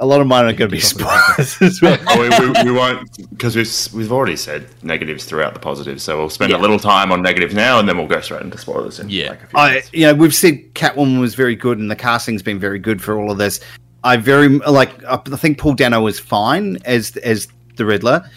[0.00, 1.98] A lot of mine are going to be spoilers as well.
[2.08, 2.28] Oh, we,
[2.64, 6.04] we, we won't because we've we've already said negatives throughout the positives.
[6.04, 6.58] So we'll spend Yeah.
[6.58, 9.00] a little time on negatives now, and then we'll go straight into spoilers.
[9.00, 9.30] In Yeah.
[9.30, 9.90] like a few I, minutes.
[9.92, 13.18] you know, we've said Catwoman was very good, and the casting's been very good for
[13.18, 13.58] all of this.
[14.04, 14.90] I very like.
[15.04, 18.28] I think Paul Dano was fine as as the Riddler.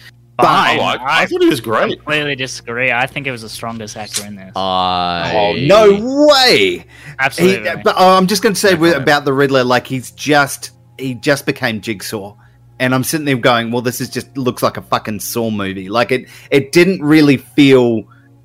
[0.42, 0.78] Fine.
[0.78, 1.96] Oh, I, I thought he was great.
[1.96, 2.90] completely disagree.
[2.90, 4.52] I think it was the strongest actor in this.
[4.56, 6.78] I Oh no way!
[6.78, 6.84] He,
[7.18, 7.82] Absolutely.
[7.82, 11.14] but oh, I'm just going to say with, about the Riddler, like he's just he
[11.14, 12.36] just became Jigsaw,
[12.78, 15.88] and I'm sitting there going, well, this is just looks like a fucking Saw movie.
[15.88, 18.04] Like it, it didn't really feel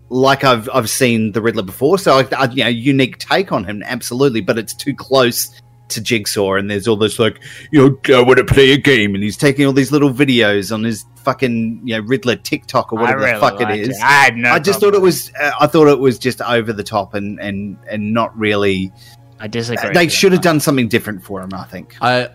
[0.10, 1.98] like I've I've seen the Riddler before.
[1.98, 6.02] So I, I, you know, unique take on him, absolutely, but it's too close to
[6.02, 7.42] Jigsaw, and there's all this like,
[7.72, 10.74] you know, I want to play a game, and he's taking all these little videos
[10.74, 13.94] on his fucking you know Riddler TikTok or whatever really the fuck it.
[14.02, 14.50] I had no.
[14.52, 15.30] I just thought it was.
[15.38, 18.94] Uh, I thought it was just over the top and and and not really.
[19.40, 19.94] I disagree.
[19.94, 21.54] They should have done something different for him.
[21.54, 21.98] I think.
[22.02, 22.30] I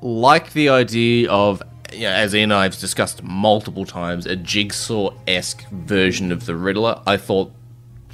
[0.00, 1.62] like the idea of,
[1.92, 6.46] you know, as Ian and I have discussed multiple times, a jigsaw esque version of
[6.46, 7.02] the Riddler.
[7.06, 7.52] I thought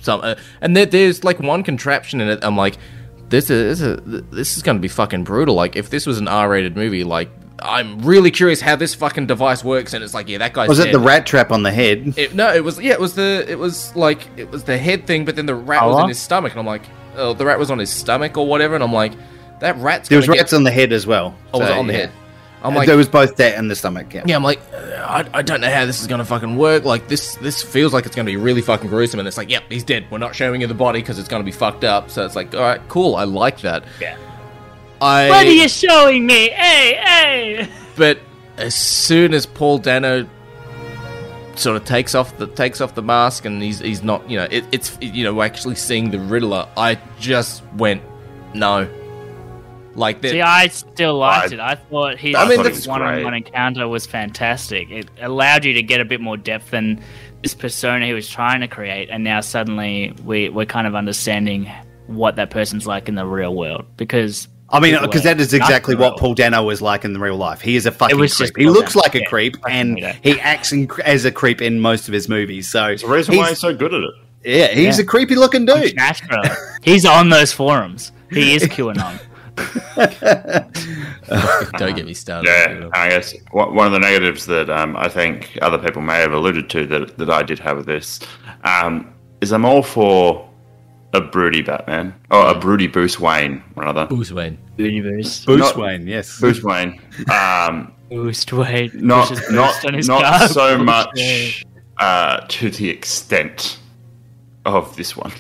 [0.01, 2.39] some, uh, and there, there's like one contraption in it.
[2.43, 2.79] I'm like,
[3.29, 5.55] this is this is, this is going to be fucking brutal.
[5.55, 7.29] Like, if this was an R-rated movie, like,
[7.61, 9.95] I'm really curious how this fucking device works.
[9.95, 12.15] And it's like, yeah, that guy's Was it the rat trap on the head?
[12.17, 15.07] It, no, it was yeah, it was the it was like it was the head
[15.07, 16.83] thing, but then the rat was in his stomach, and I'm like,
[17.17, 19.13] oh, the rat was on his stomach or whatever, and I'm like,
[19.61, 21.37] that rat's There was gonna rats on the head as well.
[21.53, 21.99] Oh, was So, it on the yeah.
[22.01, 22.13] head?
[22.65, 24.15] I'm like, there was both that and the stomach.
[24.15, 24.23] Yeah.
[24.25, 26.85] yeah, I'm like, I, I don't know how this is gonna fucking work.
[26.85, 29.65] Like this this feels like it's gonna be really fucking gruesome, and it's like, yep,
[29.69, 30.07] he's dead.
[30.11, 32.11] We're not showing you the body because it's gonna be fucked up.
[32.11, 33.17] So it's like, all right, cool.
[33.17, 33.85] I like that.
[34.01, 34.17] Yeah.
[35.05, 36.49] I What are you showing me?
[36.49, 37.69] Hey, hey!
[37.95, 38.19] but
[38.57, 40.27] as soon as Paul Dano
[41.57, 44.49] sort of takes off the takes off the mask and he's he's not you know
[44.51, 48.03] it, it's you know actually seeing the Riddler, I just went
[48.55, 48.89] no,
[49.95, 50.31] like that.
[50.31, 51.61] See, I still liked I- it.
[51.61, 54.91] I thought his I mean, thought it one-on-one encounter was fantastic.
[54.91, 57.03] It allowed you to get a bit more depth than
[57.43, 61.71] this persona he was trying to create, and now suddenly we we're kind of understanding
[62.07, 64.49] what that person's like in the real world because.
[64.75, 66.19] I mean, because that is exactly what.
[66.19, 67.61] Paul Dano was like in the real life.
[67.61, 68.31] He is a fucking creep.
[68.31, 71.79] just He looks like a Yeah, creep, and he acts in, as a creep in
[71.81, 72.69] most of his movies.
[72.69, 74.15] So It's the reason why he's- he's so good at it.
[74.45, 75.05] yeah, he's Yeah.
[75.05, 75.95] a creepy looking dude.
[76.83, 78.13] He's on those forums.
[78.31, 79.21] He is QAnon.
[81.79, 82.49] Don't get me started.
[82.49, 86.19] Yeah, I guess one one of the negatives that um, I think other people may
[86.19, 88.21] have alluded to that that I did have with this
[88.65, 90.49] um, is I'm all for
[91.15, 94.05] a broody Batman Oh, a broody Bruce Wayne, rather.
[94.07, 94.59] Bruce Wayne.
[94.77, 95.47] Booty boost.
[95.47, 96.39] Bruce Not- Wayne, yes.
[96.41, 97.01] Bruce Wayne.
[97.33, 98.93] Um, Boost weight.
[99.03, 100.49] not not boost on his not car.
[100.49, 100.85] so Bullshit.
[100.85, 101.65] much
[101.99, 103.79] uh, to the extent
[104.67, 105.33] of this one.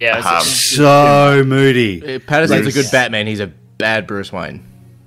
[0.00, 2.02] Yeah, Um, So moody.
[2.02, 3.26] Uh, Pattinson's a good Batman.
[3.26, 3.46] He's a
[3.78, 4.62] bad Bruce Wayne.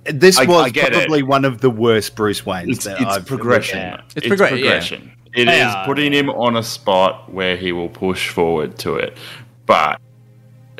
[0.05, 0.93] This I- was I get it.
[0.93, 3.77] probably one of the worst Bruce Waynes It's, that it's I've progression.
[3.79, 4.01] Yeah.
[4.15, 4.47] It's progre- yeah.
[4.49, 5.11] progression.
[5.35, 5.85] It is Yeah.
[5.85, 9.15] putting him on a spot where he will push forward to it,
[9.69, 10.01] but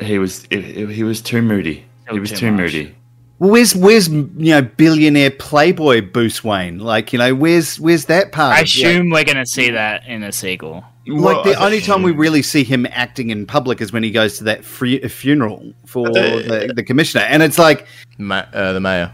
[0.00, 1.84] he was it, it- he was too moody.
[2.02, 2.94] Still he was too too, moody.
[3.38, 6.78] Well, where's where's you know billionaire playboy Bruce Wayne?
[6.78, 8.54] Like you know where's where's that part?
[8.56, 10.84] I of- assume we're going to see that in a sequel.
[11.06, 14.10] like the Well, only time we really see him acting in public is when he
[14.10, 17.86] goes to that free, funeral for Uh, the, the commissioner, and it's like
[18.18, 19.10] Ma- uh, the mayor.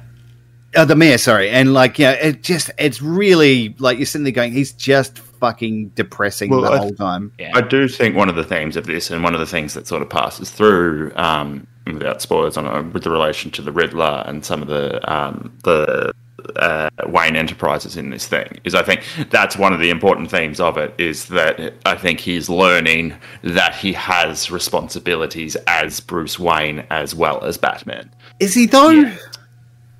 [0.74, 4.32] Oh, the mayor, sorry, and like yeah, it just it's really like you're sitting there
[4.32, 7.32] going, he's just fucking depressing Well, the I- whole time.
[7.39, 7.52] Yeah.
[7.55, 9.86] I do think one of the themes of this, and one of the things that
[9.86, 14.24] sort of passes through, um, without spoilers on it, with the relation to the Riddler
[14.27, 16.12] and some of the um, the
[16.56, 20.59] uh, Wayne Enterprises in this thing, is I think that's one of the important themes
[20.60, 20.94] of it.
[20.98, 27.43] Is that I think he's learning that he has responsibilities as Bruce Wayne as well
[27.44, 28.10] as Batman.
[28.40, 29.10] Is he though?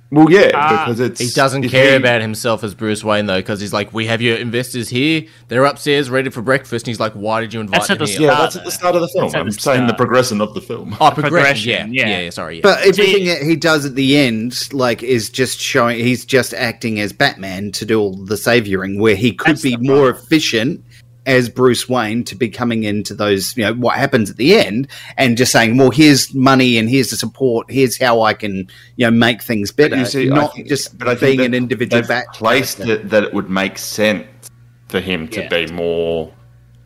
[0.09, 3.25] Well, yeah, Ah, because it's He doesn't if care he- about himself as Bruce Wayne
[3.25, 5.23] though, because he's like, "We have your investors here.
[5.49, 8.07] They're upstairs, ready for breakfast." And he's like, "Why did you invite That's at them
[8.07, 9.31] the here?" Yeah, start, that's at the start of the film.
[9.35, 10.93] I'm the saying the progression of the film.
[11.01, 11.21] Oh, progression.
[11.21, 12.09] progression, Yeah, yeah.
[12.09, 12.29] yeah, yeah.
[12.29, 12.55] Sorry.
[12.55, 12.61] Yeah.
[12.63, 16.53] But everything See- that he does at the end, like, is just showing he's just
[16.53, 20.09] acting as Batman to do all the savioring, where he could That's be the more
[20.09, 20.81] efficient
[21.27, 24.87] as Bruce Wayne to be coming into those, you know, what happens at the end,
[25.17, 27.69] and just saying, "Well, here's money and here's the support.
[27.69, 31.07] Here's how I can, you know, make things better." you see, not think- just but
[31.09, 32.25] I being an individual they've bat.
[32.33, 34.25] placed it that it would make sense
[34.87, 35.49] for him to Yeah.
[35.49, 36.31] be more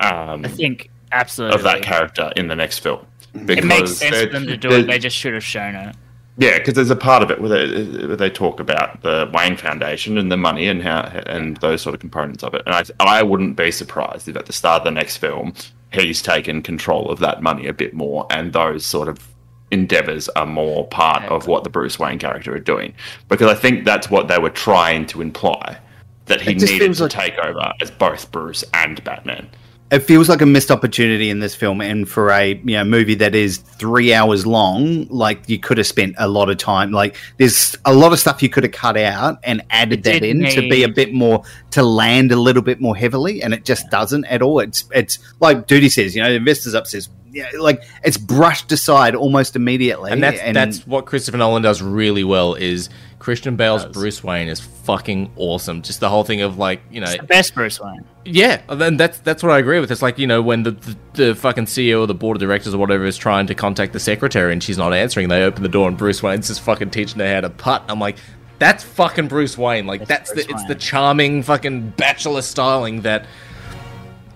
[0.02, 1.56] um, I think absolutely.
[1.58, 3.06] of that character in the next film.
[3.36, 4.88] It makes Because sense for them to do it- it.
[4.88, 5.96] They just should have shown it.
[6.42, 9.56] Yeah, because there's a part of it where they, where they talk about the Wayne
[9.56, 12.64] Foundation and the money and how and those sort of components of it.
[12.66, 15.54] And I, I wouldn't be surprised if at the start of the next film
[15.94, 19.28] he's taken control of that money a bit more, and those sort of
[19.70, 22.94] endeavors are more part of what the Bruce Wayne character are doing.
[23.30, 25.78] Because I think that's what they were trying to imply
[26.26, 29.48] that he needed to like- take over as both Bruce and Batman.
[29.92, 33.16] It feels like a missed opportunity in this film and for a you know movie
[33.16, 37.18] that is three hours long like you could have spent a lot of time like
[37.38, 40.46] there's a lot of stuff you could have cut out and added It that in
[40.52, 43.90] to be a bit more to land a little bit more heavily and it just
[43.90, 44.60] doesn't at all.
[44.60, 49.16] It's it's like duty says you know the investors upstairs yeah, like it's brushed aside
[49.16, 52.56] almost immediately and that's that's what Christopher Nolan does really well.
[52.56, 52.90] Is
[53.20, 55.82] Christian Bale's Bruce Wayne is fucking awesome.
[55.82, 58.04] Just the whole thing of like you know, It's the best Bruce Wayne.
[58.26, 59.92] yeah, and that's that's what I agree with.
[59.92, 62.74] It's like you know when the, the the fucking CEO or the board of directors
[62.74, 65.30] or whatever is trying to contact the secretary and she's not answering.
[65.30, 67.84] They open the door and Bruce Wayne's just fucking teaching her how to putt.
[67.88, 68.18] I'm like.
[68.60, 69.88] That's fucking Bruce Wayne.
[69.88, 73.26] Like that's, Bruce the it's the charming fucking bachelor styling that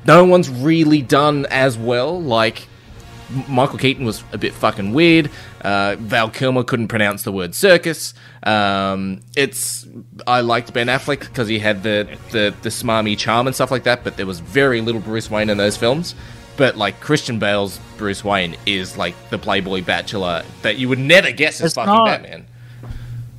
[0.06, 2.20] no one's really done as well.
[2.20, 2.68] Like M-
[3.48, 5.30] Michael Keaton was a bit fucking weird.
[5.62, 8.14] Uh, Val Kilmer couldn't pronounce the word circus.
[8.44, 9.88] Um, it's
[10.28, 13.84] I liked Ben Affleck because he had the, the the smarmy charm and stuff like
[13.84, 16.14] that, but there was very little Bruce Wayne in those films.
[16.58, 21.32] But like Christian Bale's Bruce Wayne is like the Playboy bachelor that you would never
[21.32, 22.46] guess is fucking not- Batman.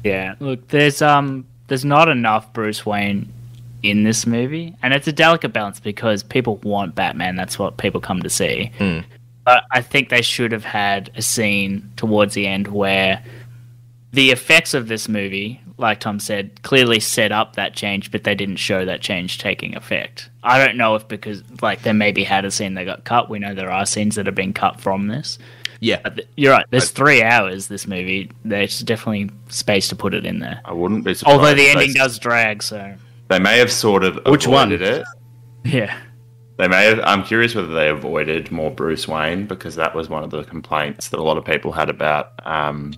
[0.05, 3.33] Yeah, look, there's um, there's not enough Bruce Wayne
[3.83, 7.37] in this movie, and it's a delicate balance because people want Batman.
[7.37, 8.71] That's what people come to see.
[9.47, 13.25] But I think they should have had a scene towards the end where
[14.13, 18.35] the effects of this movie, like Tom said, clearly set up that change, but they
[18.35, 20.29] didn't show that change taking effect.
[20.43, 23.31] I don't know if because like they maybe had a scene that got cut.
[23.31, 25.39] We know there are scenes that have been cut from this.
[25.79, 26.65] Yeah, But th- You're right.
[26.71, 27.69] There's three hours.
[27.69, 28.31] This movie.
[28.45, 30.61] There's definitely space to put it in there.
[30.65, 31.39] I wouldn't be surprised.
[31.39, 32.95] Although the ending does drag, so
[33.29, 34.73] They may have sort of Which one?
[34.73, 35.07] avoided it.
[35.65, 36.01] yeah.
[36.59, 37.01] They may have.
[37.01, 41.11] I'm curious whether they avoided more Bruce Wayne because that was one of the complaints
[41.11, 42.95] that a lot of people had about um,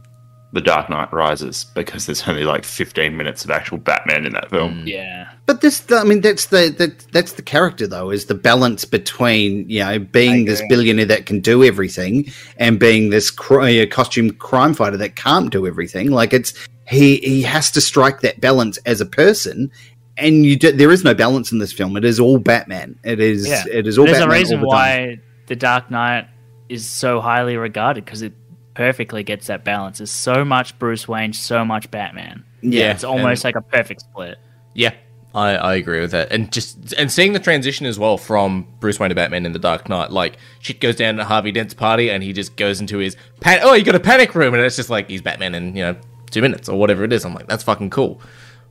[0.52, 4.48] the Dark Knight Rises because there's only like 15 minutes of actual Batman in that
[4.50, 4.84] film.
[4.86, 5.30] Yeah.
[5.46, 9.68] But this, I mean, that's the that, that's the character though, is the balance between
[9.68, 14.30] you know being this billionaire that can do everything and being this cri- uh, costume
[14.30, 16.10] crime fighter that can't do everything.
[16.10, 16.54] Like it's
[16.86, 19.70] he he has to strike that balance as a person,
[20.18, 21.96] and you do, there is no balance in this film.
[21.96, 22.98] It is all Batman.
[23.04, 23.64] It is Yeah.
[23.70, 24.04] it is all.
[24.06, 25.08] There's Batman a all reason the time.
[25.10, 26.26] why The Dark Knight
[26.68, 28.32] is so highly regarded because it
[28.74, 29.98] perfectly gets that balance.
[29.98, 32.44] There's so much Bruce Wayne, so much Batman.
[32.60, 34.36] Yeah, It's almost like a perfect split.
[34.74, 34.92] Yeah,
[35.34, 38.98] I, I agree with that, and just and seeing the transition as well from Bruce
[39.00, 42.10] Wayne to Batman in the Dark Knight, like shit goes down at Harvey Dent's party,
[42.10, 44.76] and he just goes into his pan- oh, you got a panic room, and it's
[44.76, 45.96] just like he's Batman in you know
[46.30, 47.24] two minutes or whatever it is.
[47.24, 48.20] I'm like, that's fucking cool,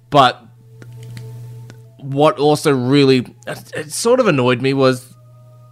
[0.09, 0.43] but
[1.97, 5.15] what also really it sort of annoyed me was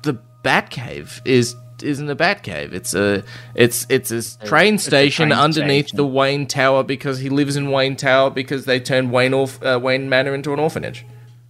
[0.03, 2.73] the Batcave is isn't a Batcave.
[2.73, 3.23] It's a
[3.53, 5.97] it's it's a train station train underneath station.
[5.97, 9.80] the Wayne Tower because he lives in Wayne Tower because they turned Wayne orf- uh,
[9.81, 11.06] Wayne Manor into an orphanage.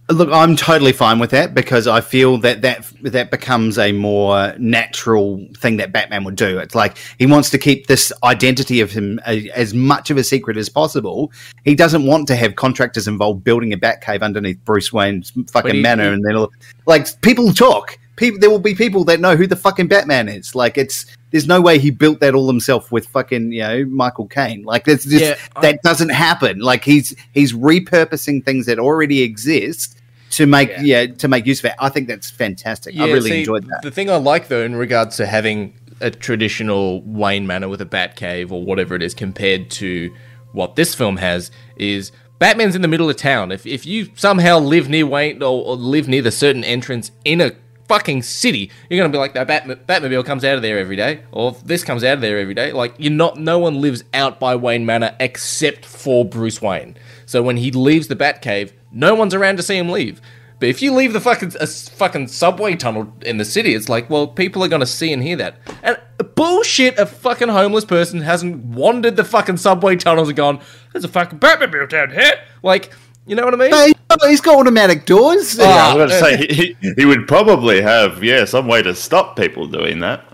[0.08, 4.54] Look, I'm totally fine with that because I feel that that that becomes a more
[4.56, 6.58] natural thing that Batman would do.
[6.58, 10.22] It's like he wants to keep this identity of him a, as much of a
[10.22, 11.32] secret as possible.
[11.64, 16.12] He doesn't want to have contractors involved building a Batcave underneath Bruce Wayne's fucking manor,
[16.12, 16.46] and then
[16.86, 17.98] like people talk.
[18.14, 20.54] People, there will be people that know who the fucking Batman is.
[20.54, 24.28] Like it's there's no way he built that all himself with fucking you know Michael
[24.28, 24.62] Caine.
[24.62, 26.60] Like that's just Yeah, I- that doesn't happen.
[26.60, 29.94] Like he's he's repurposing things that already exist
[30.30, 31.74] to make yeah, to make use of it.
[31.78, 32.96] I think that's fantastic.
[32.98, 33.82] I really see, enjoyed that.
[33.82, 37.86] The thing I like though, in regards to having a traditional Wayne Manor with a
[37.86, 40.14] Batcave or whatever it is, compared to
[40.52, 43.52] what this film has, is Batman's in the middle of town.
[43.52, 47.40] If if you somehow live near Wayne or, or live near the certain entrance in
[47.40, 47.52] a
[47.88, 51.22] fucking city, you're gonna be like that Bat- Batmobile comes out of there every day,
[51.32, 52.72] or this comes out of there every day.
[52.72, 53.38] Like you're not.
[53.38, 56.96] No one lives out by Wayne Manor except for Bruce Wayne.
[57.24, 60.20] So when he leaves the Batcave, no one's around to see him leave.
[60.58, 63.90] But if you leave the fucking a s- fucking subway tunnel in the city, it's
[63.90, 65.56] like, well, people are gonna see and hear that.
[65.82, 65.98] And
[66.34, 70.60] bullshit, a fucking homeless person hasn't wandered the fucking subway tunnels and gone,
[70.92, 72.32] "There's a fucking Batmobile down here."
[72.62, 72.90] Like,
[73.26, 73.70] you know what I mean?
[73.72, 73.92] Hey,
[74.30, 75.58] he's got automatic doors.
[75.58, 78.66] Yeah, I Ah, was going to say he, he- he would probably have yeah some
[78.66, 80.24] way to stop people doing that.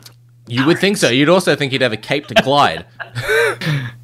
[0.47, 1.09] You would think so.
[1.09, 2.85] You'd also think he'd have a cape to glide.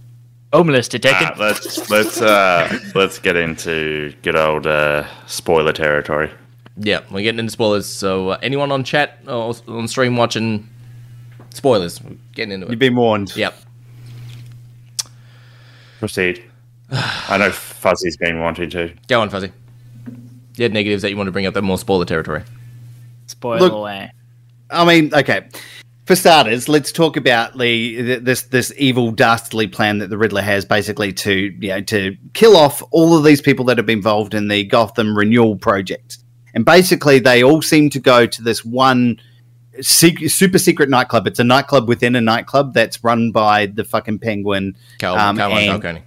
[0.53, 1.29] Homeless detective.
[1.39, 6.31] Ah, let's let's uh, let's get into good old uh, spoiler territory.
[6.79, 7.87] yeah, we're getting into spoilers.
[7.87, 10.67] So uh, anyone on chat or on stream watching
[11.51, 12.71] spoilers, we're getting into it.
[12.71, 13.37] You've been warned.
[13.37, 13.55] Yep.
[15.99, 16.43] Proceed.
[16.91, 18.95] I know Fuzzy's been wanting to.
[19.09, 19.53] Go on, Fuzzy.
[20.57, 22.43] You had negatives that you want to bring up that more spoiler territory.
[23.27, 24.11] Spoil Look- away.
[24.71, 25.49] I mean, okay.
[26.09, 30.65] For starters, let's talk about the this this evil dastardly plan that the Riddler has,
[30.65, 34.33] basically to you know to kill off all of these people that have been involved
[34.33, 36.17] in the Gotham Renewal project,
[36.55, 39.21] and basically they all seem to go to this one
[39.83, 41.27] sec- super secret nightclub.
[41.27, 44.77] It's a nightclub within a nightclub that's run by the fucking Penguin.
[44.99, 46.05] Cal- um, and- Falcone.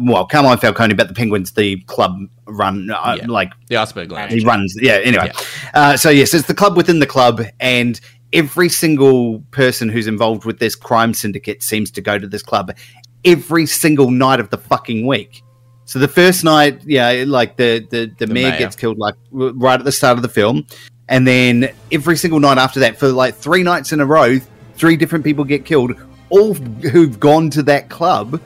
[0.00, 3.26] Well, Carmine Falcone, but the Penguin's the club run uh, Yeah.
[3.26, 4.32] like The Iceberg Lounge.
[4.32, 4.74] he runs.
[4.80, 4.94] Yeah.
[5.04, 5.30] Anyway,
[5.74, 8.00] Uh, so yes, it's the club within the club, and
[8.32, 12.76] every single person who's involved with this crime syndicate seems to go to this club
[13.24, 15.42] every single night of the fucking week.
[15.84, 18.58] So the first night, yeah, like the the, the, mayor, mayor.
[18.58, 20.66] gets killed like right at the start of the film,
[21.08, 24.38] and then every single night after that, for like three nights in a row,
[24.74, 25.92] three different people get killed,
[26.28, 28.40] all who've gone to that club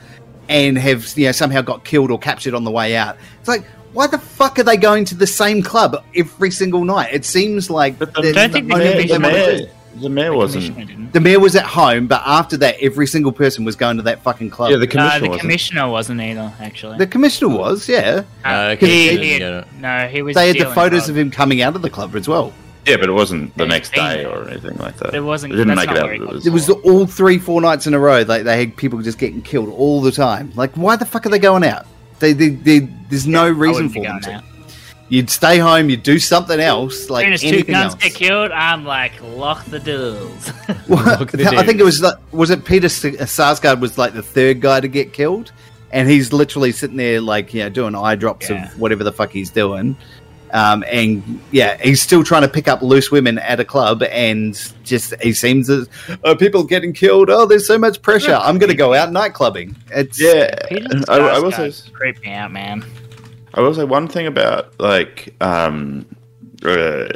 [0.49, 3.17] and have you know somehow got killed or captured on the way out.
[3.41, 7.11] It's like, why the fuck are they going to the same club every single night?
[7.13, 9.61] It seems like But the- there's Don't think the the The mayor,
[9.97, 11.13] the mayor wasn't.
[11.13, 14.23] The mayor was at home, but after that, every single person was going to that
[14.23, 14.71] fucking club.
[14.71, 15.41] Yeah, the No, commissioner the wasn't.
[15.43, 16.53] commissioner wasn't either.
[16.61, 18.23] Actually, The commissioner was, yeah.
[18.45, 20.35] Uh, No, he, he had- no, he was.
[20.35, 21.09] They had the photos drugs.
[21.11, 22.53] of him coming out of the club as well.
[22.87, 25.15] Yeah, but it wasn't the Yeah, next day or anything like that.
[25.15, 26.11] It wasn't- It didn't make it out.
[26.11, 28.23] It was, It was all three, four nights in a row.
[28.27, 30.51] Like they had people just getting killed all the time.
[30.57, 31.87] Like, why the fuck are they going out?
[32.23, 32.79] They, they, they
[33.11, 34.33] there's no I reason for them to.
[34.35, 34.45] out.
[35.09, 35.91] You'd stay home.
[35.91, 38.03] You'd do something else, like As soon as two anything guns else.
[38.03, 40.53] get killed, I'm like, lock the doors.
[40.89, 44.15] Well, Look the I think it was like, was it Peter uh, Sarsgaard was like
[44.15, 45.53] the third guy to get killed,
[45.91, 48.67] and he's literally sitting there like you know doing eye drops Yeah.
[48.73, 49.97] of whatever the fuck he's doing,
[50.53, 54.55] um, and yeah, he's still trying to pick up loose women at a club, and
[54.85, 55.89] just he seems as
[56.25, 57.31] oh, people getting killed.
[57.31, 58.35] Oh, there's so much pressure.
[58.35, 59.75] I'm going to go out nightclubbing.
[59.91, 60.55] It's yeah.
[61.09, 62.85] I, I will say, Sarsgaard me out, man.
[63.55, 66.07] I will say one thing about like um,
[66.65, 67.07] uh,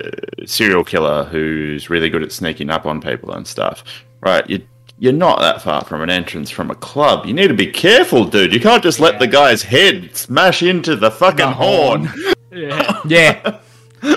[0.47, 3.85] serial killer who's really good at sneaking up on people and stuff.
[4.21, 4.67] Right, you
[4.99, 7.27] you're not that far from an entrance from a club.
[7.27, 8.53] You need to be careful, dude.
[8.53, 12.05] You can't just let the guy's head smash into the fucking The horn.
[12.07, 12.35] horn.
[12.57, 13.01] Yeah.
[13.07, 13.61] Yeah.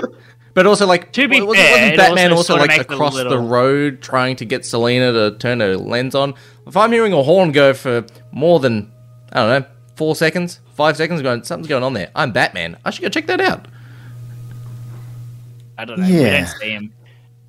[0.56, 2.94] But also, like, To be wasn't, fair, wasn't Batman also also, like makes it a
[2.94, 6.34] across the road trying to get Selina to turn her lens on?
[6.68, 8.92] If I'm hearing a horn go for more than
[9.32, 12.10] I don't know four seconds, five seconds, going something's going on there.
[12.16, 12.78] I'm Batman.
[12.84, 13.68] I should go check that out.
[15.78, 16.08] I don't know.
[16.08, 16.94] We don't see him.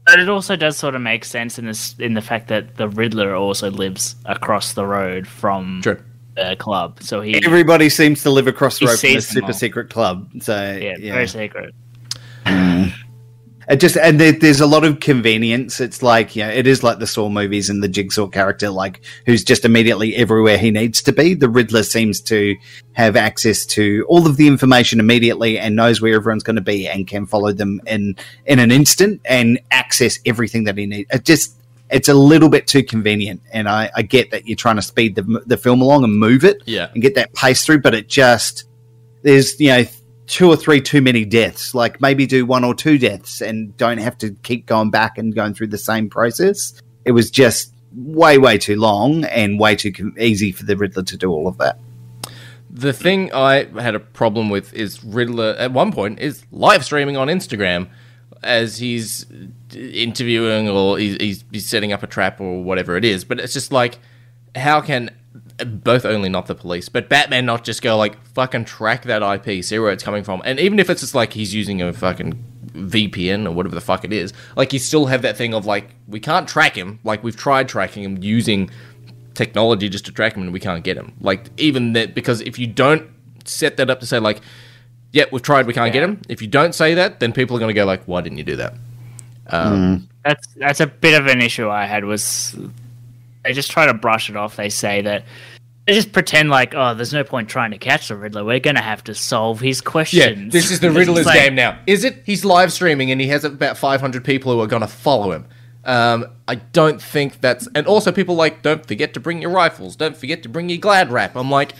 [0.06, 2.88] But it also does sort of make sense in this in the fact that the
[2.88, 6.02] Riddler also lives across the road from True.
[6.48, 7.02] The club.
[7.02, 9.52] So he everybody seems to live across the road from them super all.
[9.52, 10.30] secret club.
[10.40, 11.74] So yeah, yeah, very secret.
[13.70, 15.80] It just and there, there's a lot of convenience.
[15.80, 19.00] It's like you know, it is like the Saw movies and the Jigsaw character, like
[19.26, 21.34] who's just immediately everywhere he needs to be.
[21.34, 22.56] The Riddler seems to
[22.94, 26.88] have access to all of the information immediately and knows where everyone's going to be
[26.88, 31.08] and can follow them in in an instant and access everything that he needs.
[31.12, 31.56] It just
[31.90, 35.14] it's a little bit too convenient, and I, I get that you're trying to speed
[35.16, 36.88] the the film along and move it Yeah.
[36.92, 38.64] and get that pace through, but it just
[39.22, 39.84] there's you know
[40.26, 41.74] two or three too many deaths.
[41.74, 45.34] Like maybe do one or two deaths and don't have to keep going back and
[45.34, 46.80] going through the same process.
[47.04, 51.02] It was just way way too long and way too com- easy for the Riddler
[51.02, 51.78] to do all of that.
[52.72, 57.16] The thing I had a problem with is Riddler at one point is live streaming
[57.16, 57.88] on Instagram
[58.44, 59.26] as he's
[59.74, 63.24] interviewing or he's, he's, setting up a trap or whatever it is.
[63.24, 63.98] But it's just like,
[64.54, 65.10] how can
[65.64, 69.64] both only not the police, but Batman not just go like fucking track that IP,
[69.64, 72.42] see where it's coming from, and even if it's just like he's using a fucking
[72.72, 75.90] VPN or whatever the fuck it is, like you still have that thing of like
[76.08, 78.70] we can't track him, like we've tried tracking him using
[79.34, 81.12] technology just to track him and we can't get him.
[81.20, 83.08] Like even that because if you don't
[83.44, 84.40] set that up to say like,
[85.12, 86.20] yeah, we've tried, we can't get him.
[86.28, 88.44] If you don't say that, then people are going to go like, why didn't you
[88.44, 88.74] do that?
[89.50, 92.56] That's that's a bit of an issue I had was
[93.44, 94.56] they just try to brush it off.
[94.56, 95.24] They say that
[95.86, 98.44] they just pretend like, oh, there's no point trying to catch the Riddler.
[98.44, 100.20] We're gonna have to solve his questions.
[100.20, 100.52] Yeah, questions.
[100.52, 101.78] this is the Riddler's like- game now.
[101.86, 102.22] Is it?
[102.26, 105.46] He's live streaming and he has about 500 people who are going to follow him.
[105.84, 107.66] Um, I don't think that's.
[107.74, 109.96] And also, people like, don't forget to bring your rifles.
[109.96, 111.34] Don't forget to bring your Glad wrap.
[111.34, 111.72] I'm like,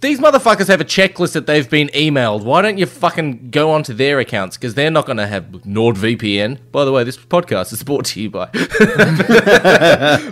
[0.00, 2.42] these motherfuckers have a checklist that they've been emailed.
[2.42, 4.56] Why don't you fucking go onto their accounts?
[4.56, 6.58] Because they're not going to have NordVPN.
[6.72, 8.46] By the way, this podcast is brought to you by.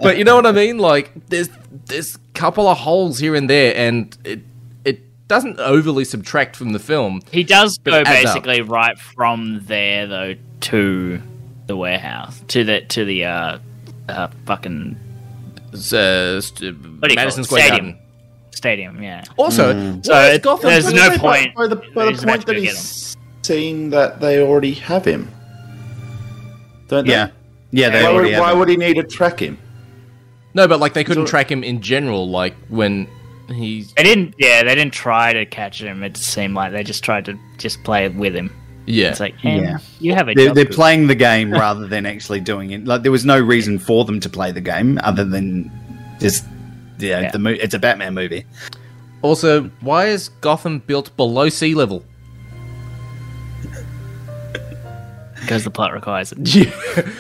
[0.03, 0.79] but you know what I mean?
[0.79, 1.51] Like, there's
[1.87, 4.41] there's a couple of holes here and there, and it
[4.85, 7.23] it doesn't overly subtract from the film.
[7.31, 8.15] He does go adds up.
[8.15, 11.23] basically right from there though to
[11.67, 13.59] the warehouse to the to the uh,
[14.09, 14.99] uh fucking
[15.75, 17.45] uh, st- do you call Madison?
[17.45, 17.93] Square Stadium.
[17.93, 18.08] Garden.
[18.59, 19.03] Stadium.
[19.03, 19.25] Yeah.
[19.39, 20.03] Also, hmm.
[20.03, 20.69] So why it- Gotham?
[20.71, 21.55] there's no point.
[21.55, 25.31] By the, by the point that he's seen that they already have him.
[26.89, 27.13] Don't they?
[27.13, 27.31] Yeah,
[27.71, 28.57] yeah, they Why, already would, have why it.
[28.59, 29.59] would he need to track him?
[30.55, 32.29] no, but like they couldn't So- track him in general.
[32.29, 33.07] Like when
[33.55, 34.35] he's They didn't.
[34.39, 36.03] Yeah, they didn't try to catch him.
[36.03, 38.51] It seemed like they just tried to just play with him.
[38.87, 39.11] yeah.
[39.11, 39.79] It's like, hey, Yeah.
[40.01, 42.85] you have a They're, they're playing the game rather than actually doing it.
[42.87, 45.71] Like there was no reason for them to play the game other than
[46.21, 46.45] just
[46.99, 47.31] yeah, Yeah.
[47.31, 48.45] the mo- it's a Batman movie.
[49.23, 52.05] also, why is Gotham built below sea level?
[55.41, 56.39] because the plot requires it.
[56.55, 56.71] Yeah.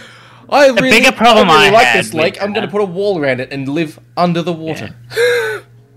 [0.50, 2.42] I really, The bigger problem I really I like this lake.
[2.42, 4.94] I'm going to put a wall around it and live under the water.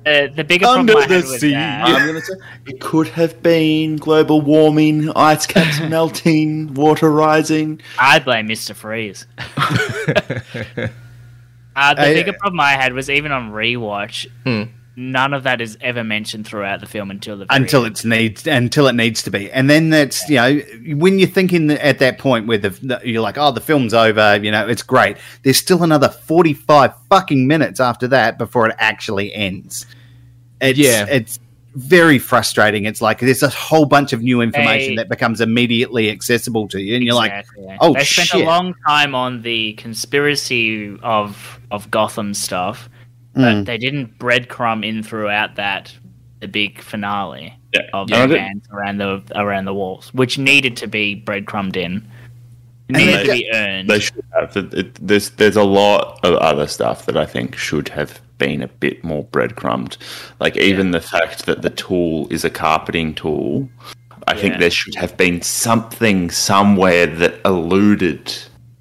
[0.05, 1.51] Uh, the bigger Under problem I the had with sea.
[1.51, 2.33] that, I'm gonna say
[2.65, 7.81] it could have been global warming, ice caps melting, water rising.
[7.99, 9.27] I blame Mister Freeze.
[11.89, 14.63] uh, the I- bigger problem I had was even on rewatch, Hmm.
[14.95, 17.93] none of that is ever mentioned throughout the film until the until end.
[17.93, 20.59] it's needs until it needs to be and then that's you know
[20.95, 24.37] when you're thinking at that point where the, the- you're like oh the film's over
[24.43, 29.33] you know it's great there's still another 45 fucking minutes after that before it actually
[29.33, 29.85] ends
[30.59, 31.05] it's Yeah.
[31.09, 31.39] it's
[31.75, 36.09] very frustrating it's like there's a whole bunch of new information They- that becomes immediately
[36.09, 37.77] accessible to you and you're like Exactly, yeah.
[37.79, 42.89] oh, they spent a long time on the conspiracy of of Gotham stuff,
[43.33, 43.65] but Mm.
[43.65, 45.93] they didn't breadcrumb in throughout that
[46.41, 47.81] the big finale Yeah.
[47.93, 48.25] of Yeah.
[48.27, 52.03] the bands around the around the walls, which needed to be breadcrumbed in,
[52.89, 53.89] needed they- to be earned.
[53.89, 54.57] They should have.
[54.57, 58.61] It, it, there's there's a lot of other stuff that I think should have been
[58.63, 59.97] a bit more breadcrumbed.
[60.39, 63.69] Like even the fact that the tool is a carpeting tool.
[64.27, 68.33] I think there should have been something somewhere that alluded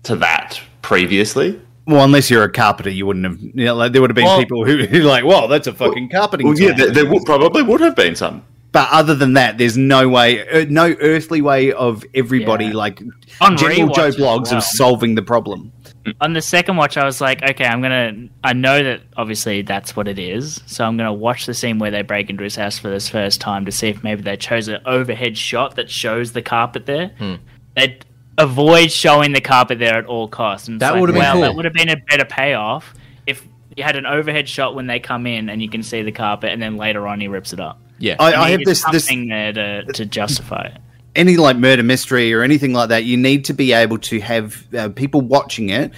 [0.04, 1.60] to that previously.
[1.86, 4.24] well unless you're a carpenter you wouldn't have you know like there would have been
[4.24, 7.24] Well- people who, who like whoa that's a fucking carpeting Well, yeah, there, there would,
[7.24, 8.42] probably would have been some.
[8.72, 12.74] But other than that, there's no way, uh, no earthly way of everybody Yeah.
[12.84, 13.02] like
[13.40, 14.58] On general Joe blogs well.
[14.58, 15.72] of solving the problem.
[16.20, 18.28] On the second watch, I was like, okay, I'm gonna.
[18.42, 21.90] I know that obviously that's what it is, so I'm gonna watch the scene where
[21.90, 24.68] they break into his house for this first time to see if maybe they chose
[24.68, 27.08] an overhead shot that shows the carpet there.
[27.18, 27.34] Hmm.
[27.76, 27.98] They
[28.38, 30.68] avoid showing the carpet there at all costs.
[30.68, 31.40] And That like, would've been cool.
[31.42, 32.94] that would have been a better payoff
[33.26, 33.46] if
[33.76, 36.50] you had an overhead shot when they come in and you can see the carpet,
[36.50, 37.80] and then later on he rips it up.
[37.98, 38.16] Yeah.
[38.18, 40.80] I, I have this, this something there to, to justify it.
[41.16, 43.04] Any like murder mystery or anything like that.
[43.04, 45.92] You need to be able to have uh, people watching it.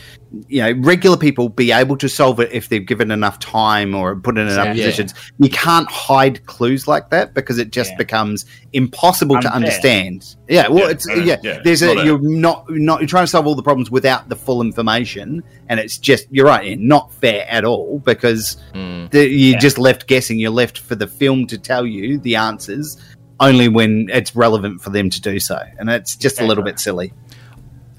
[0.49, 4.17] You know, regular people be able to solve it if they're given enough time or
[4.17, 4.87] put in enough Yeah.
[4.87, 5.13] positions.
[5.39, 7.97] You can't hide clues like that because it just Yeah.
[7.99, 10.35] becomes impossible to understand.
[10.49, 11.07] Yeah, well, Yeah, it's
[11.45, 11.59] yeah.
[11.63, 14.37] there's a not you're not not you're trying to solve all the problems without the
[14.37, 19.11] full information, and it's just you're right, Ian, not fair at all because Mm.
[19.11, 20.39] the, you're just left guessing.
[20.39, 22.97] You're left for the film to tell you the answers
[23.43, 26.79] only when it's relevant for them to do so, and it's just a little bit
[26.79, 27.13] silly.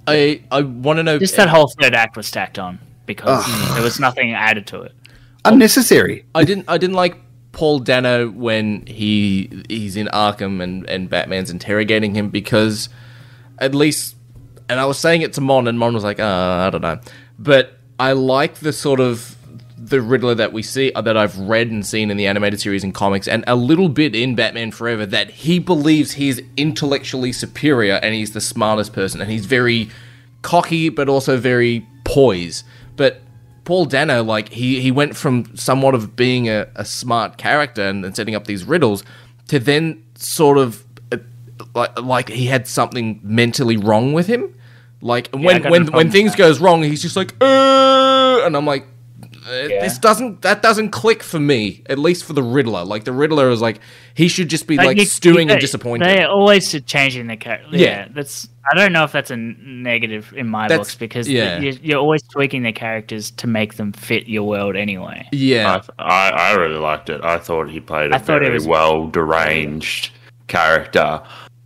[0.08, 1.20] I I want to know.
[1.20, 4.94] Just that whole third act was stacked on because there was nothing added to it.
[5.46, 6.26] Unnecessary.
[6.34, 7.18] I didn't I didn't like
[7.52, 12.90] Paul Dano when he he's in Arkham and and Batman's interrogating him because
[13.60, 14.16] at least
[14.70, 17.00] and I was saying it to Mon and Mon was like uh, I don't know
[17.38, 19.36] but I like the sort of
[19.86, 22.84] the Riddler that we see uh, that I've read and seen in the animated series
[22.84, 27.96] and comics, and a little bit in Batman Forever that he believes he's intellectually superior
[27.96, 29.90] and he's the smartest person, and he's very
[30.42, 32.66] cocky but also very poised.
[32.96, 33.22] But
[33.66, 38.06] Paul Dano, like he he went from somewhat of being a, a smart character and,
[38.06, 39.04] and setting up these riddles
[39.48, 41.18] to then sort of uh,
[41.74, 44.54] like like he had something mentally wrong with him.
[45.02, 46.38] Like I when when when things that.
[46.38, 48.88] goes wrong, he's just like, uh, and I'm like,
[49.46, 49.82] Yeah.
[49.82, 51.84] this doesn't that doesn't click for me.
[51.88, 52.84] At least for the Riddler.
[52.86, 53.80] Like the Riddler is like
[54.14, 56.06] he should just be But like you- stewing you- and disappointed.
[56.08, 57.68] They're always changing the character.
[57.76, 57.80] Yeah.
[57.88, 58.08] Yeah.
[58.14, 58.48] that's.
[58.72, 61.60] I don't know if that's a negative in my That's- books because yeah.
[61.60, 65.28] you, you're always tweaking the characters to make them fit your world anyway.
[65.34, 67.22] yeah, I, I, I really liked it.
[67.26, 70.12] I thought he played a I thought it very was- well deranged
[70.48, 71.22] character,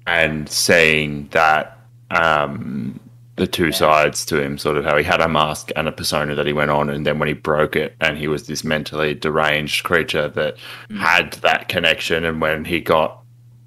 [0.07, 1.77] and seeing that
[2.09, 2.99] um,
[3.37, 6.35] the two sides to him, sort of how he had a mask and a persona
[6.35, 9.13] that he went on, and then when he broke it, and he was this mentally
[9.13, 10.57] deranged creature that
[10.89, 10.99] Mm.
[10.99, 13.19] had that connection, and when he got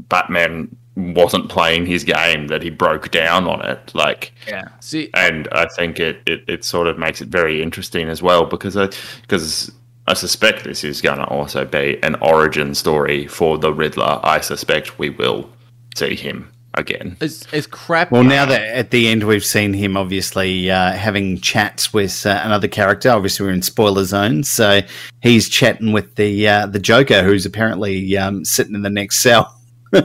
[0.09, 4.65] Batman wasn't playing his game, that he broke down on it, like Yeah.
[4.81, 8.45] see, and I think it, it, it sort of makes it very interesting as well
[8.45, 8.89] because I
[9.23, 9.71] because
[10.09, 14.19] I suspect this is going to also be an origin story for the Riddler.
[14.25, 15.49] I suspect we will
[15.97, 17.17] see him again.
[17.21, 18.11] it's it's crap.
[18.11, 22.41] Well, now that at the end we've seen him obviously uh, having chats with uh,
[22.45, 23.11] another character.
[23.11, 24.81] Obviously, we're in spoiler zone, so
[25.23, 29.57] he's chatting with the uh, the Joker, who's apparently um, sitting in the next cell.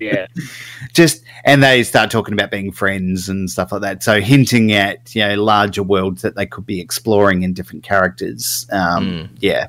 [0.00, 0.26] Yeah.
[0.92, 4.02] Just and they start talking about being friends and stuff like that.
[4.02, 8.66] So hinting at you know larger worlds that they could be exploring in different characters.
[8.72, 9.68] Um, Yeah,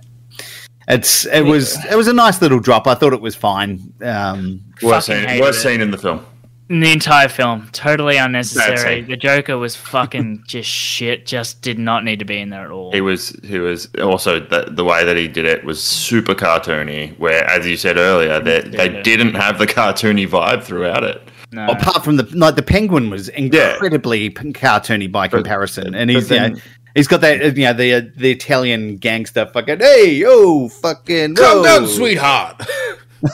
[0.89, 2.87] it's it was it was a nice little drop.
[2.87, 3.93] I thought it was fine.
[4.01, 6.25] Um, Worst Fucking scene, worst scene in the film.
[6.69, 9.01] In the entire film, totally unnecessary.
[9.01, 11.25] The Joker was fucking just shit.
[11.25, 12.91] Just did not need to be in there at all.
[12.91, 17.17] He was he was also the, the way that he did it was super cartoony.
[17.17, 19.01] Where, as you said earlier, that they Yeah.
[19.01, 21.21] didn't have the cartoony vibe throughout it.
[21.51, 21.65] no.
[21.69, 26.35] apart from the like the penguin was incredibly p cartoony by comparison, and he's but
[26.35, 26.61] you know,
[26.95, 31.35] he's got that uh, you know the uh, the Italian gangster fucking hey yo fucking
[31.35, 32.61] Calm whoa." down, sweetheart.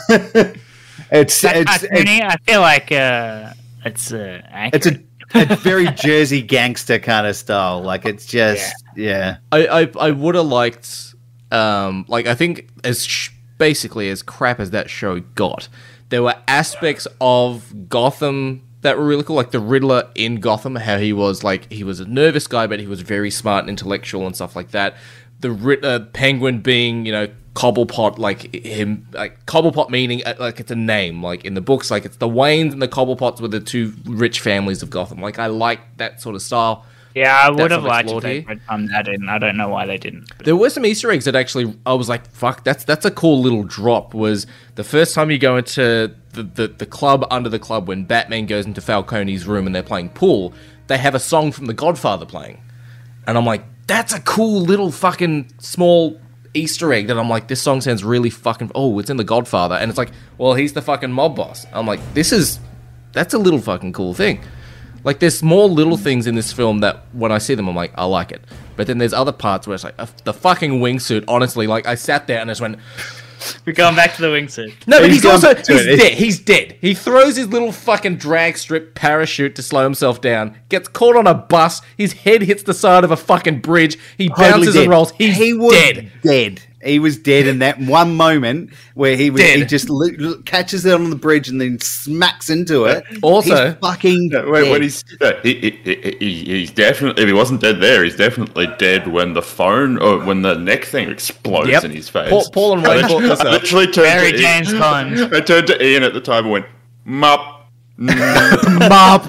[1.11, 3.53] It's That it's it's, cartoony, I feel like uh,
[3.85, 4.41] it's uh,
[4.73, 5.05] it's accurate.
[5.35, 7.81] a, a very Jersey gangster kind of style.
[7.83, 9.37] Like it's just yeah.
[9.51, 11.13] I I, I would have liked,
[11.51, 13.29] um, like I think as sh-
[13.59, 15.67] basically as crap as that show got,
[16.09, 20.97] there were aspects of Gotham that were really cool, like the Riddler in Gotham, how
[20.97, 24.25] he was like he was a nervous guy, but he was very smart and intellectual
[24.25, 24.95] and stuff like that.
[25.39, 30.59] The Rid- uh, Penguin being, you know, Cobblepot, like him, like Cobblepot meaning uh, like
[30.59, 33.47] it's a name, like in the books, like it's the Waynes and the Cobblepots were
[33.47, 35.19] the two rich families of Gotham.
[35.19, 36.85] Like I like that sort of style.
[37.15, 39.29] Yeah, I would have liked if explored they done that in.
[39.29, 40.37] I don't know why they didn't.
[40.43, 43.41] There were some Easter eggs that actually I was like, "Fuck, that's that's a cool
[43.41, 47.57] little drop." Was the first time you go into the, the the club under the
[47.57, 50.53] club when Batman goes into Falcone's room and they're playing pool,
[50.87, 52.61] they have a song from The Godfather playing,
[53.25, 56.19] and I'm like, "That's a cool little fucking small
[56.53, 59.75] Easter egg." That I'm like, "This song sounds really fucking oh, it's in The Godfather,"
[59.75, 62.59] and it's like, "Well, he's the fucking mob boss." I'm like, "This is
[63.13, 64.43] that's a little fucking cool thing."
[65.05, 67.93] Like there's small little things in this film that when I see them, I'm like,
[67.95, 68.41] I like it.
[68.75, 71.23] But then there's other parts where it's like uh, the fucking wingsuit.
[71.29, 72.77] Honestly, like I sat there and I just went,
[73.65, 74.73] We're going back to the wingsuit.
[74.87, 75.97] no, but He's he's, also he's it.
[75.97, 76.13] dead.
[76.13, 76.77] He's dead.
[76.81, 80.57] He throws his little fucking drag strip parachute to slow himself down.
[80.69, 81.81] Gets caught on a bus.
[81.97, 83.97] His head hits the side of a fucking bridge.
[84.17, 84.83] He Totally bounces dead.
[84.83, 85.11] and rolls.
[85.11, 86.11] He's he was dead.
[86.23, 86.61] dead.
[86.85, 90.85] He was dead in that one moment where he was, he just li- li- catches
[90.85, 93.03] it on the bridge and then smacks into it.
[93.21, 94.71] Also- He's fucking No, wait, dead.
[94.71, 98.15] when he's no, he, he, he, he- he's definitely if he wasn't dead there, he's
[98.15, 101.85] definitely dead when the phone or when the neck thing explodes Yep.
[101.85, 102.29] in his face.
[102.29, 103.51] Paul- Paul and Ray I brought literally, this up.
[103.51, 105.35] literally turned Barry to James Ian, Bond.
[105.35, 106.65] I turned to Ian at the time and went
[107.03, 107.51] mop
[107.97, 109.27] Mop.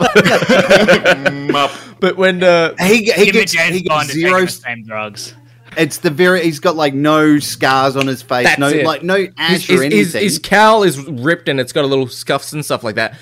[1.50, 1.70] mop.
[2.00, 4.40] but when uh, he, he Give gets, James he gets zero.
[4.42, 5.34] the same drugs.
[5.76, 6.42] It's the very.
[6.44, 8.44] He's got like no scars on his face.
[8.46, 8.84] That's no, it.
[8.86, 10.22] like no ash his, or his, anything.
[10.22, 13.18] his cowl is ripped and it's got a little scuffs and stuff like that.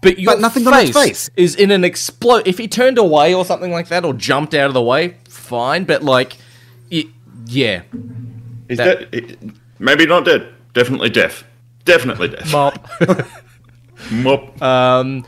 [0.00, 1.28] But your But nothing on his face.
[1.36, 2.46] is in an explode.
[2.46, 5.84] If he turned away or something like that, or jumped out of the way, fine.
[5.84, 6.36] But like,
[6.90, 7.06] y-
[7.46, 7.82] yeah,
[8.68, 9.52] He's That- dead.
[9.78, 10.48] maybe not dead.
[10.74, 11.44] Definitely deaf.
[11.84, 12.52] Definitely deaf.
[12.52, 12.88] mop.
[14.12, 14.62] Mop.
[14.62, 15.24] um,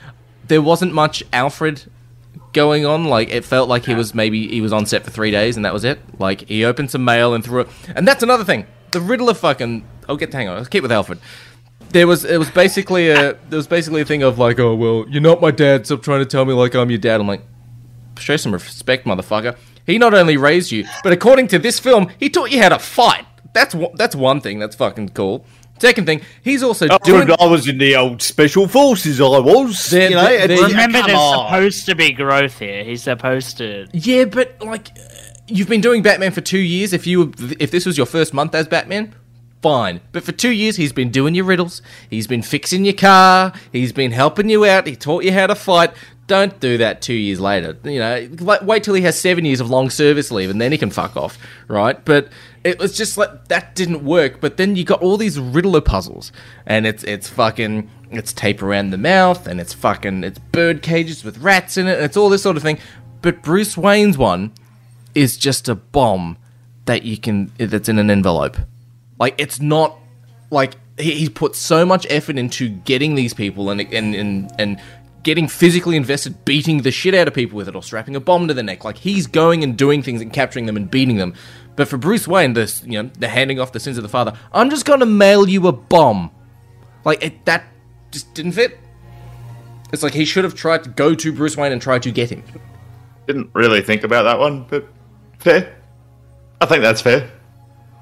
[0.46, 1.82] there wasn't much Alfred
[2.52, 3.04] going on.
[3.04, 5.64] Like it felt like he was maybe he was on set for three days and
[5.64, 6.00] that was it.
[6.18, 7.68] Like he opened some mail and threw it.
[7.94, 8.66] And that's another thing.
[8.90, 9.86] The Riddler fucking.
[10.08, 10.56] I'll get hang on.
[10.56, 11.20] Let's keep with Alfred.
[11.90, 15.06] There was it was basically a there was basically a thing of like oh well
[15.08, 17.42] you're not my dad stop trying to tell me like I'm your dad I'm like
[18.16, 19.56] show some respect motherfucker
[19.86, 22.78] He not only raised you, but according to this film, he taught you how to
[22.78, 23.26] fight.
[23.52, 25.44] That's that's one thing that's fucking cool.
[25.80, 27.30] Second thing, he's also oh, doing.
[27.40, 29.18] I was in the old special forces.
[29.18, 29.88] I was.
[29.88, 31.46] They're- you know, they're- it's- Remember, there's on.
[31.48, 32.84] supposed to be growth here.
[32.84, 33.86] He's supposed to.
[33.92, 34.90] Yeah, but like,
[35.48, 36.92] you've been doing Batman for two years.
[36.92, 39.14] If you if this was your first month as Batman,
[39.62, 40.00] fine.
[40.12, 41.80] But for two years, he's been doing your riddles.
[42.10, 43.54] He's been fixing your car.
[43.72, 44.86] He's been helping you out.
[44.86, 45.92] He taught you how to fight.
[46.30, 47.76] Don't do that two years later.
[47.82, 48.28] You know,
[48.62, 51.16] wait till he has seven years of long service leave, and then he can fuck
[51.16, 51.36] off,
[51.66, 52.04] right?
[52.04, 52.28] But
[52.62, 54.40] it was just like that didn't work.
[54.40, 56.30] But then you got all these Riddler puzzles,
[56.64, 61.24] and it's it's fucking it's tape around the mouth, and it's fucking it's bird cages
[61.24, 62.78] with rats in it, and it's all this sort of thing.
[63.22, 64.52] But Bruce Wayne's one
[65.16, 66.38] is just a bomb
[66.84, 68.56] that you can that's in an envelope.
[69.18, 69.98] Like it's not
[70.52, 74.80] like he, he's put so much effort into getting these people and and and and
[75.22, 78.48] getting physically invested, beating the shit out of people with it, or strapping a bomb
[78.48, 78.84] to their neck.
[78.84, 81.34] Like he's going and doing things and capturing them and beating them.
[81.76, 84.32] But for Bruce Wayne, this you know the handing off the sins of the father.
[84.52, 86.30] I'm just gonna mail you a bomb.
[87.04, 87.64] Like it, that
[88.10, 88.78] just didn't fit.
[89.92, 92.30] It's like he should have tried to go to Bruce Wayne and try to get
[92.30, 92.42] him.
[93.26, 94.86] Didn't really think about that one, but
[95.38, 95.76] fair.
[96.60, 97.30] I think that's fair.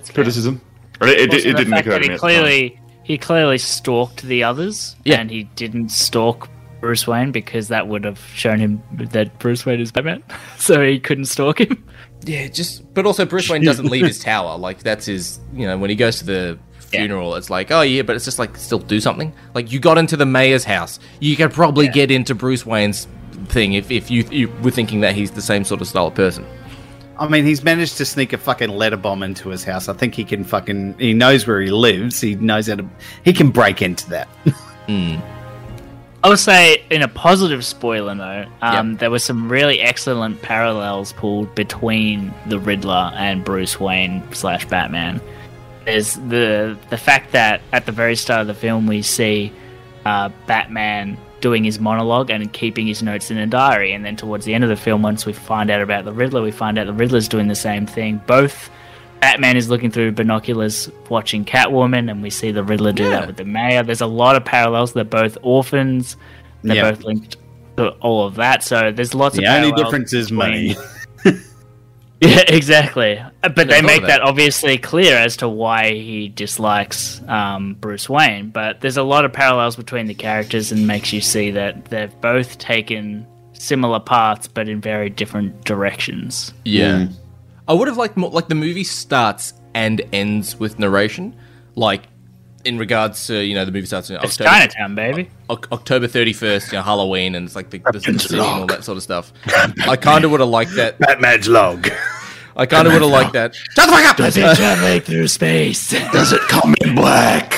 [0.00, 0.60] It's criticism.
[1.00, 2.06] It, it, Also, it didn't fact occur that to me.
[2.08, 5.20] he at the clearly he clearly stalked the others, Yeah.
[5.20, 6.48] and he didn't stalk
[6.80, 10.22] Bruce Wayne because that would have shown him that Bruce Wayne is Batman,
[10.58, 11.84] so he couldn't stalk him.
[12.24, 14.56] Yeah, just but also Bruce Wayne doesn't leave his tower.
[14.58, 18.02] Like that's his, you know, when he goes to the funeral, it's like, oh yeah,
[18.02, 19.32] but it's just like still do something.
[19.54, 23.06] Like you got into the mayor's house, you could probably get into Bruce Wayne's
[23.46, 26.14] thing if if you, you were thinking that he's the same sort of style of
[26.14, 26.44] person.
[27.18, 29.88] I mean, he's managed to sneak a fucking letter bomb into his house.
[29.88, 30.98] I think he can fucking.
[30.98, 32.20] He knows where he lives.
[32.20, 32.88] He knows how to.
[33.24, 34.28] He can break into that.
[34.86, 35.16] Hmm.
[36.24, 38.98] I would say, in a positive spoiler note, um, Yep.
[39.00, 45.20] there were some really excellent parallels pulled between the Riddler and Bruce Wayne slash Batman.
[45.84, 49.52] There's the the fact that at the very start of the film we see
[50.04, 54.44] uh, Batman doing his monologue and keeping his notes in a diary, and then towards
[54.44, 56.86] the end of the film, once we find out about the Riddler, we find out
[56.86, 58.20] the Riddler's doing the same thing.
[58.26, 58.70] Both
[59.20, 63.10] Batman is looking through binoculars watching Catwoman, and we see the Riddler do Yeah.
[63.10, 63.82] that with the mayor.
[63.82, 64.92] There's a lot of parallels.
[64.92, 66.16] They're both orphans.
[66.62, 66.90] They're Yeah.
[66.90, 67.36] both linked
[67.76, 68.62] to all of that.
[68.62, 70.76] So there's lots The of only parallels difference is money.
[72.20, 73.20] yeah, exactly.
[73.42, 74.20] But they make that that.
[74.22, 78.50] obviously clear as to why he dislikes um, Bruce Wayne.
[78.50, 82.20] But there's a lot of parallels between the characters and makes you see that they've
[82.20, 86.52] both taken similar paths but in very different directions.
[86.64, 87.06] Yeah,
[87.68, 88.30] I would have liked more.
[88.30, 91.36] Like the movie starts and ends with narration,
[91.74, 92.04] like
[92.64, 94.48] in regards to you know the movie starts in It's October.
[94.50, 95.30] Chinatown, baby.
[95.50, 98.66] Oc- October 31st, you know, Halloween, and it's like the, the, the city and all
[98.66, 99.32] that sort of stuff.
[99.86, 100.98] I kind of would have liked that.
[100.98, 101.88] Batman's log.
[102.56, 103.54] I kind of would have liked that.
[103.54, 104.16] Shut the fuck up!
[104.16, 105.90] Does it traveling through space?
[106.10, 107.52] Does it come in black?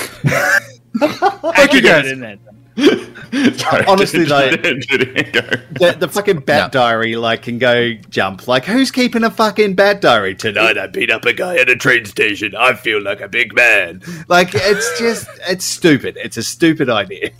[0.98, 2.10] Thank you, guys.
[2.10, 2.36] In there.
[3.58, 4.86] Sorry, Honestly, didn't-
[5.32, 6.80] though- The, the fucking bat No.
[6.80, 8.48] diary like can go jump.
[8.48, 10.76] Like who's keeping a fucking bat diary tonight?
[10.78, 12.54] I beat up a guy at a train station.
[12.56, 14.02] I feel like a big man.
[14.28, 16.16] Like it's just it's stupid.
[16.16, 17.30] It's a stupid idea.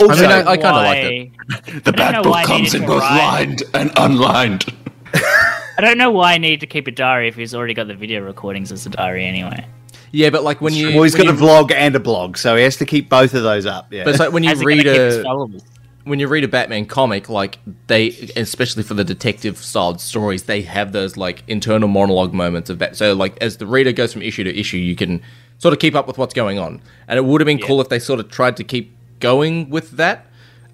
[0.00, 3.00] Also, I mean, I- I kinda like Why- The I bat book comes in both
[3.02, 4.66] write- lined and unlined.
[5.14, 7.94] I don't know why I need to keep a diary if he's already got the
[7.94, 9.66] video recordings as a diary anyway.
[10.12, 12.54] Yeah, but like when you, well, he's when got a vlog and a blog, so
[12.54, 13.92] he has to keep both of those up.
[13.92, 15.72] Yeah, But it's like when you How's read gonna keep his a
[16.04, 20.62] when you read a Batman comic, like they, especially for the detective styled stories, they
[20.62, 22.96] have those like internal monologue moments of that.
[22.96, 25.22] So like as the reader goes from issue to issue, you can
[25.58, 26.82] sort of keep up with what's going on.
[27.06, 29.92] And it would have been cool if they sort of tried to keep going with
[29.92, 30.26] that.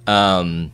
[0.07, 0.73] Um,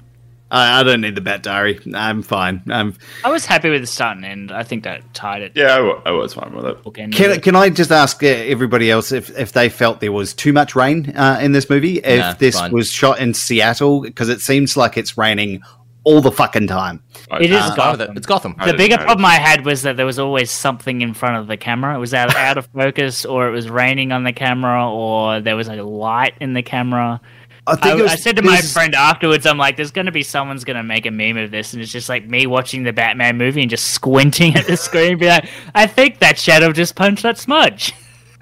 [0.54, 1.80] I, I don't need the bat diary.
[1.94, 2.62] I'm fine.
[2.70, 2.94] Um,
[3.24, 4.52] I was happy with the start and end.
[4.52, 5.52] I think that tied it.
[5.54, 6.82] Yeah, I, was fine with it.
[6.84, 7.42] bookended Can, it.
[7.42, 10.76] can I just ask uh, everybody else if, if they felt there was too much
[10.76, 11.98] rain uh, in this movie?
[11.98, 12.72] If Nah, this fine.
[12.72, 14.02] was shot in Seattle?
[14.02, 15.60] Because it seems like it's raining
[16.04, 17.02] all the fucking time.
[17.40, 17.98] It is it's Gotham.
[17.98, 18.16] Gotham.
[18.18, 18.54] It's Gotham.
[18.58, 19.06] I The bigger notice.
[19.06, 21.96] problem I had was that there was always something in front of the camera.
[21.96, 25.56] It was out, out of focus, or it was raining on the camera, or there
[25.56, 27.20] was a light in the camera.
[27.66, 30.06] I I, think it was, I said to my friend afterwards, I'm like, there's going
[30.06, 32.46] to be someone's going to make a meme of this, and it's just like me
[32.46, 36.38] watching the Batman movie and just squinting at the screen, be like, I think that
[36.38, 37.94] shadow just punched that smudge.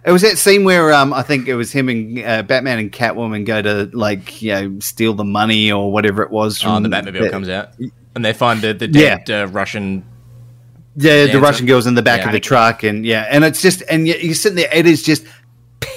[0.04, 2.90] It was that scene where um, I think it was him and uh, Batman and
[2.90, 6.58] Catwoman go to like you know steal the money or whatever it was.
[6.60, 7.68] Oh, from and the Batmobile the- comes out,
[8.16, 10.04] and they find the the dead uh, Russian.
[10.96, 11.40] Yeah, the.
[11.40, 12.26] Russian girls in the back Yeah.
[12.26, 14.68] of the truck, and yeah, and it's just and y- you're sitting there.
[14.74, 15.24] It is just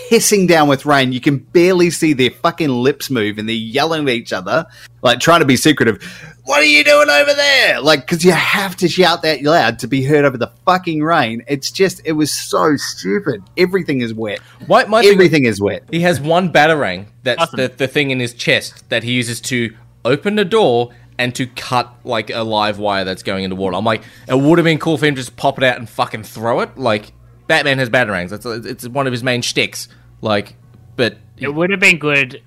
[0.10, 1.12] pissing down with rain.
[1.14, 4.66] You can barely see their fucking lips move, and they're yelling at each other,
[5.02, 6.02] like trying to be secretive.
[6.44, 7.82] What are you doing over there?
[7.82, 11.44] Like, because you have to shout that loud to be heard over the fucking rain.
[11.48, 13.42] It's just, it was so stupid.
[13.58, 14.40] Everything is wet.
[14.68, 15.84] My, my thing- Everything is wet.
[15.90, 17.08] He has one batarang.
[17.24, 17.58] That's Awesome.
[17.58, 21.48] the, the thing in his chest that he uses to open a door and to
[21.48, 23.76] cut like a live wire that's going into water.
[23.78, 25.90] I'm like, it would have been cool for him to just pop it out and
[25.90, 26.78] fucking throw it.
[26.78, 27.12] Like,
[27.48, 28.30] Batman has batarangs.
[28.30, 29.88] That's it's one of his main shticks.
[30.22, 30.56] Like,
[30.96, 32.42] but It would have been good,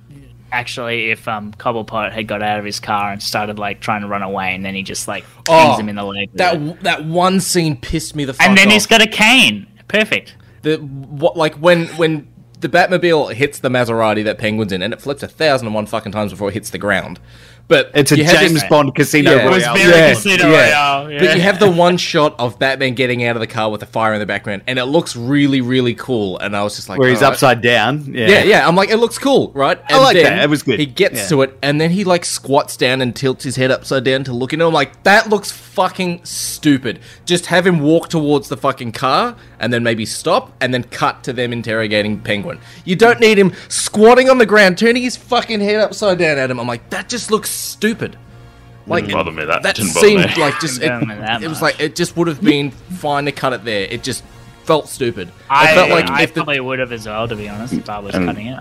[0.51, 4.09] actually, if um, Cobblepot had got out of his car and started like trying to
[4.09, 6.31] run away, and then he just like Oh, him in the leg.
[6.35, 8.73] that that one scene pissed me the fuck and then off.
[8.73, 9.67] he's got a cane.
[9.89, 10.35] Perfect.
[10.63, 12.27] the what like when when
[12.61, 15.87] the Batmobile hits the Maserati that Penguin's in, and it flips a thousand and one
[15.87, 17.21] fucking times before it hits the ground.
[17.69, 19.47] But It's a James this- Bond casino Yeah.
[19.47, 19.75] It was royale.
[19.77, 20.57] very Yeah, Casino yeah.
[20.71, 21.19] Royale, yeah.
[21.21, 23.87] But you have the one shot of Batman getting out of the car with the
[23.87, 26.39] fire in the background, and it looks really, really cool.
[26.39, 28.07] And I was just like, where he's "Alright." upside down.
[28.15, 28.29] Yeah.
[28.29, 28.67] Yeah, yeah.
[28.67, 29.79] I'm like, it looks cool, right?
[29.91, 30.45] And like then that.
[30.45, 30.81] It was good.
[30.81, 31.27] He gets Yeah.
[31.29, 34.33] to it, and then he like squats down and tilts his head upside down to
[34.33, 34.65] look into.
[34.65, 34.69] him.
[34.69, 36.99] I'm like, that looks fucking stupid.
[37.25, 41.23] Just have him walk towards the fucking car, and then maybe stop, and then cut
[41.23, 42.59] to them interrogating Penguin.
[42.85, 46.51] You don't need him squatting on the ground, turning his fucking head upside down at
[46.51, 46.59] him.
[46.59, 48.17] I'm like, that just looks stupid.
[48.89, 50.41] Like Didn't bother me, that That didn't bother seemed me.
[50.43, 52.71] like just it, Didn't bother me that it was like it just would have been
[52.73, 53.83] fine to cut it there.
[53.89, 54.25] It just
[54.65, 55.31] felt stupid.
[55.49, 57.75] I, I felt like I if the, probably would have as well, to be honest,
[57.75, 58.59] if I was And- cutting it.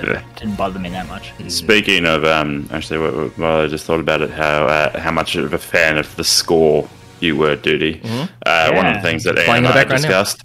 [0.00, 0.18] But Yeah.
[0.20, 1.32] it didn't bother me that much.
[1.48, 4.30] Speaking of, um, actually, what, what- well, I just thought about it.
[4.30, 6.88] How uh, how much of a fan of the score
[7.20, 8.00] you were, Duty.
[8.46, 10.08] Uh, One of the things that Playing Ian and I background now.
[10.08, 10.42] discussed.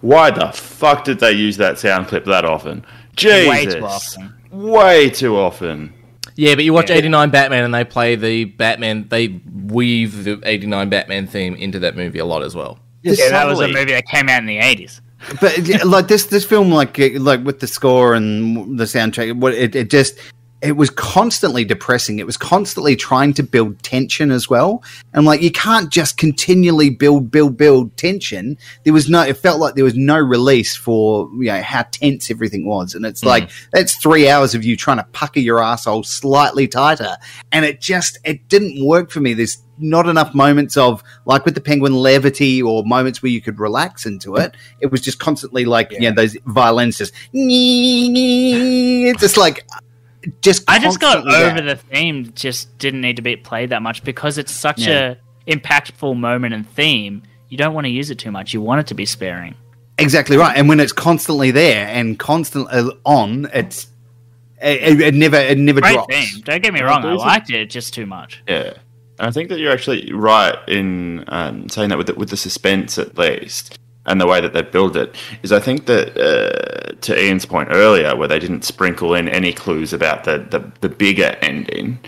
[0.00, 2.84] Why the fuck did they use that sound clip that often?
[3.14, 4.34] Jesus, Way too often.
[4.50, 5.92] Way too often.
[6.34, 6.96] Yeah, but you watch Yeah.
[6.96, 11.96] 89 Batman and they play the Batman, they weave the 89 Batman theme into that
[11.96, 12.78] movie a lot as well.
[13.02, 15.00] Yeah, that was a movie that came out in the 80s.
[15.40, 19.74] But like this this film like like with the score and the soundtrack what it,
[19.74, 20.18] it just
[20.60, 22.18] it was constantly depressing.
[22.18, 24.82] It was constantly trying to build tension as well.
[25.12, 28.58] And like you can't just continually build build build tension.
[28.82, 32.30] There was no it felt like there was no release for you know how tense
[32.30, 32.94] everything was.
[32.94, 33.28] And it's hmm.
[33.28, 37.16] like that's three hours of you trying to pucker your asshole slightly tighter.
[37.52, 39.34] And it just it didn't work for me.
[39.34, 43.58] There's not enough moments of like with the penguin levity or moments where you could
[43.58, 44.54] relax into it.
[44.80, 49.66] It was just constantly like yeah, those violins just it's just like
[50.42, 51.64] just I just got over that.
[51.64, 55.14] the theme, just didn't need to be played that much because it's such Yeah.
[55.46, 57.22] a impactful moment and theme.
[57.48, 58.52] You don't want to use it too much.
[58.52, 59.54] You want it to be sparing.
[59.98, 60.56] exactly right.
[60.56, 63.86] And when it's constantly there and constantly on, it's
[64.60, 66.14] it, it, it never it never Great drops.
[66.14, 66.42] theme.
[66.42, 67.04] Don't get me wrong.
[67.04, 68.42] I liked it, just too much.
[68.48, 68.78] Yeah, and
[69.18, 72.98] I think that you're actually right in um, saying that with the, with the suspense
[72.98, 75.52] at least, and the way that they build it is.
[75.52, 79.92] I think that uh, to Ian's point earlier, where they didn't sprinkle in any clues
[79.92, 81.98] about the the, the bigger ending,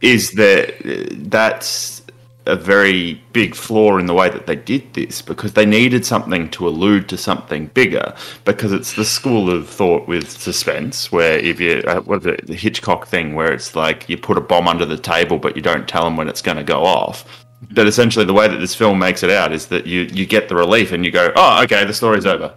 [0.00, 2.02] is that uh, that's
[2.46, 6.48] a very big flaw in the way that they did this because they needed something
[6.50, 8.14] to allude to something bigger
[8.44, 12.46] because it's the school of thought with suspense where if you uh, what is it
[12.46, 15.62] the Hitchcock thing where it's like you put a bomb under the table but you
[15.62, 17.44] don't tell them when it's going to go off.
[17.72, 20.48] That essentially the way that this film makes it out is that you you get
[20.48, 22.54] the relief and you go oh okay the story's over.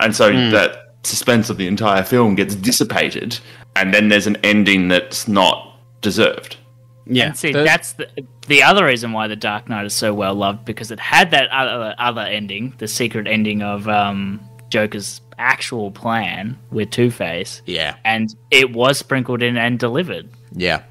[0.00, 3.38] And so that suspense of the entire film gets dissipated
[3.76, 6.56] and then there's an ending that's not deserved
[7.06, 7.26] Yeah.
[7.28, 8.08] And see, The- that's the,
[8.46, 11.48] the other reason why The Dark Knight is so well loved because it had that
[11.50, 17.96] other, other ending, the secret ending of um, Joker's actual plan with Two Face, Yeah.
[18.04, 20.28] and it was sprinkled in and delivered.
[20.52, 20.82] Yeah.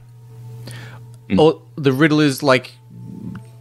[1.37, 2.71] Or the riddle is like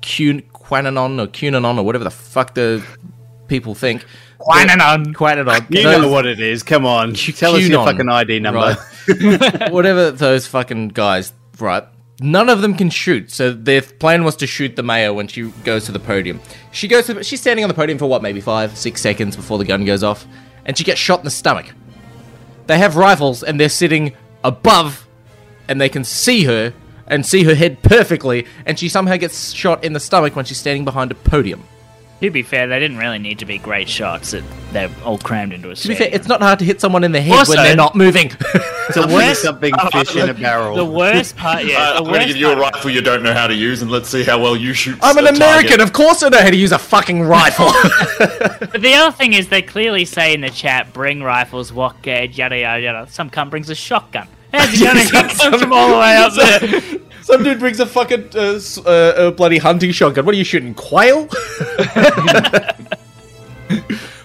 [0.00, 2.82] Q- Quananon or Cunanon or whatever the fuck the
[3.46, 4.04] people think.
[4.40, 5.14] Quananon.
[5.14, 5.66] Quananon.
[5.74, 6.62] You Those- know what it is.
[6.62, 7.12] Come on.
[7.14, 8.60] Tell us your fucking ID number.
[8.60, 9.70] right.
[9.72, 11.84] Whatever those fucking guys, right?
[12.20, 13.30] None of them can shoot.
[13.30, 16.40] So their plan was to shoot the mayor when she goes to the podium.
[16.72, 19.58] She goes to, she's standing on the podium for what, maybe five, six seconds before
[19.58, 20.26] the gun goes off,
[20.64, 21.66] and she gets shot in the stomach.
[22.66, 25.06] They have rifles and they're sitting above,
[25.68, 26.74] and they can see her
[27.06, 30.58] and see her head perfectly, and she somehow gets shot in the stomach when she's
[30.58, 31.62] standing behind a podium.
[32.20, 34.34] To be fair, they didn't really need to be great shots.
[34.34, 34.42] It,
[34.72, 37.12] they're all crammed into a To be fair, it's not hard to hit someone in
[37.12, 38.30] the head Also- when they're not moving.
[38.30, 38.36] So
[38.94, 40.74] The what is worst- something fish in a barrel?
[40.74, 41.78] The worst part, yeah.
[41.78, 43.54] Uh, the I'm going to give you a part- rifle you don't know how to
[43.54, 44.98] use, and let's see how well you shoot.
[45.00, 45.80] I'm an American, target.
[45.80, 47.70] of course I know how to use a fucking rifle.
[48.70, 52.36] But the other thing is, they clearly say in the chat, "Bring rifles, what gauge,
[52.36, 54.26] yada yada yada." Some cunt brings a shotgun.
[54.52, 57.00] How's he gonna get all the way up there?
[57.22, 60.24] Some dude brings a fucking uh, uh, a bloody hunting shotgun.
[60.24, 60.74] What are you shooting?
[60.74, 61.26] Quail?
[61.86, 62.76] but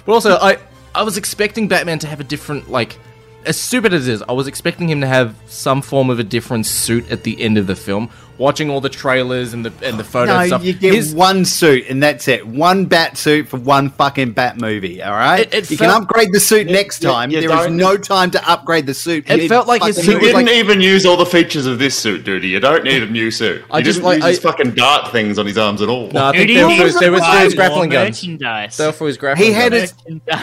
[0.07, 0.57] also, I
[0.95, 2.97] I was expecting Batman to have a different like.
[3.45, 6.23] As stupid as it is, I was expecting him to have some form of a
[6.23, 8.09] different suit at the end of the film.
[8.39, 11.13] Watching all the trailers and the and the photo No, and stuff, you get his-
[11.13, 12.47] one suit and that's it.
[12.47, 15.03] One bat suit for one fucking bat movie.
[15.03, 17.29] All right, It- it you felt- can upgrade the suit next time.
[17.29, 19.25] you There is don't- no time to upgrade the suit.
[19.29, 21.93] It felt like his suit was didn't like- even use all the features of this
[21.95, 22.43] suit, dude.
[22.43, 23.61] You don't need a new suit.
[23.69, 26.09] I you just didn't like- use his fucking dart things on his arms at all.
[26.11, 27.53] No, I think Dude, they were he for was his, they were for buying his
[27.53, 28.09] grappling guns.
[28.23, 28.77] Merchandise.
[28.77, 29.93] They were for his grappling He had guns.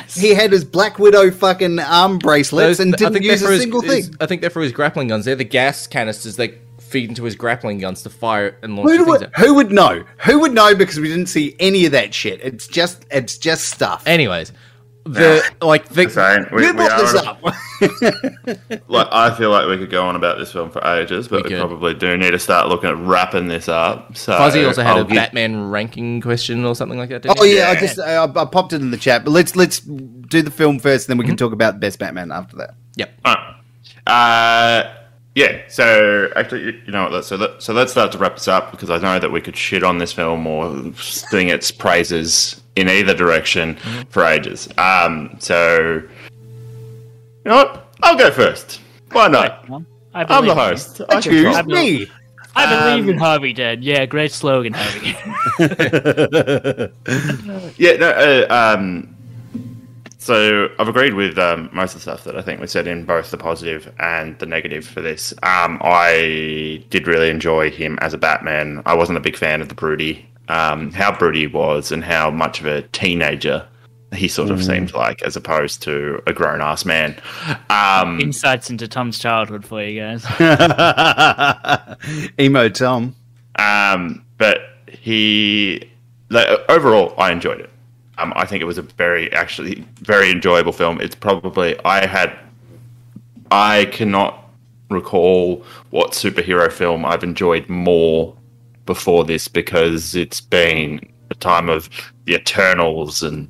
[0.07, 3.51] his he had his Black Widow fucking arm bracelets Those- and didn't use a for
[3.53, 4.15] his- single his- thing.
[4.21, 5.25] I think they're for his grappling guns.
[5.25, 6.53] They're the gas canisters they
[6.91, 10.05] feed into his grappling guns to fire and launch Who the would, who would know?
[10.27, 10.75] Who would know?
[10.75, 12.41] Because we didn't see any of that shit.
[12.43, 14.03] It's just it's just stuff.
[14.07, 14.53] Anyways,
[15.05, 17.43] the like the Saying, we, Who we brought this up?
[18.89, 21.55] Like, I feel like we could go on about this film for ages, but We
[21.55, 24.17] we, probably do need to start looking at wrapping this up.
[24.17, 27.23] So Fuzzy also had I'll a give- Batman ranking question or something like that.
[27.23, 27.57] Didn't oh he?
[27.57, 29.25] yeah, I just I, I popped it in the chat.
[29.25, 31.31] But let's let's do the film first, then we Mm-hmm.
[31.31, 32.75] can talk about the best Batman after that.
[32.97, 33.11] Yep.
[33.27, 33.55] Alright.
[34.07, 34.95] Uh,
[35.35, 35.61] yeah.
[35.69, 37.25] So actually, you- you know what?
[37.25, 39.57] So let, so let's start to wrap this up because I know that we could
[39.57, 43.77] shit on this film or sing its praises in either direction
[44.11, 44.69] for ages.
[44.79, 46.09] Um, so you
[47.45, 47.93] know what?
[48.03, 48.81] I'll go first.
[49.13, 49.67] Why not?
[50.15, 50.63] I I'm the in you.
[50.63, 51.01] host.
[51.09, 51.67] I Choose talk.
[51.67, 52.07] me.
[52.57, 53.83] I believe Um, in Harvey Dent.
[53.83, 55.17] Yeah, great slogan, Harvey.
[57.79, 58.47] Yeah, no, uh,
[58.77, 59.17] um,
[60.21, 63.07] so I've agreed with um, most of the stuff that I think we said in
[63.07, 65.33] both the positive and the negative for this.
[65.43, 68.83] Um, I did really enjoy him as a Batman.
[68.85, 72.31] I wasn't a big fan of the broody, um, how broody he was, and how
[72.31, 73.67] much of a teenager
[74.15, 77.17] he sort of seemed like, as opposed to a grown ass man.
[77.71, 80.27] Um, Insights into Tom's childhood for you guys.
[82.39, 83.17] Emo Tom.
[83.57, 85.91] Um, but he,
[86.29, 87.70] like, overall, I enjoyed it.
[88.21, 91.01] Um, I think it was a very, actually, very enjoyable film.
[91.01, 92.37] It's probably I had,
[93.51, 94.51] I cannot
[94.91, 98.37] recall what superhero film I've enjoyed more
[98.87, 101.89] before this because it's been a time of
[102.25, 103.49] the Eternals and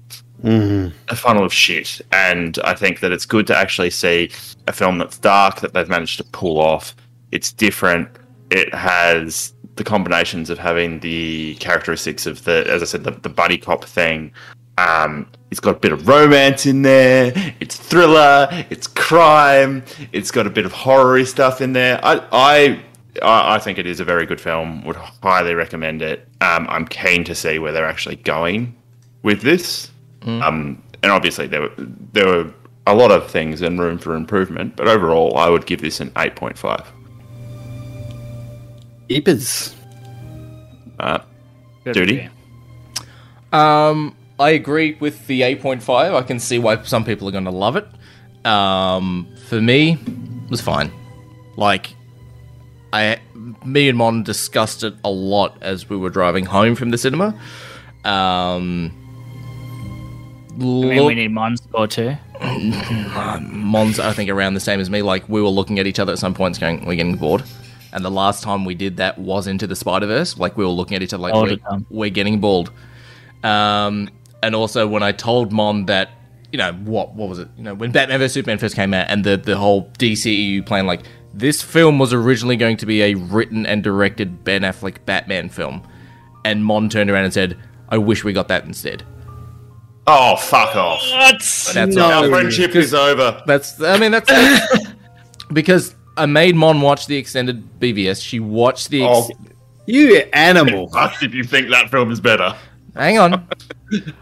[1.08, 2.00] a funnel of shit.
[2.12, 4.30] And I think that it's good to actually see
[4.68, 6.94] a film that's dark that they've managed to pull off.
[7.32, 8.08] It's different.
[8.50, 13.28] It has the combinations of having the characteristics of the, as I said, the, the
[13.28, 14.32] buddy cop thing.
[14.78, 17.32] Um, it's got a bit of romance in there.
[17.60, 18.48] It's thriller.
[18.70, 19.84] It's crime.
[20.12, 21.98] It's got a bit of horror stuff in there.
[22.04, 22.82] I, I,
[23.22, 24.84] I I think it is a very good film.
[24.84, 26.28] Would highly recommend it.
[26.40, 28.74] Um, I'm keen to see where they're actually going
[29.22, 29.90] with this.
[30.22, 31.72] Um, and obviously there were
[32.12, 32.52] there were
[32.86, 36.12] a lot of things and room for improvement, but overall, I would give this an
[36.18, 36.90] eight point five.
[39.08, 39.74] Eepers.
[40.98, 41.18] Uh,
[41.92, 42.28] Duty.
[43.52, 46.14] Um, I agree with the 8.5.
[46.14, 47.86] I can see why some people are going to love it.
[48.46, 49.98] Um, for me,
[50.44, 50.90] it was fine.
[51.58, 51.94] Like,
[52.90, 53.20] I,
[53.66, 57.38] me and Mon discussed it a lot as we were driving home from the cinema.
[58.02, 58.96] Um,
[60.52, 62.16] I mean, we need Mon score too.
[62.40, 65.02] Mon's, I think, around the same as me.
[65.02, 67.42] Like, we were looking at each other at some points going, we're getting bored.
[67.92, 70.38] And the last time we did that was into the Spider Verse.
[70.38, 71.58] Like, we were looking at each other like, we're,
[71.90, 72.70] we're getting bored.
[73.44, 74.08] Um,
[74.42, 76.10] and also, when I told Mon that,
[76.52, 77.48] you know, what what was it?
[77.56, 80.86] You know, when Batman vs Superman first came out, and the the whole DCEU plan,
[80.86, 81.02] like
[81.32, 85.86] this film was originally going to be a written and directed Ben Affleck Batman film,
[86.44, 87.56] and Mon turned around and said,
[87.88, 89.04] "I wish we got that instead."
[90.06, 91.02] oh fuck off!
[91.12, 92.02] That's No.
[92.04, 92.24] all.
[92.24, 93.42] Our friendship is over.
[93.46, 94.92] That's I mean that's, that's-
[95.52, 98.22] because I made Mon watch the extended BVS.
[98.24, 99.02] She watched the.
[99.02, 99.28] Oh.
[99.28, 99.38] Ex-
[99.82, 100.88] Oh, You animal.
[101.20, 102.54] if you think that film is better.
[102.96, 103.46] Hang on.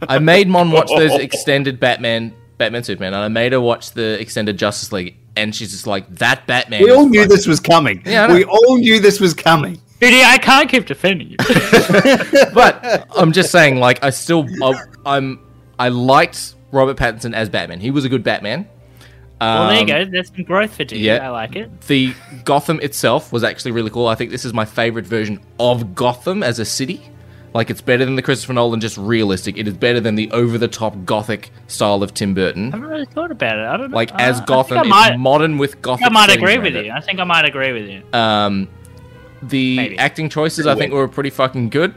[0.09, 4.21] I made Mon watch those extended Batman, Batman Superman, and I made her watch the
[4.21, 7.61] extended Justice League, and she's just like, "That Batman." We all knew fucking-" this was
[7.61, 8.03] coming.
[8.05, 8.35] Yeah, I know.
[8.35, 9.81] we all knew this was coming.
[10.01, 11.37] Duty, I can't keep defending you.
[12.55, 14.75] But I'm just saying, like, I still, I,
[15.05, 15.41] I'm,
[15.79, 17.81] I liked Robert Pattinson as Batman.
[17.81, 18.69] He was a good Batman.
[19.41, 20.05] well, there you Um, go.
[20.11, 21.01] There's some growth for Duty.
[21.03, 21.27] yeah.
[21.27, 21.81] I like it.
[21.83, 22.15] The
[22.45, 24.07] Gotham itself was actually really cool.
[24.07, 27.03] I think this is my favorite version of Gotham as a city.
[27.55, 29.57] Like it's better than the Christopher Nolan, just realistic.
[29.57, 32.69] It is better than the over-the-top gothic style of Tim Burton.
[32.73, 33.65] I haven't really thought about it.
[33.65, 33.97] I don't know.
[33.97, 36.07] Like Uh, as I Gotham, it's might, modern with gothic.
[36.07, 36.87] I might agree with it.
[36.87, 36.93] you.
[36.93, 38.03] I think I might agree with you.
[38.19, 38.69] Um,
[39.43, 39.99] the Maybe.
[39.99, 41.95] acting choices I think were pretty fucking good.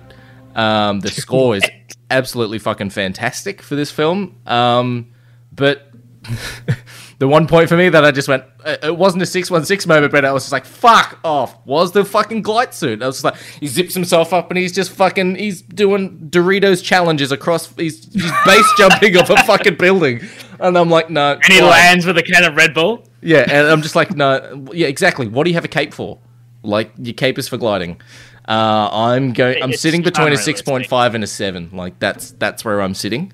[0.55, 1.63] Um, the score is
[2.09, 4.35] absolutely fucking fantastic for this film.
[4.45, 5.11] Um,
[5.51, 5.89] but
[7.21, 10.25] the one point for me that I just went, it wasn't a 616 moment, but
[10.25, 13.03] I was just like, fuck off, was the fucking glide suit.
[13.03, 16.83] I was just like, he zips himself up and he's just fucking, he's doing Doritos
[16.83, 20.21] challenges across, he's, he's base jumping off a fucking building.
[20.59, 21.33] And I'm like, no.
[21.33, 21.69] And he glide.
[21.69, 23.07] lands with a can of Red Bull.
[23.21, 25.27] Yeah, and I'm just like, no, yeah, exactly.
[25.27, 26.17] What do you have a cape for?
[26.63, 28.01] Like, your cape is for gliding.
[28.47, 29.61] Uh, I'm going.
[29.61, 31.69] I'm It's sitting between a six point five and a seven.
[31.71, 33.31] Like that's that's where I'm sitting.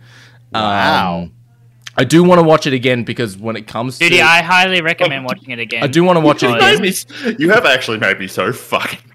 [0.53, 1.19] Wow.
[1.22, 1.31] Um,
[1.97, 4.81] I do want to watch it again because when it comes Dude, to, I highly
[4.81, 5.83] recommend oh, watching it again.
[5.83, 6.81] I do want to watch it Oh, again.
[6.81, 6.93] Made
[7.25, 8.99] me- you have actually made me so fucking.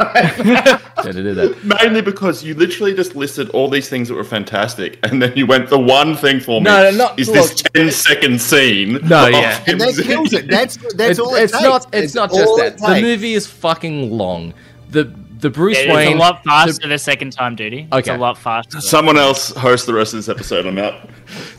[0.00, 1.62] Yeah, to do that.
[1.82, 5.46] Mainly because you literally just listed all these things that were fantastic, and then you
[5.46, 8.94] went, the one thing for me No, no, not- is look- this 10 second scene.
[9.06, 9.58] No, of yeah.
[9.60, 10.48] him And that zipping- kills it.
[10.48, 11.62] That's that's It's, all it it's takes.
[11.64, 11.86] not.
[11.94, 12.74] It's, not just all that.
[12.74, 13.02] it The takes.
[13.02, 14.54] movie is fucking long.
[14.90, 15.04] The
[15.40, 16.16] the Bruce It's Wayne.
[16.16, 17.88] a lot faster the second time, duty.
[17.92, 18.14] It's Okay.
[18.14, 18.80] a lot faster.
[18.80, 20.66] Someone else host the rest of this episode.
[20.66, 21.08] I'm out.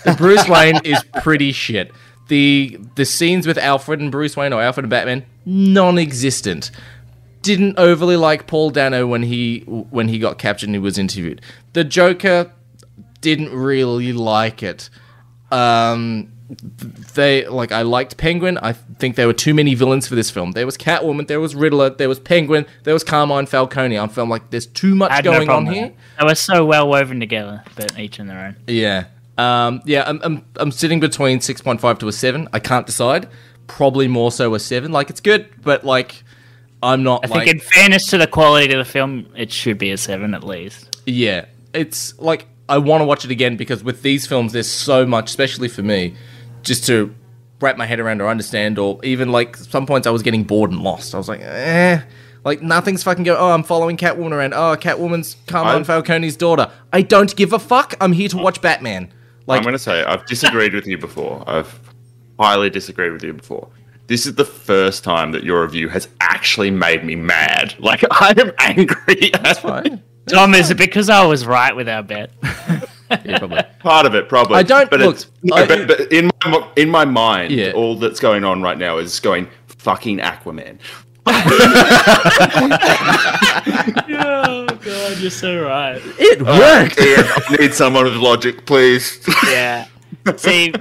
[0.05, 1.91] the Bruce Wayne is pretty shit.
[2.27, 6.71] The the scenes with Alfred and Bruce Wayne or Alfred and Batman non-existent.
[7.41, 11.41] Didn't overly like Paul Dano when he when he got captured and he was interviewed.
[11.73, 12.51] The Joker
[13.19, 14.89] didn't really like it.
[15.51, 18.57] Um, they like I liked Penguin.
[18.57, 20.51] I think there were too many villains for this film.
[20.51, 23.97] There was Catwoman, there was Riddler, there was Penguin, there was Carmine Falcone.
[23.97, 25.93] I felt like there's too much had no going on here.
[26.19, 28.55] They were so well woven together, but each in their own.
[28.67, 29.05] Yeah.
[29.37, 32.47] Um, yeah, I'm, I'm, I'm sitting between 6.5 to a 7.
[32.53, 33.27] I can't decide.
[33.65, 34.91] Probably more so a 7.
[34.91, 36.23] Like, it's good, but, like,
[36.83, 37.45] I'm not, I like...
[37.45, 40.43] think, in fairness to the quality of the film, it should be a seven at
[40.43, 41.01] least.
[41.05, 41.45] yeah.
[41.73, 45.29] It's, like, I want to watch it again because with these films, there's so much,
[45.29, 46.15] especially for me,
[46.63, 47.13] just to
[47.59, 50.71] wrap my head around or understand, or even, like, some points I was getting bored
[50.71, 51.13] and lost.
[51.13, 52.01] I was like, eh...
[52.43, 53.39] Like, nothing's fucking going...
[53.39, 54.55] Oh, I'm following Catwoman around.
[54.55, 56.71] Oh, Catwoman's Carmine I'm- Falcone's daughter.
[56.91, 57.93] I don't give a fuck.
[58.01, 59.13] I'm here to watch Batman.
[59.45, 61.43] Like, I'm going to say, I've disagreed with you before.
[61.47, 61.79] I've
[62.39, 63.69] highly disagreed with you before.
[64.07, 67.75] This is the first time that your review has actually made me mad.
[67.77, 69.29] Like, I am angry.
[69.41, 70.01] That's fine.
[70.27, 72.31] Tom, is it because I was right with our bet?
[73.25, 73.61] Yeah, probably.
[73.79, 74.57] Part of it, probably.
[74.57, 77.71] I don't- But look, it's, I- but, but in my in my mind, Yeah.
[77.71, 80.77] all that's going on right now is going fucking Aquaman.
[84.09, 86.01] oh god, you're so right.
[86.19, 86.99] It worked.
[86.99, 89.85] Ian, I need someone with logic, please, Yeah.
[90.37, 90.73] See,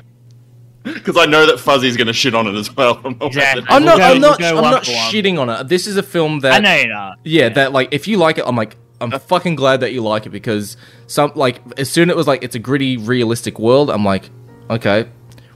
[0.82, 3.00] because I know that Fuzzy's going to shit on it as well.
[3.04, 3.64] I'm not Exactly.
[3.68, 3.98] I'm We'll not.
[3.98, 4.38] go- I'm not.
[4.40, 5.68] we'll I'm not shitting on it.
[5.68, 6.52] This is a film that.
[6.54, 7.18] I know you're not.
[7.24, 10.26] Yeah, that like if you like it, I'm like I'm fucking glad that you like
[10.26, 13.90] it because some like as soon as it was like it's a gritty, realistic world.
[13.90, 14.30] I'm like,
[14.68, 15.08] okay,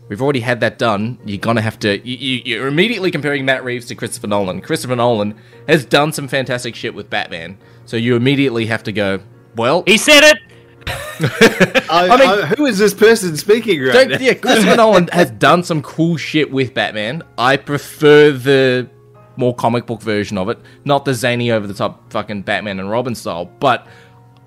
[0.09, 1.19] we've already had that done.
[1.25, 1.99] You're gonna have to.
[2.07, 4.61] You, you, you're immediately comparing Matt Reeves to Christopher Nolan.
[4.61, 5.35] Christopher Nolan
[5.69, 9.21] has done some fantastic shit with Batman, so you immediately have to go.
[9.57, 10.39] Well, He said it.
[11.91, 14.19] I, I mean- I- who is this person speaking right now?
[14.19, 17.23] yeah, Christopher Nolan has done some cool shit with Batman.
[17.39, 18.89] I prefer the
[19.36, 22.90] more comic book version of it, not the zany over the top fucking Batman and
[22.90, 23.47] Robin style.
[23.47, 23.86] But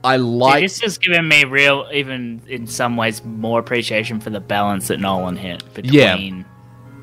[0.03, 0.64] I like.
[0.64, 4.99] this has given me real, even in some ways, more appreciation for the balance that
[4.99, 6.15] Nolan hit Yeah.
[6.15, 6.45] between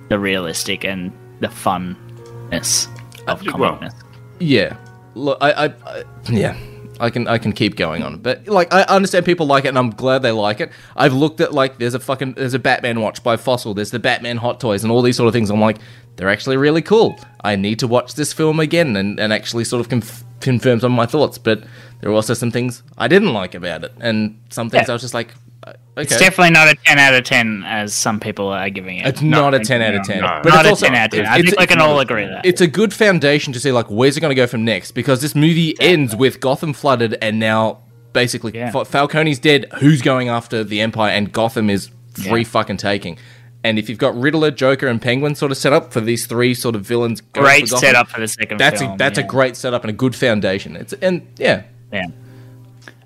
[0.09, 2.89] the realistic and the funness
[3.27, 3.95] of well, comicness.
[4.39, 4.77] Yeah,
[5.15, 6.57] look, I, I, I, yeah,
[7.01, 9.79] I can, I can keep going on, but like, I understand people like it, and
[9.79, 10.71] I'm glad they like it.
[10.97, 13.99] I've looked at like, there's a fucking, there's a Batman watch by Fossil, there's the
[13.99, 15.51] Batman Hot Toys, and all these sort of things.
[15.51, 15.79] I'm like,
[16.17, 17.19] they're actually really cool.
[17.43, 20.93] I need to watch this film again and, and actually sort of conf- confirm some
[20.93, 21.39] of my thoughts.
[21.39, 21.65] But
[22.01, 24.93] there are also some things I didn't like about it, and some things Yeah.
[24.93, 25.35] I was just like,
[25.67, 29.07] okay, It's definitely not a 10 out of 10 as some people are giving it.
[29.07, 30.21] It's not a 10 out of 10.
[30.21, 30.41] no.
[30.43, 31.27] But not it's a also, 10 out of 10.
[31.27, 32.45] I think we can all agree that.
[32.45, 35.21] it's a good foundation to see like where's it going to go from next because
[35.21, 37.81] this movie ends with Gotham flooded and now
[38.13, 38.71] basically Yeah.
[38.71, 39.67] Falcone's dead.
[39.81, 42.47] Who's going after the Empire and Gotham is free Yeah.
[42.49, 43.19] fucking taking.
[43.65, 46.53] And if you've got Riddler, Joker, and Penguin sort of set up for these three
[46.53, 48.93] sort of villains, Great for Gotham, setup for the second That's film.
[48.93, 49.25] a, that's yeah.
[49.25, 50.77] a great setup and a good foundation.
[50.77, 52.09] It's and yeah, Yeah.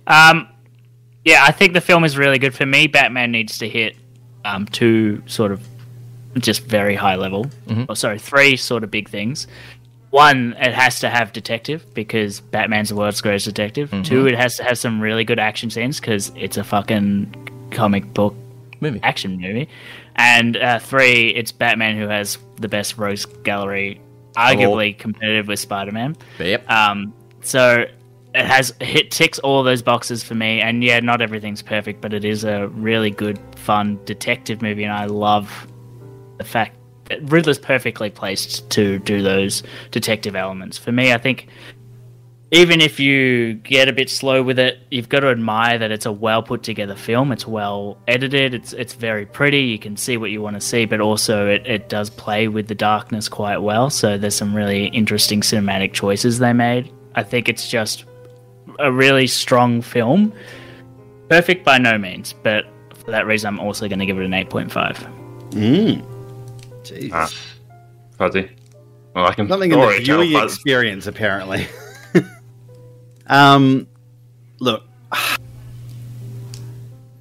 [0.06, 0.48] Um,
[1.28, 2.86] yeah, I think the film is really good for me.
[2.86, 3.96] Batman needs to hit
[4.46, 5.60] um, two sort of
[6.38, 7.46] just very high level.
[7.88, 9.46] Or sorry, three sort of big things.
[10.10, 13.90] One, it has to have detective because Batman's the world's greatest detective.
[14.04, 18.14] Two, it has to have some really good action scenes because it's a fucking comic
[18.14, 18.34] book
[18.80, 19.00] movie.
[19.02, 19.68] action movie.
[20.16, 24.00] And uh, three, it's Batman who has the best rogues gallery,
[24.34, 26.16] arguably competitive with Spider Man.
[26.38, 26.70] Yep.
[26.70, 27.84] Um, so
[28.34, 30.60] it has hit ticks all those boxes for me.
[30.60, 34.92] And yeah, not everything's perfect, but it is a really good, fun detective movie, and
[34.92, 35.66] I love
[36.38, 36.76] the fact
[37.06, 40.76] that Riddler's perfectly placed to do those detective elements.
[40.76, 41.48] For me, I think
[42.50, 46.06] even if you get a bit slow with it, you've got to admire that it's
[46.06, 47.32] a well put together film.
[47.32, 48.54] It's well edited.
[48.54, 49.60] It's it's very pretty.
[49.60, 52.68] You can see what you want to see, but also it, it does play with
[52.68, 53.90] the darkness quite well.
[53.90, 56.92] So there's some really interesting cinematic choices they made.
[57.14, 58.04] I think it's just
[58.78, 60.32] a really strong film.
[61.28, 62.64] Perfect by no means, but
[63.04, 65.50] for that reason, I'm also going to give it an 8.5.
[65.50, 66.02] Mm.
[66.82, 67.10] Jeez.
[67.12, 67.30] Ah.
[68.16, 68.50] Fuzzy.
[69.14, 71.66] Well, I can Something in the viewing Fuzz- experience, apparently.
[73.26, 73.86] um,
[74.60, 74.84] look,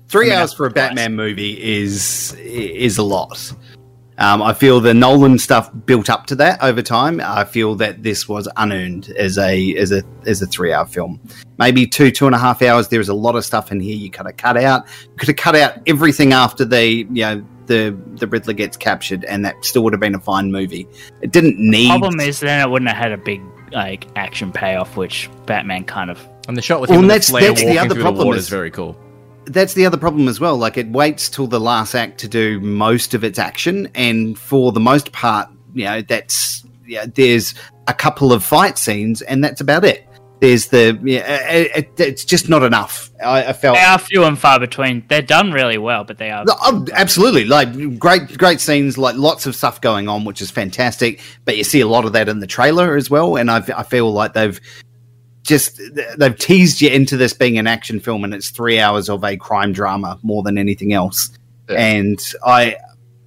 [0.07, 0.87] three I mean, hours for a twice.
[0.89, 3.53] Batman movie is is a lot.
[4.19, 7.21] Um, I feel the Nolan stuff built up to that over time.
[7.23, 11.19] I feel that this was unearned as a as a as a three hour film.
[11.59, 12.87] Maybe two two and a half hours.
[12.87, 14.85] There was a lot of stuff in here you could have cut out.
[15.03, 19.23] You could have cut out everything after the you know the the Riddler gets captured,
[19.25, 20.87] and that still would have been a fine movie.
[21.21, 21.89] It didn't need.
[21.89, 23.41] Problem is, then it wouldn't have had a big
[23.71, 27.29] like action payoff, which Batman kind of And the shot with Well, him and that's-
[27.29, 28.97] flare that's the other problem the is- is very cool.
[29.47, 30.57] That's the other problem as well.
[30.57, 34.71] Like it waits till the last act to do most of its action, and for
[34.71, 37.05] the most part, you know, that's yeah.
[37.13, 37.53] There's
[37.87, 40.07] a couple of fight scenes, and that's about it.
[40.39, 43.09] There's the yeah, it, it, it's just not enough.
[43.23, 45.03] I, I felt they are few and far between.
[45.07, 46.45] They're done really well, but they are.
[46.47, 51.21] Oh, absolutely, like great, great scenes, like lots of stuff going on, which is fantastic.
[51.45, 53.81] But you see a lot of that in the trailer as well, and I, I
[53.81, 54.59] feel like they've
[55.47, 55.81] just
[56.17, 59.37] they've teased you into this being an action film, and it's three hours of a
[59.37, 61.31] crime drama more than anything else.
[61.69, 61.81] Yeah.
[61.81, 62.77] And I,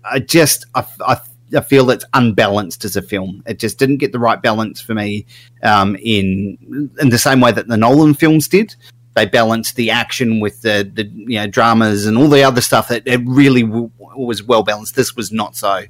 [0.05, 1.21] I just, I, I,
[1.57, 3.43] I feel it's unbalanced as a film.
[3.47, 5.27] It just didn't get the right balance for me
[5.63, 8.75] um, in in the same way that the Nolan films did
[9.15, 12.89] they balanced the action with the, the you know dramas and all the other stuff
[12.89, 14.95] that it really w- was well balanced.
[14.95, 15.85] This was not so.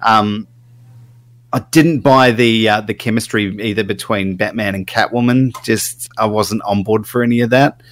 [0.00, 0.46] Um,
[1.56, 5.52] I didn't buy the uh, the chemistry either between Batman and Catwoman.
[5.64, 7.82] Just I wasn't on board for any of that.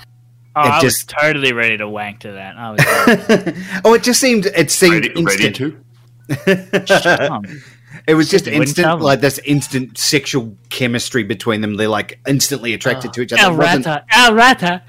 [0.55, 2.57] oh, it I just- was totally ready to wank to that.
[2.59, 5.57] I was oh, it just seemed it seemed Ready, ready instant.
[5.57, 7.33] to?
[7.33, 7.45] um,
[8.07, 11.77] It was just Said instant, like this instant sexual chemistry between them.
[11.77, 13.41] They're like instantly attracted to each other.
[13.43, 14.83] El It Rata, El Rata.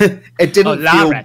[0.38, 1.24] it didn't Oh, feel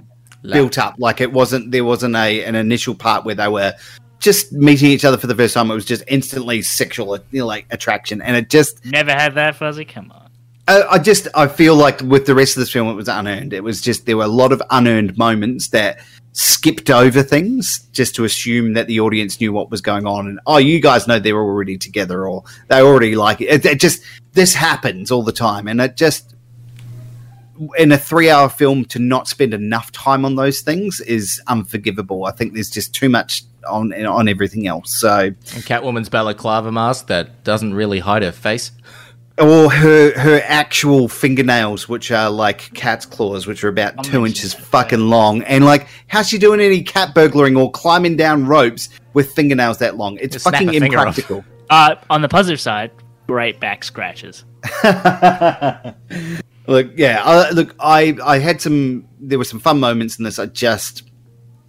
[0.52, 3.74] built up like it wasn't there wasn't a an initial part where they were
[4.18, 7.46] just meeting each other for the first time it was just instantly sexual you know,
[7.46, 9.84] like attraction and it just Never had that fuzzy.
[9.84, 10.30] Come on.
[10.68, 13.52] I, I just i feel like with the rest of this film it was unearned
[13.52, 15.98] it was just there were a lot of unearned moments that
[16.32, 20.40] skipped over things just to assume that the audience knew what was going on and
[20.46, 23.48] oh you guys know they're already together or they already like it.
[23.48, 24.02] it, it just
[24.32, 26.35] this happens all the time and it just
[27.78, 32.24] in a three hour film to not spend enough time on those things is unforgivable
[32.24, 37.06] i think there's just too much on on everything else so And Catwoman's balaclava mask
[37.08, 38.70] that doesn't really hide her face.
[39.38, 44.24] or her her actual fingernails, which are like cat's claws, which are about I'll two
[44.24, 48.46] inches that, fucking long, and like how's she doing any cat burglaring or climbing down
[48.46, 50.16] ropes with fingernails that long?
[50.20, 51.08] It's Just fucking a finger off.
[51.18, 51.44] impractical.
[51.68, 52.92] Uh, on the positive side,
[53.26, 54.44] great back scratches.
[56.66, 59.08] look, yeah, uh, look, I I had some.
[59.20, 60.38] There were some fun moments in this.
[60.38, 61.02] I just.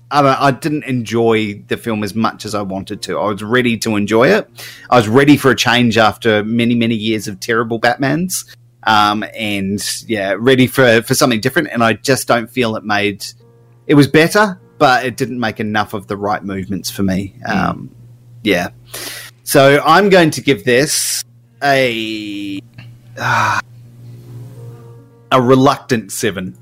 [0.09, 0.41] I don't.
[0.41, 3.19] I didn't enjoy the film as much as I wanted to.
[3.19, 4.49] I was ready to enjoy it.
[4.89, 9.79] I was ready for a change after many, many years of terrible Batmans, um, and
[10.07, 11.69] yeah, ready for for something different.
[11.71, 13.25] And I just don't feel it made.
[13.85, 17.35] It was better, but it didn't make enough of the right movements for me.
[17.45, 17.93] Um,
[18.43, 18.69] yeah,
[19.43, 21.23] so I'm going to give this
[21.63, 22.61] a
[23.17, 23.61] ah,
[25.31, 26.55] a reluctant seven.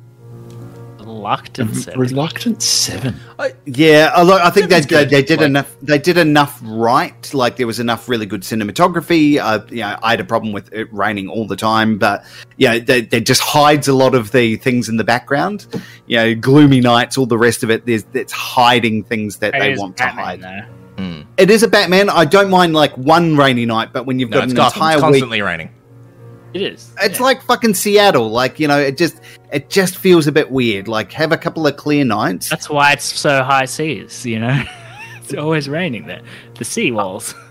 [0.99, 1.75] Reluctant.
[1.75, 1.99] seven.
[1.99, 3.15] Reluctant seven.
[3.65, 5.75] Yeah, I, I think they, they, they did Like- enough.
[5.81, 7.33] They did enough right.
[7.33, 9.37] Like there was enough really good cinematography.
[9.37, 12.25] Uh, you know, I had a problem with it raining all the time, but
[12.57, 15.67] you know, they, they just hides a lot of the things in the background.
[16.07, 17.85] You know, gloomy nights, all the rest of it.
[17.85, 20.69] There's it's hiding things that It they want Batman, to hide.
[20.97, 21.25] Mm.
[21.37, 22.09] It is a Batman.
[22.09, 24.81] I don't mind like one rainy night, but when you've No, got it's an Gotham.
[24.81, 25.69] entire It's week, constantly raining.
[26.55, 26.95] It is.
[27.01, 27.25] it's yeah.
[27.25, 28.29] like fucking Seattle.
[28.29, 29.19] Like you know, it just
[29.51, 30.87] it just feels a bit weird.
[30.87, 32.49] Like have a couple of clear nights.
[32.49, 34.63] That's why it's so high seas, you know?
[35.17, 36.21] it's always raining there.
[36.57, 37.35] The sea walls.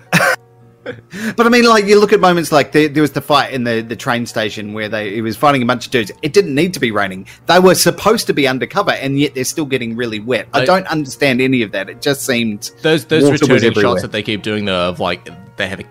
[1.37, 3.65] But I mean, like you look at moments like there, there was the fight in
[3.65, 6.13] the, the train station where they he was fighting a bunch of dudes.
[6.21, 7.27] It didn't need to be raining.
[7.47, 10.47] They were supposed to be undercover, and yet they're still getting really wet.
[10.53, 11.89] I I- don't understand any of that.
[11.89, 13.93] It just seemed Those those Water returning everywhere.
[13.93, 15.27] shots that they keep doing though of like
[15.57, 15.85] they have a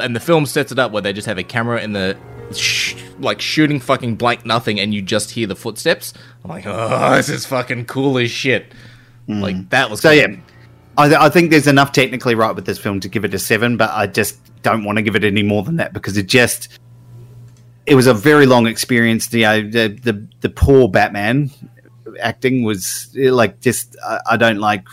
[0.00, 2.16] and the film sets it up where they just have a camera in the
[2.54, 6.14] sh- like shooting fucking blank nothing and you just hear the footsteps.
[6.44, 8.72] I'm like, oh, this is fucking cool as shit.
[9.26, 9.40] Hmm.
[9.40, 10.10] Like that was so.
[10.10, 10.18] cool.
[10.18, 10.36] Yeah,
[10.96, 13.38] I, th- I think there's enough technically right with this film to give it a
[13.38, 16.26] seven, but I just don't want to give it any more than that because it
[16.26, 16.78] just
[17.86, 19.32] it was a very long experience.
[19.32, 21.50] You uh, know, the the, the poor Batman
[22.20, 24.86] acting was like just I, I don't like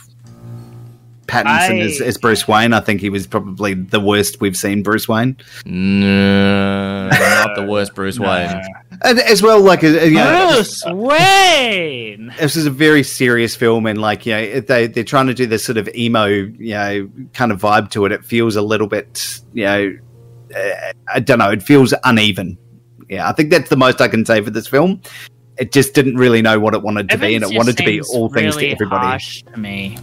[1.28, 2.74] Pattinson I- as, as Bruce Wayne.
[2.74, 7.96] I think he was probably the worst we've seen Bruce Wayne, No, not the worst
[7.96, 8.62] Bruce Wayne.
[9.04, 12.34] and as well like uh, you know, Bruce Wayne.
[12.40, 15.46] this is a very serious film and like you know they they're trying to do
[15.46, 18.88] this sort of emo you know kind of vibe to it it feels a little
[18.88, 19.98] bit you know
[20.56, 22.58] uh, i don't know it feels uneven
[23.10, 25.02] yeah i think that's the most i can say for this film
[25.58, 27.94] it just didn't really know what it wanted to be and it wanted to be
[27.94, 29.98] seems all things to everybody Harsh to me.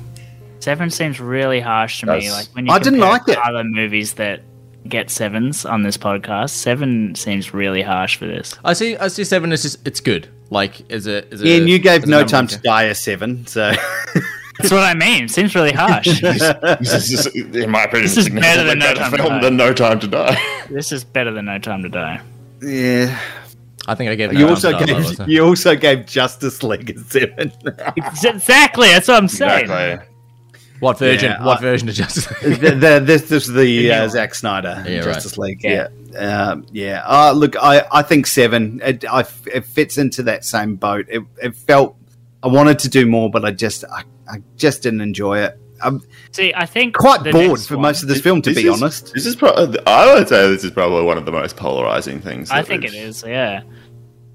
[0.63, 2.31] Seven seems really harsh to me.
[2.31, 3.39] Like when you I didn't compare like to it.
[3.39, 4.43] Other movies that
[4.89, 8.57] get sevens on this podcast, seven seems really harsh for this.
[8.65, 8.97] I see.
[8.97, 9.25] I see.
[9.25, 9.85] Seven is just.
[9.87, 10.29] It's good.
[10.51, 11.31] Like as a.
[11.33, 13.73] As a yeah and you gave no time to die a seven so
[14.59, 15.27] That's what I mean.
[15.27, 16.21] Seems really harsh.
[16.23, 19.41] This is, in my opinion, This is better than No better Time to film Die.
[19.41, 20.65] than No Time to Die.
[20.71, 22.21] this is better than No Time to Die.
[22.63, 23.19] yeah
[23.89, 24.33] I think I gave.
[24.33, 27.51] you no also time to die, gave wasn't you also gave justice league a seven
[27.97, 28.87] exactly.
[28.89, 29.63] That's what I'm saying.
[29.63, 30.09] Exactly.
[30.83, 31.31] What version?
[31.31, 32.27] Yeah, what I- version of Justice?
[32.43, 34.09] the, the, this, this is the new uh.
[34.09, 35.05] Zack Snyder Yeah, right.
[35.15, 35.63] Justice League.
[35.63, 35.89] Yeah.
[36.11, 37.03] Yeah, um, yeah.
[37.07, 38.81] Uh, look, I, I think seven.
[38.85, 41.07] It, I, it fits into that same boat.
[41.09, 41.97] It, it felt
[42.43, 45.57] I wanted to do more, but I just I, I just didn't enjoy it.
[45.81, 46.01] I'm
[46.33, 48.69] See, I think quite the bored for one- most of this film, to This be
[48.69, 49.13] is- honest.
[49.15, 49.53] This is pro-
[49.87, 52.51] I would say this is probably one of the most polarizing things.
[52.51, 53.25] I think it we've.
[53.31, 53.63] Yeah.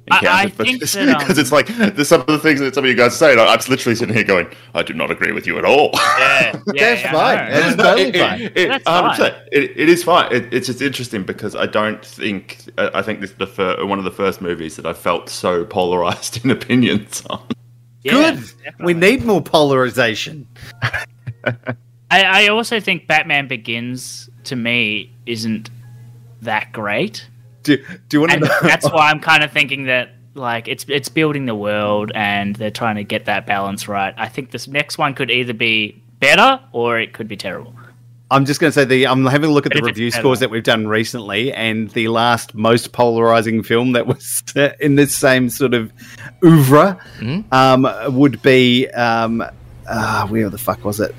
[0.10, 2.90] I- I think because, um, it's like there's some of the things that some of
[2.90, 3.40] you guys are saying.
[3.40, 5.90] I'm literally sitting here going, I do not agree with you at all.
[5.94, 6.00] Yeah.
[6.74, 7.38] yeah That's yeah, fine.
[7.38, 7.60] know.
[7.60, 8.42] That's totally it- it- fine.
[8.42, 8.84] it- That's
[9.20, 9.32] fine.
[9.52, 10.34] It, it is fine.
[10.34, 13.86] It, it's just interesting because I don't think I I think this is the fir-
[13.86, 17.42] one of the first movies that I felt so polarized in opinions on.
[18.04, 18.36] Yeah, Good.
[18.64, 18.86] definitely.
[18.86, 20.48] We need more polarization.
[22.10, 25.70] I, I also think Batman Begins to me isn't
[26.42, 27.28] that great,
[27.68, 27.78] Do,
[28.08, 28.60] do you want to know?
[28.62, 32.72] that's why I'm kind of thinking that like it's it's building the world and they're
[32.72, 34.14] trying to get that balance right.
[34.18, 37.74] I think this next one could either be better or it could be terrible.
[38.30, 39.98] I'm just going to say the I'm having a look at But the if it's
[39.98, 40.22] review better.
[40.22, 44.44] scores that we've done recently, and the last most polarizing film that was
[44.80, 45.92] in this same sort of
[46.44, 46.98] oeuvre
[47.52, 49.42] um, would be um,
[49.88, 51.16] uh, where the fuck was it?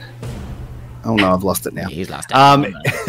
[1.04, 1.88] Oh no, I've lost it now.
[1.88, 2.32] He's last.
[2.34, 2.64] Um,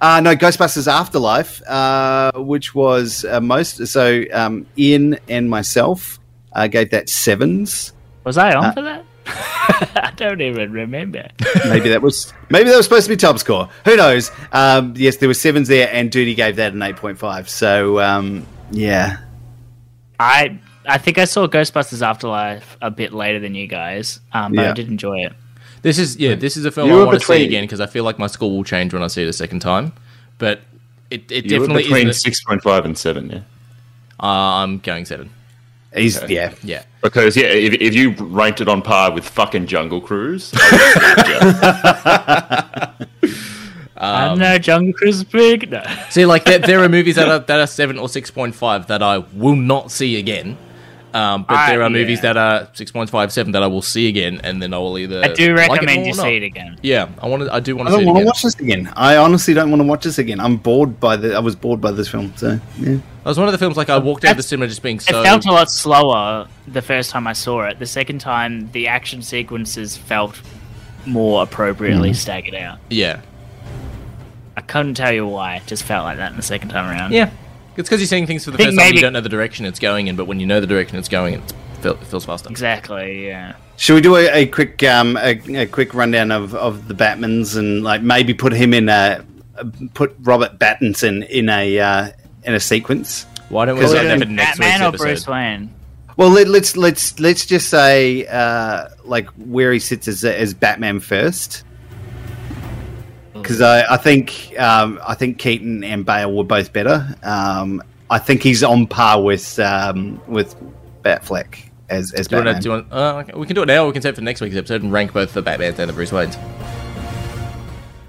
[0.00, 4.24] uh, no, Ghostbusters Afterlife, uh, which was uh, most so.
[4.32, 6.18] Um, Ian and myself
[6.52, 7.92] uh, gave that sevens.
[8.24, 9.04] Was I on Uh, for that?
[9.26, 11.28] I don't even remember.
[11.68, 13.68] maybe that was maybe that was supposed to be top score.
[13.84, 14.30] Who knows?
[14.52, 17.48] Um, yes, there were sevens there, and Duty gave that an eight point five.
[17.48, 19.18] So um, yeah,
[20.18, 24.62] I I think I saw Ghostbusters Afterlife a bit later than you guys, um, but
[24.62, 24.70] Yeah.
[24.70, 25.32] I did enjoy it.
[25.82, 26.34] This is yeah.
[26.34, 28.18] This is a film You I were want to see again because I feel like
[28.18, 29.92] my score will change when I see it a second time.
[30.38, 30.60] But
[31.10, 32.20] it, it You definitely between is.
[32.20, 33.38] six point five and seven, yeah.
[34.22, 35.30] Uh, I'm going seven.
[35.94, 36.54] he's yeah.
[36.62, 36.84] Yeah.
[37.02, 41.56] Because yeah, if, if you ranked it on par with fucking Jungle Cruise, I would
[43.06, 43.08] have
[43.96, 45.70] I Um, know Jungle Cruise big.
[45.70, 45.82] No.
[46.10, 48.86] See, like there, there are movies that are that are seven or six point five
[48.88, 50.56] that I will not see again.
[51.12, 53.82] Um, but there Ah, are movies that are six point five seven that I will
[53.82, 55.22] see again, and then I will either.
[55.24, 56.78] I do recommend more you see it again.
[56.82, 57.52] Yeah, I want to.
[57.52, 58.92] I do want to see don't want to watch this again.
[58.96, 60.38] I honestly don't want to watch this again.
[60.40, 61.34] I'm bored by the.
[61.34, 62.32] I was bored by this film.
[62.36, 62.90] So yeah.
[62.94, 64.96] It was one of the films like I walked out of the cinema just being
[64.96, 67.78] It felt a lot slower the first time I saw it.
[67.78, 70.40] The second time, the action sequences felt
[71.06, 72.78] more appropriately staggered out.
[72.88, 73.20] yeah,
[74.56, 75.56] I couldn't tell you why.
[75.56, 77.12] It just felt like that in the second time around.
[77.12, 77.30] yeah.
[77.80, 78.94] It's because you're seeing things for the Think first time.
[78.94, 81.08] You don't know the direction it's going in, but when you know the direction it's
[81.08, 81.42] going, in,
[81.82, 82.48] it feels faster.
[82.50, 83.26] Exactly.
[83.26, 83.56] Yeah.
[83.76, 87.56] Should we do a, a quick um, a, a quick rundown of, of the Batmans
[87.56, 89.24] and like maybe put him in a
[89.94, 92.10] put Robert Pattinson in a uh,
[92.44, 93.24] in a sequence?
[93.48, 95.26] Why don't we Because save I that think for next Batman or week's Bruce?
[95.26, 95.74] Wayne?
[96.16, 101.00] Well, let, let's let's let's just say uh, like where he sits as as Batman
[101.00, 101.64] first,
[103.42, 107.06] because I, I think um, I think Keaton and Bale were both better.
[107.22, 110.54] Um, I think he's on par with um, with
[111.02, 111.58] Batfleck
[111.88, 112.54] as as Do Batman.
[112.54, 112.62] want to?
[112.62, 112.92] Do want?
[112.92, 113.32] Uh, okay.
[113.38, 113.84] We can do it now.
[113.84, 115.88] or We can save it for next week's episode and rank both the Batman and
[115.88, 116.36] the Bruce Waynes.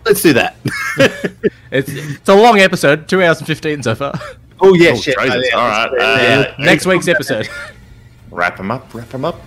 [0.05, 0.55] Let's do that.
[1.73, 4.13] It's it's a long episode, two hours and fifteen so far.
[4.59, 5.15] oh yeah, Oh, shit.
[5.17, 5.55] Oh, yeah.
[5.55, 5.89] All right.
[5.97, 6.53] Yeah.
[6.59, 7.47] Uh, next week's episode.
[8.29, 8.93] wrap them up.
[8.93, 9.39] Wrap them up.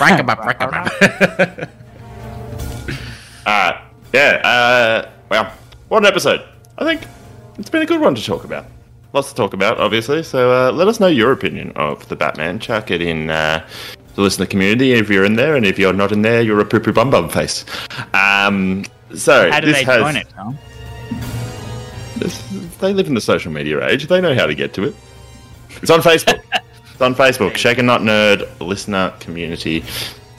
[0.00, 1.68] Rack 'em up, rack 'em up.
[3.44, 3.72] Uh,
[4.12, 5.52] yeah, uh, well,
[5.88, 6.42] what an episode.
[6.78, 7.02] I think
[7.58, 8.66] it's been a good one to talk about.
[9.12, 10.22] Lots to talk about, obviously.
[10.22, 12.60] So uh, let us know your opinion of the Batman.
[12.60, 13.66] Chuck it in uh,
[14.14, 16.64] the listener community if you're in there, and if you're not in there, you're a
[16.64, 17.64] poo poo bum bum face.
[18.14, 18.84] Um,
[19.14, 20.58] so How do this they has, join it, Tom?
[22.80, 24.06] they live in the social media age.
[24.06, 24.94] They know how to get to it.
[25.82, 26.40] It's on Facebook.
[26.92, 27.56] it's on Facebook.
[27.56, 29.84] Shake and Not Nerd listener community.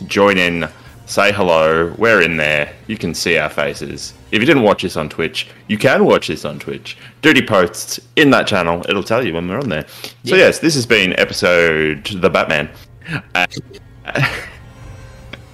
[0.06, 0.70] Join in.
[1.12, 1.94] Say hello.
[1.98, 2.72] We're in there.
[2.88, 4.14] You can see our faces.
[4.32, 6.98] If you didn't watch this on Twitch, you can watch this on Twitch.
[7.22, 8.82] Duty posts in that channel.
[8.88, 9.86] It'll tell you when we're on there.
[10.24, 12.70] So yes, this has been episode the Batman.
[13.36, 13.46] Uh,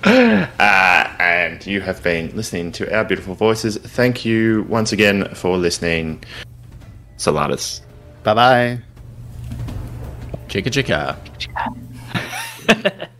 [0.04, 3.78] uh, and you have been listening to our beautiful voices.
[3.78, 6.24] Thank you once again for listening.
[7.18, 7.82] Saladas.
[8.22, 8.80] Bye bye.
[10.50, 11.18] Chicka chicka.